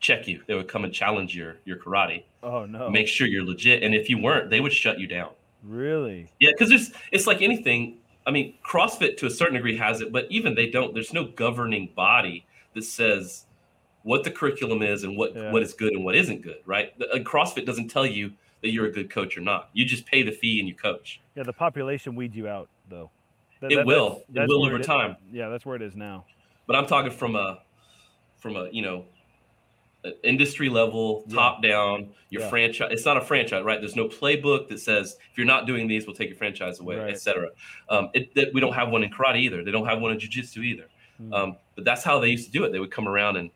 check 0.00 0.26
you. 0.26 0.42
They 0.46 0.54
would 0.54 0.68
come 0.68 0.84
and 0.84 0.92
challenge 0.92 1.36
your 1.36 1.58
your 1.64 1.76
karate, 1.78 2.24
Oh 2.42 2.64
no. 2.66 2.90
make 2.90 3.06
sure 3.08 3.26
you're 3.28 3.44
legit, 3.44 3.82
and 3.84 3.94
if 3.94 4.10
you 4.10 4.18
weren't, 4.18 4.50
they 4.50 4.60
would 4.60 4.72
shut 4.72 4.98
you 4.98 5.06
down. 5.06 5.30
Really? 5.62 6.30
Yeah, 6.38 6.50
because 6.52 6.68
there's 6.68 6.92
it's 7.12 7.26
like 7.26 7.42
anything. 7.42 7.98
I 8.26 8.30
mean, 8.30 8.54
CrossFit 8.64 9.16
to 9.18 9.26
a 9.26 9.30
certain 9.30 9.54
degree 9.54 9.76
has 9.76 10.00
it, 10.00 10.12
but 10.12 10.26
even 10.30 10.54
they 10.54 10.68
don't. 10.68 10.94
There's 10.94 11.12
no 11.12 11.24
governing 11.24 11.90
body 11.94 12.46
that 12.74 12.82
says 12.84 13.46
what 14.02 14.24
the 14.24 14.30
curriculum 14.30 14.82
is 14.82 15.04
and 15.04 15.16
what 15.16 15.34
Yeah. 15.34 15.50
what 15.52 15.62
is 15.62 15.72
good 15.74 15.92
and 15.92 16.04
what 16.04 16.14
isn't 16.14 16.42
good. 16.42 16.58
Right? 16.66 16.96
The- 16.98 17.10
uh, 17.10 17.18
CrossFit 17.18 17.66
doesn't 17.66 17.88
tell 17.88 18.06
you 18.06 18.32
that 18.62 18.70
you're 18.70 18.86
a 18.86 18.92
good 18.92 19.10
coach 19.10 19.36
or 19.38 19.40
not. 19.40 19.70
You 19.72 19.84
just 19.84 20.04
pay 20.06 20.22
the 20.22 20.32
fee 20.32 20.58
and 20.60 20.68
you 20.68 20.74
coach. 20.74 21.20
Yeah, 21.34 21.44
the 21.44 21.52
population 21.52 22.14
weeds 22.14 22.36
you 22.36 22.46
out 22.48 22.68
though. 22.88 23.10
That- 23.60 23.72
It 23.72 23.76
that- 23.76 23.86
will. 23.86 24.08
that's- 24.08 24.22
It 24.28 24.34
that's 24.34 24.48
will 24.48 24.66
over 24.66 24.78
time. 24.78 25.16
Yeah, 25.32 25.48
that's 25.48 25.64
where 25.66 25.76
it 25.76 25.82
is 25.82 25.94
now. 25.96 26.24
But 26.66 26.76
I'm 26.76 26.86
talking 26.86 27.10
from 27.10 27.36
a 27.36 27.62
from 28.38 28.56
a 28.56 28.68
you 28.70 28.82
know 28.82 29.04
industry 30.22 30.68
level, 30.68 31.24
Yeah. 31.28 31.34
top 31.36 31.62
down. 31.62 32.10
Your 32.30 32.42
Yeah. 32.42 32.48
franchise. 32.50 32.88
It's 32.92 33.04
not 33.04 33.16
a 33.16 33.20
franchise, 33.20 33.64
right? 33.64 33.80
There's 33.80 33.96
no 33.96 34.06
playbook 34.08 34.68
that 34.68 34.78
says 34.80 35.16
if 35.30 35.36
you're 35.36 35.46
not 35.46 35.66
doing 35.66 35.86
these, 35.88 36.06
we'll 36.06 36.14
take 36.16 36.28
your 36.28 36.38
franchise 36.38 36.78
away, 36.80 36.96
Right. 36.96 37.10
etc. 37.10 37.50
Um, 37.88 38.08
it, 38.14 38.34
that 38.34 38.54
we 38.54 38.60
don't 38.60 38.72
have 38.72 38.90
one 38.90 39.02
in 39.02 39.10
karate 39.10 39.40
either. 39.40 39.64
They 39.64 39.70
don't 39.72 39.86
have 39.86 40.00
one 40.00 40.12
in 40.12 40.18
jujitsu 40.18 40.64
either. 40.64 40.86
Hmm. 41.18 41.32
Um, 41.34 41.56
but 41.74 41.84
that's 41.84 42.04
how 42.04 42.18
they 42.18 42.28
used 42.28 42.46
to 42.46 42.52
do 42.52 42.64
it. 42.64 42.70
They 42.72 42.78
would 42.78 42.90
come 42.92 43.08
around 43.08 43.36
and 43.36 43.50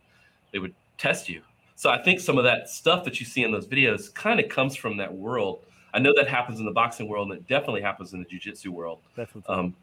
they 0.52 0.58
would 0.58 0.74
test 0.98 1.28
you. 1.28 1.42
so 1.76 1.90
I 1.90 1.98
think 2.00 2.20
some 2.20 2.38
of 2.38 2.44
that 2.44 2.68
stuff 2.68 3.04
that 3.04 3.18
you 3.20 3.26
see 3.26 3.42
in 3.42 3.50
those 3.52 3.66
videos 3.66 4.12
kind 4.14 4.38
of 4.40 4.48
comes 4.48 4.76
from 4.76 4.96
that 4.98 5.12
world. 5.12 5.64
I 5.92 5.98
know 5.98 6.12
that 6.16 6.28
happens 6.28 6.60
in 6.60 6.66
the 6.66 6.72
boxing 6.72 7.08
world, 7.08 7.30
and 7.30 7.40
it 7.40 7.46
definitely 7.48 7.82
happens 7.82 8.12
in 8.14 8.20
the 8.20 8.26
jujitsu 8.26 8.68
world. 8.68 9.00
What's 9.16 9.32
Um, 9.48 9.74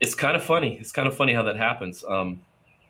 it's 0.00 0.14
kind 0.14 0.36
of 0.36 0.42
funny. 0.42 0.76
It's 0.80 0.90
kind 0.92 1.06
of 1.08 1.16
funny 1.16 1.32
how 1.32 1.42
that 1.44 1.56
happens. 1.56 2.04
Um, 2.04 2.40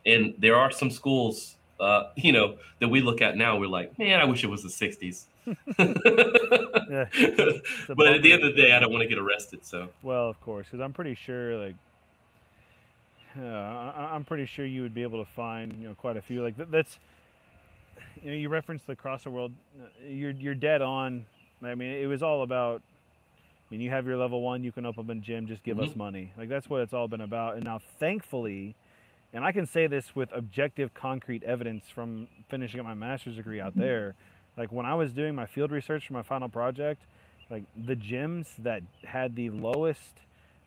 and 0.06 0.34
there 0.38 0.56
are 0.56 0.70
some 0.70 0.90
schools, 0.90 1.56
uh, 1.84 2.10
you 2.16 2.32
know, 2.32 2.56
that 2.80 2.88
we 2.88 3.00
look 3.00 3.20
at 3.22 3.36
now. 3.36 3.58
We're 3.58 3.66
like, 3.68 3.98
man, 3.98 4.20
I 4.20 4.24
wish 4.24 4.42
it 4.44 4.48
was 4.50 4.62
the 4.62 4.68
'60s. 4.68 5.24
Yeah, 6.90 7.06
but 7.96 8.06
at 8.08 8.22
the 8.22 8.32
end 8.32 8.44
of 8.44 8.54
the 8.54 8.62
day, 8.62 8.72
I 8.72 8.78
don't 8.78 8.92
want 8.92 9.02
to 9.02 9.08
get 9.08 9.18
arrested. 9.18 9.64
So 9.64 9.88
Well, 10.02 10.28
of 10.28 10.40
course, 10.40 10.66
because 10.66 10.80
I'm 10.82 10.92
pretty 10.92 11.14
sure, 11.14 11.56
like, 11.66 11.74
uh, 13.40 13.44
I, 13.44 14.10
I'm 14.14 14.24
pretty 14.24 14.46
sure 14.46 14.64
you 14.64 14.82
would 14.82 14.94
be 14.94 15.02
able 15.02 15.24
to 15.24 15.30
find, 15.32 15.72
you 15.80 15.88
know, 15.88 15.94
quite 15.94 16.16
a 16.16 16.22
few. 16.22 16.42
Like 16.42 16.56
th- 16.56 16.68
that's, 16.70 16.98
you 18.22 18.30
know, 18.30 18.36
you 18.36 18.48
referenced 18.48 18.86
the 18.86 18.96
crosser 18.96 19.30
world. 19.30 19.52
uh, 19.82 19.86
You're 20.08 20.30
you're 20.32 20.54
dead 20.54 20.82
on. 20.82 21.26
I 21.62 21.74
mean, 21.74 21.90
it 21.92 22.06
was 22.06 22.22
all 22.22 22.42
about. 22.42 22.82
I 23.70 23.74
mean, 23.74 23.80
you 23.80 23.90
have 23.90 24.06
your 24.06 24.16
level 24.18 24.40
one. 24.42 24.62
You 24.62 24.72
can 24.72 24.86
open 24.86 25.04
up 25.10 25.16
a 25.16 25.20
gym. 25.20 25.46
Just 25.46 25.62
give 25.64 25.80
us 25.80 25.96
money. 25.96 26.32
Like 26.36 26.48
that's 26.48 26.68
what 26.68 26.82
it's 26.82 26.92
all 26.92 27.08
been 27.08 27.22
about. 27.22 27.56
And 27.56 27.64
now, 27.64 27.80
thankfully, 27.98 28.76
and 29.34 29.44
I 29.44 29.52
can 29.52 29.66
say 29.66 29.88
this 29.88 30.14
with 30.14 30.30
objective, 30.32 30.94
concrete 30.94 31.42
evidence 31.42 31.84
from 31.92 32.28
finishing 32.48 32.80
up 32.80 32.86
my 32.86 32.94
master's 32.94 33.36
degree 33.36 33.60
out 33.60 33.76
there. 33.76 34.14
Like 34.56 34.70
when 34.72 34.86
I 34.86 34.94
was 34.94 35.12
doing 35.12 35.34
my 35.34 35.46
field 35.46 35.72
research 35.72 36.06
for 36.06 36.12
my 36.14 36.22
final 36.22 36.48
project, 36.48 37.02
like 37.50 37.64
the 37.76 37.96
gyms 37.96 38.46
that 38.60 38.82
had 39.04 39.34
the 39.34 39.50
lowest 39.50 40.20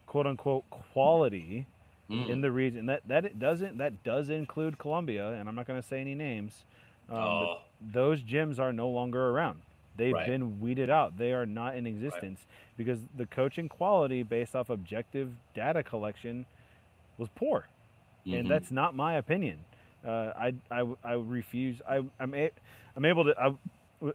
quote 0.06 0.28
unquote 0.28 0.70
quality 0.70 1.66
mm, 2.12 2.30
in 2.30 2.42
the 2.42 2.52
region 2.52 2.86
that 2.88 3.02
that 3.08 3.26
it 3.26 3.40
doesn't 3.40 3.78
that 3.78 4.04
does 4.04 4.30
include 4.30 4.78
Columbia 4.78 5.32
and 5.32 5.50
I'm 5.50 5.56
not 5.56 5.66
going 5.68 5.82
to 5.82 5.88
say 5.88 6.00
any 6.02 6.16
names 6.16 6.64
um, 7.10 7.18
oh, 7.18 7.58
those 7.82 8.22
gyms 8.22 8.60
are 8.60 8.74
no 8.74 8.90
longer 8.90 9.30
around. 9.30 9.62
They've 9.96 10.14
Right. 10.14 10.28
been 10.28 10.60
weeded 10.60 10.90
out. 10.90 11.18
They 11.18 11.34
are 11.34 11.46
not 11.46 11.76
in 11.76 11.88
existence 11.88 12.46
because 12.78 13.00
the 13.16 13.26
coaching 13.26 13.68
quality 13.70 14.24
based 14.24 14.56
off 14.56 14.70
objective 14.70 15.32
data 15.56 15.84
collection 15.84 16.46
was 17.18 17.30
poor 17.36 17.68
mhm. 18.28 18.40
and 18.40 18.50
that's 18.50 18.72
not 18.72 18.96
my 18.96 19.16
opinion. 19.16 19.60
Uh, 20.06 20.32
I, 20.38 20.54
I, 20.72 20.84
I 21.04 21.14
refuse. 21.14 21.82
I, 21.88 22.02
I'm, 22.20 22.34
a, 22.34 22.52
I'm 22.96 23.06
able 23.06 23.26
to. 23.26 23.36
I, 23.40 23.54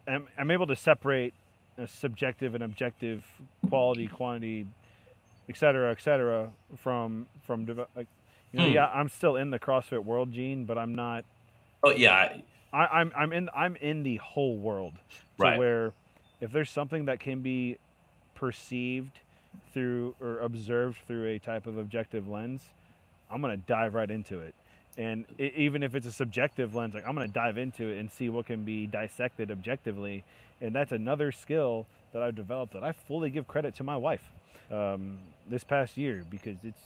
I'm, 0.07 0.29
I'm 0.39 0.51
able 0.51 0.67
to 0.69 0.77
separate 0.77 1.35
subjective 1.87 2.55
and 2.55 2.63
objective 2.63 3.25
quality, 3.69 4.07
quantity, 4.07 4.67
et 5.49 5.57
cetera, 5.57 5.91
et 5.91 6.01
cetera, 6.01 6.51
from 6.79 7.27
from 7.47 7.67
like, 7.97 8.07
you 8.53 8.61
know, 8.61 8.67
Hmm. 8.69 8.73
yeah, 8.75 8.87
I'm 8.87 9.09
still 9.09 9.37
in 9.37 9.51
the 9.51 9.59
CrossFit 9.59 10.05
world, 10.05 10.33
Gene, 10.33 10.65
but 10.67 10.79
I'm 10.79 10.95
not. 10.95 11.25
oh 11.83 11.91
yeah, 11.91 12.37
I- 12.73 12.87
I'm 12.87 13.13
I'm 13.17 13.33
in 13.33 13.49
I'm 13.55 13.77
in 13.77 14.03
the 14.03 14.17
whole 14.19 14.57
world. 14.57 14.95
To 14.95 15.25
Right. 15.39 15.59
where 15.59 15.93
if 16.41 16.53
there's 16.53 16.71
something 16.71 17.07
that 17.07 17.19
can 17.21 17.41
be 17.41 17.77
perceived 18.35 19.19
through 19.75 20.15
or 20.21 20.39
observed 20.41 20.99
through 21.07 21.27
a 21.27 21.39
type 21.39 21.67
of 21.67 21.77
objective 21.79 22.29
lens, 22.29 22.63
I'm 23.33 23.41
gonna 23.41 23.57
dive 23.57 23.95
right 23.95 24.11
into 24.11 24.41
it. 24.41 24.55
And 24.99 25.24
i 25.39 25.53
even 25.57 25.83
if 25.83 25.95
it's 25.95 26.07
a 26.07 26.12
subjective 26.12 26.74
lens, 26.74 26.95
like 26.95 27.07
I'm 27.07 27.14
gonna 27.14 27.28
dive 27.28 27.59
into 27.59 27.89
it 27.89 27.99
and 27.99 28.11
see 28.11 28.28
what 28.28 28.47
can 28.47 28.64
be 28.64 28.87
dissected 28.87 29.51
objectively. 29.51 30.24
And 30.61 30.74
that's 30.74 30.93
another 30.93 31.33
skill 31.33 31.87
that 32.12 32.22
I've 32.22 32.35
developed 32.35 32.74
that 32.74 32.85
I 32.85 32.93
fully 32.93 33.30
give 33.30 33.47
credit 33.49 33.74
to 33.76 33.85
my 33.85 33.97
wife 33.97 34.22
um, 34.70 35.18
this 35.49 35.64
past 35.64 35.97
year 35.97 36.24
because 36.30 36.57
it's 36.62 36.80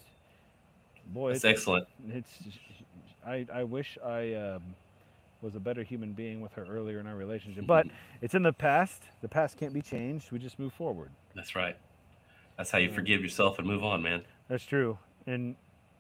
boy, 1.09 1.33
it's, 1.33 1.45
excellent. 1.45 1.87
it's 2.09 2.31
I, 3.27 3.47
I 3.53 3.65
wish 3.65 3.99
I 4.05 4.35
um, 4.35 4.63
was 5.43 5.55
a 5.55 5.61
better 5.61 5.83
human 5.83 6.13
being 6.13 6.41
with 6.41 6.53
her 6.53 6.65
earlier 6.65 7.01
in 7.01 7.07
our 7.07 7.17
relationship. 7.17 7.67
But 7.67 7.87
it's 8.23 8.35
in 8.35 8.43
the 8.43 8.53
past. 8.53 9.03
The 9.21 9.29
past 9.29 9.57
can't 9.57 9.73
be 9.73 9.83
changed. 9.83 10.31
We 10.31 10.39
just 10.39 10.59
move 10.59 10.73
forward. 10.73 11.11
That's 11.35 11.57
right. 11.57 11.77
That's 12.57 12.71
how 12.71 12.79
you 12.79 12.91
forgive 12.91 13.23
yourself 13.23 13.59
and 13.59 13.67
move 13.67 13.85
on, 13.85 14.03
man. 14.03 14.23
That's 14.49 14.65
true. 14.65 14.99
And 15.27 15.57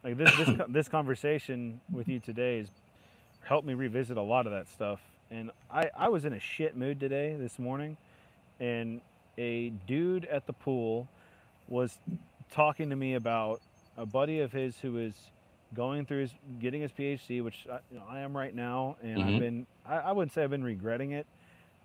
like 0.07 0.17
this 0.19 0.33
this, 0.37 0.67
this 0.69 0.89
conversation 0.89 1.81
with 1.91 2.09
you 2.09 2.21
today 2.21 2.59
has 2.59 2.69
helped 3.45 3.67
me 3.67 3.75
revisit 3.75 4.17
a 4.17 4.23
lot 4.23 4.47
of 4.47 4.53
that 4.53 4.69
stuff. 4.69 5.01
And 5.33 5.51
I, 5.69 5.91
I 5.99 6.09
was 6.09 6.25
in 6.25 6.33
a 6.33 6.39
shit 6.39 6.77
mood 6.77 7.01
today, 7.01 7.35
this 7.37 7.59
morning, 7.59 7.97
and 8.61 9.01
a 9.37 9.71
dude 9.89 10.25
at 10.27 10.47
the 10.47 10.53
pool 10.53 11.09
was 11.69 11.99
talking 12.53 12.91
to 12.91 12.97
me 12.97 13.15
about 13.15 13.61
a 13.99 14.07
buddy 14.07 14.39
of 14.41 14.53
his 14.53 14.77
who 14.79 14.97
is 14.99 15.15
going 15.75 16.07
through 16.07 16.21
his 16.21 16.31
getting 16.61 16.83
his 16.83 16.93
PhD, 16.93 17.43
which 17.43 17.67
I, 17.71 17.81
you 17.91 17.99
know, 17.99 18.05
I 18.09 18.21
am 18.21 18.37
right 18.37 18.55
now, 18.55 18.97
and 19.03 19.21
I've 19.21 19.35
Mhm. 19.35 19.39
been 19.41 19.67
I, 19.85 19.97
I 19.97 20.13
wouldn't 20.13 20.33
say 20.33 20.45
I've 20.45 20.51
been 20.51 20.63
regretting 20.63 21.11
it, 21.11 21.27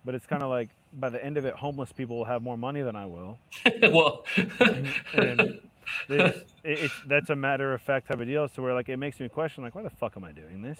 but 0.04 0.14
it's 0.14 0.26
kind 0.26 0.44
of 0.44 0.48
like 0.48 0.68
by 0.92 1.08
the 1.08 1.22
end 1.24 1.36
of 1.38 1.44
it, 1.44 1.54
homeless 1.54 1.90
people 1.90 2.18
will 2.18 2.24
have 2.26 2.40
more 2.40 2.56
money 2.56 2.82
than 2.82 2.94
I 2.94 3.06
will. 3.06 3.38
well, 3.82 4.24
and 5.12 5.40
this, 5.40 5.56
it, 6.08 6.90
that's 7.06 7.30
a 7.30 7.36
matter 7.36 7.72
of 7.72 7.82
fact 7.82 8.08
type 8.08 8.20
of 8.20 8.26
deal. 8.26 8.48
So 8.48 8.62
where 8.62 8.74
like 8.74 8.88
it 8.88 8.96
makes 8.96 9.20
me 9.20 9.28
question 9.28 9.62
like 9.62 9.74
why 9.74 9.82
the 9.82 9.90
fuck 9.90 10.16
am 10.16 10.24
I 10.24 10.32
doing 10.32 10.62
this? 10.62 10.78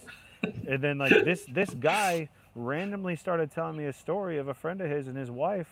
And 0.69 0.83
then 0.83 0.99
like 0.99 1.11
this 1.11 1.45
this 1.49 1.71
guy 1.71 2.29
randomly 2.55 3.17
started 3.17 3.51
telling 3.53 3.77
me 3.77 3.87
a 3.87 3.93
story 3.93 4.39
of 4.39 4.49
a 4.49 4.55
friend 4.55 4.81
of 4.81 4.91
his 4.91 5.07
and 5.07 5.17
his 5.17 5.31
wife. 5.31 5.69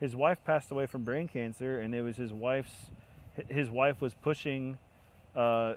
His 0.00 0.14
wife 0.14 0.38
passed 0.44 0.70
away 0.70 0.86
from 0.86 1.04
brain 1.04 1.28
cancer, 1.28 1.80
and 1.80 1.94
it 1.94 2.02
was 2.02 2.16
his 2.16 2.32
wife's. 2.32 2.72
His 3.48 3.70
wife 3.70 4.00
was 4.00 4.14
pushing 4.14 4.78
uh, 5.36 5.74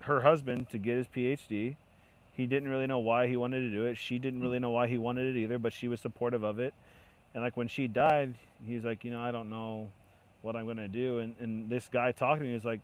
her 0.00 0.20
husband 0.20 0.68
to 0.70 0.78
get 0.78 0.96
his 0.96 1.06
PhD. 1.06 1.76
He 2.32 2.46
didn't 2.46 2.68
really 2.68 2.86
know 2.86 2.98
why 2.98 3.26
he 3.28 3.36
wanted 3.36 3.60
to 3.60 3.70
do 3.70 3.86
it. 3.86 3.98
She 3.98 4.18
didn't 4.18 4.40
really 4.40 4.58
know 4.58 4.70
why 4.70 4.88
he 4.88 4.98
wanted 4.98 5.36
it 5.36 5.40
either, 5.40 5.58
but 5.58 5.72
she 5.72 5.88
was 5.88 6.00
supportive 6.00 6.42
of 6.42 6.58
it. 6.58 6.74
And 7.34 7.42
like 7.42 7.56
when 7.56 7.68
she 7.68 7.86
died, 7.86 8.34
he's 8.66 8.84
like, 8.84 9.04
you 9.04 9.10
know, 9.10 9.20
I 9.20 9.30
don't 9.30 9.50
know 9.50 9.90
what 10.42 10.56
I'm 10.56 10.66
gonna 10.66 10.88
do. 10.88 11.18
And 11.18 11.34
and 11.40 11.68
this 11.70 11.88
guy 11.92 12.12
talking 12.12 12.44
to 12.44 12.48
me 12.48 12.54
is 12.54 12.64
like, 12.64 12.80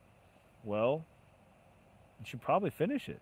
well, 0.65 1.05
you 2.21 2.27
should 2.27 2.43
probably 2.43 2.71
finish 2.71 3.09
it. 3.09 3.21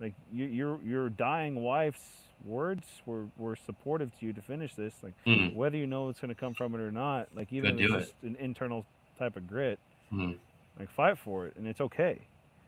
Like 0.00 0.14
you, 0.32 0.46
your 0.46 0.80
your 0.84 1.08
dying 1.10 1.62
wife's 1.62 2.02
words 2.44 2.84
were 3.06 3.26
were 3.36 3.56
supportive 3.56 4.16
to 4.18 4.26
you 4.26 4.32
to 4.32 4.42
finish 4.42 4.74
this. 4.74 4.94
Like 5.02 5.14
Mm, 5.26 5.54
whether 5.54 5.76
you 5.76 5.86
know 5.86 6.08
it's 6.08 6.20
gonna 6.20 6.34
come 6.34 6.54
from 6.54 6.74
it 6.74 6.80
or 6.80 6.92
not, 6.92 7.28
like 7.34 7.52
even 7.52 7.78
if 7.78 7.80
it's 7.80 7.90
just 7.94 8.14
an 8.22 8.36
internal 8.38 8.86
type 9.18 9.36
of 9.36 9.48
grit, 9.48 9.78
mm, 10.12 10.36
like 10.78 10.90
fight 10.90 11.18
for 11.18 11.46
it, 11.46 11.56
and 11.56 11.66
it's 11.66 11.80
okay. 11.80 12.20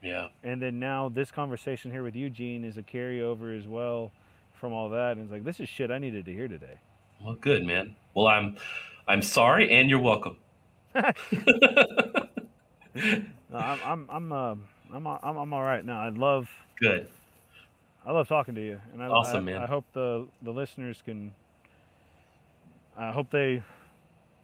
yeah. 0.02 0.28
And 0.42 0.60
then 0.60 0.80
now 0.80 1.08
this 1.08 1.30
conversation 1.30 1.90
here 1.92 2.02
with 2.02 2.16
Eugene 2.16 2.64
is 2.64 2.76
a 2.78 2.82
carryover 2.82 3.56
as 3.56 3.66
well 3.68 4.10
from 4.54 4.72
all 4.72 4.88
that. 4.90 5.12
And 5.12 5.22
it's 5.22 5.32
like 5.32 5.44
this 5.44 5.60
is 5.60 5.68
shit 5.68 5.90
I 5.90 5.98
needed 5.98 6.24
to 6.24 6.32
hear 6.32 6.48
today. 6.48 6.78
Well, 7.22 7.34
good, 7.34 7.64
man. 7.64 7.94
Well, 8.14 8.26
I'm 8.26 8.56
I'm 9.10 9.22
sorry, 9.22 9.70
and 9.70 9.90
you're 9.90 10.00
welcome. 10.00 10.36
No, 13.52 13.58
I'm 13.58 13.80
I'm 13.84 14.06
I'm 14.10 14.32
uh, 14.32 14.54
I'm 14.94 15.06
I'm 15.06 15.36
I'm 15.36 15.52
all 15.52 15.62
right 15.62 15.84
now. 15.84 16.00
I 16.00 16.10
love 16.10 16.48
good. 16.78 17.08
I 18.06 18.12
love 18.12 18.28
talking 18.28 18.54
to 18.54 18.64
you, 18.64 18.80
and 18.92 19.02
I, 19.02 19.08
Awesome, 19.08 19.48
I, 19.48 19.52
man. 19.52 19.62
I 19.62 19.66
hope 19.66 19.84
the 19.92 20.26
the 20.42 20.52
listeners 20.52 21.02
can. 21.04 21.32
I 22.96 23.10
hope 23.10 23.30
they 23.30 23.62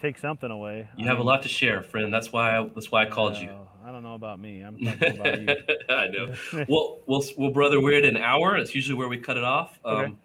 take 0.01 0.19
something 0.19 0.51
away. 0.51 0.89
You 0.97 1.07
I 1.07 1.09
have 1.09 1.19
a 1.19 1.23
lot 1.23 1.43
to 1.43 1.49
share, 1.49 1.83
friend. 1.83 2.13
That's 2.13 2.33
why 2.33 2.59
I, 2.59 2.69
that's 2.75 2.91
why 2.91 3.03
I 3.03 3.07
called 3.07 3.37
you. 3.37 3.51
I 3.85 3.93
don't 3.93 4.03
know 4.03 4.15
about 4.15 4.41
me. 4.41 4.63
I'm 4.63 4.79
talking 4.85 5.21
about 5.21 5.41
you. 5.41 5.57
I 5.89 6.09
know. 6.09 6.35
Well, 6.69 6.99
well, 7.07 7.23
well, 7.39 7.51
brother, 7.51 7.81
we're 7.81 7.99
at 7.99 8.05
an 8.05 8.17
hour. 8.17 8.57
It's 8.57 8.75
usually 8.75 8.99
where 8.99 9.09
we 9.09 9.19
cut 9.19 9.37
it 9.37 9.45
off. 9.45 9.79
Okay. 9.85 10.05
Um, 10.07 10.11
Part 10.11 10.19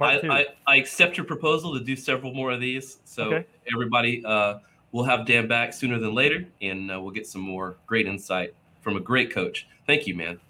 I. 0.00 0.20
I, 0.28 0.46
I 0.66 0.76
accept 0.76 1.16
your 1.16 1.26
proposal 1.26 1.76
to 1.78 1.84
do 1.84 1.94
several 1.96 2.32
more 2.34 2.50
of 2.50 2.60
these. 2.60 2.98
So 3.04 3.24
Okay. 3.34 3.46
everybody, 3.72 4.22
uh, 4.24 4.58
we'll 4.92 5.04
have 5.04 5.26
Dan 5.26 5.46
back 5.48 5.72
sooner 5.72 5.98
than 5.98 6.14
later, 6.14 6.44
and 6.60 6.90
uh, 6.90 7.00
we'll 7.00 7.12
get 7.12 7.26
some 7.26 7.40
more 7.42 7.76
great 7.86 8.06
insight 8.06 8.54
from 8.80 8.96
a 8.96 9.00
great 9.00 9.32
coach. 9.32 9.66
Thank 9.86 10.06
you, 10.06 10.14
man. 10.14 10.40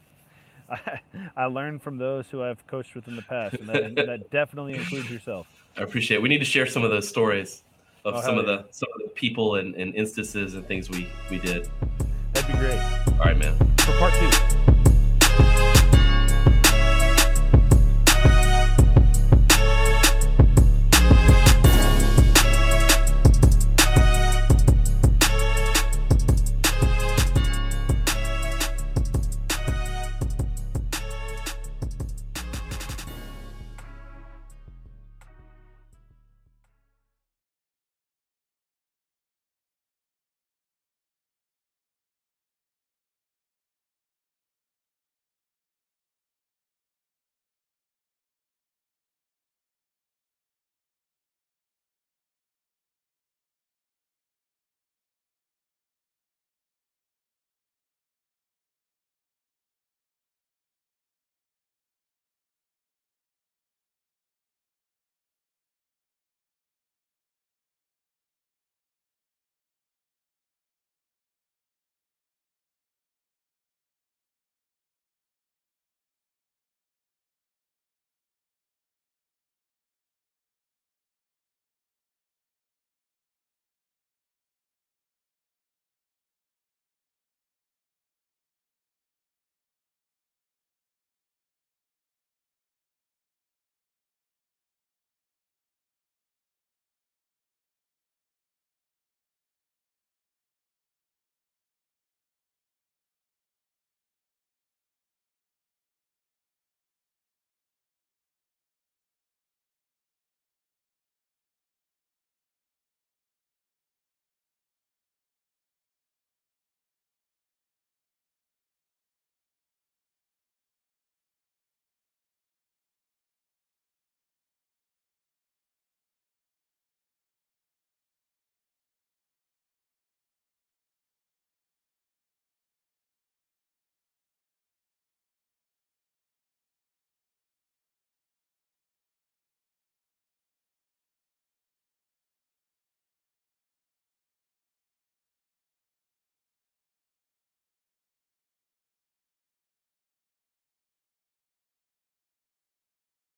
I, 0.71 1.01
I 1.37 1.45
learned 1.47 1.83
from 1.83 1.99
those 1.99 2.29
who 2.31 2.43
I've 2.43 2.67
coached 2.67 2.95
with 2.95 3.09
in 3.09 3.17
the 3.17 3.23
past, 3.23 3.57
and 3.57 3.69
that, 3.69 3.95
that 4.07 4.31
definitely 4.31 4.75
includes 4.75 5.11
yourself. 5.11 5.47
I 5.77 5.83
appreciate 5.83 6.17
it. 6.19 6.23
We 6.23 6.29
need 6.29 6.39
to 6.39 6.45
share 6.45 6.67
some 6.67 6.83
of 6.85 6.91
those 6.91 7.09
stories 7.09 7.63
of 8.05 8.17
Oh, 8.17 8.21
some 8.21 8.37
of 8.39 8.47
the 8.47 8.65
some 8.71 8.89
of 8.97 9.03
the 9.05 9.11
people 9.15 9.55
and, 9.57 9.75
and 9.77 9.95
instances 9.95 10.55
and 10.55 10.67
things 10.67 10.91
we 10.91 11.09
we 11.31 11.39
did. 11.39 11.69
That'd 12.33 12.51
be 12.53 12.59
great 12.59 12.79
All 13.13 13.19
right, 13.27 13.39
man. 13.39 13.57
for 13.79 13.93
part 13.99 14.13
two. 14.15 14.52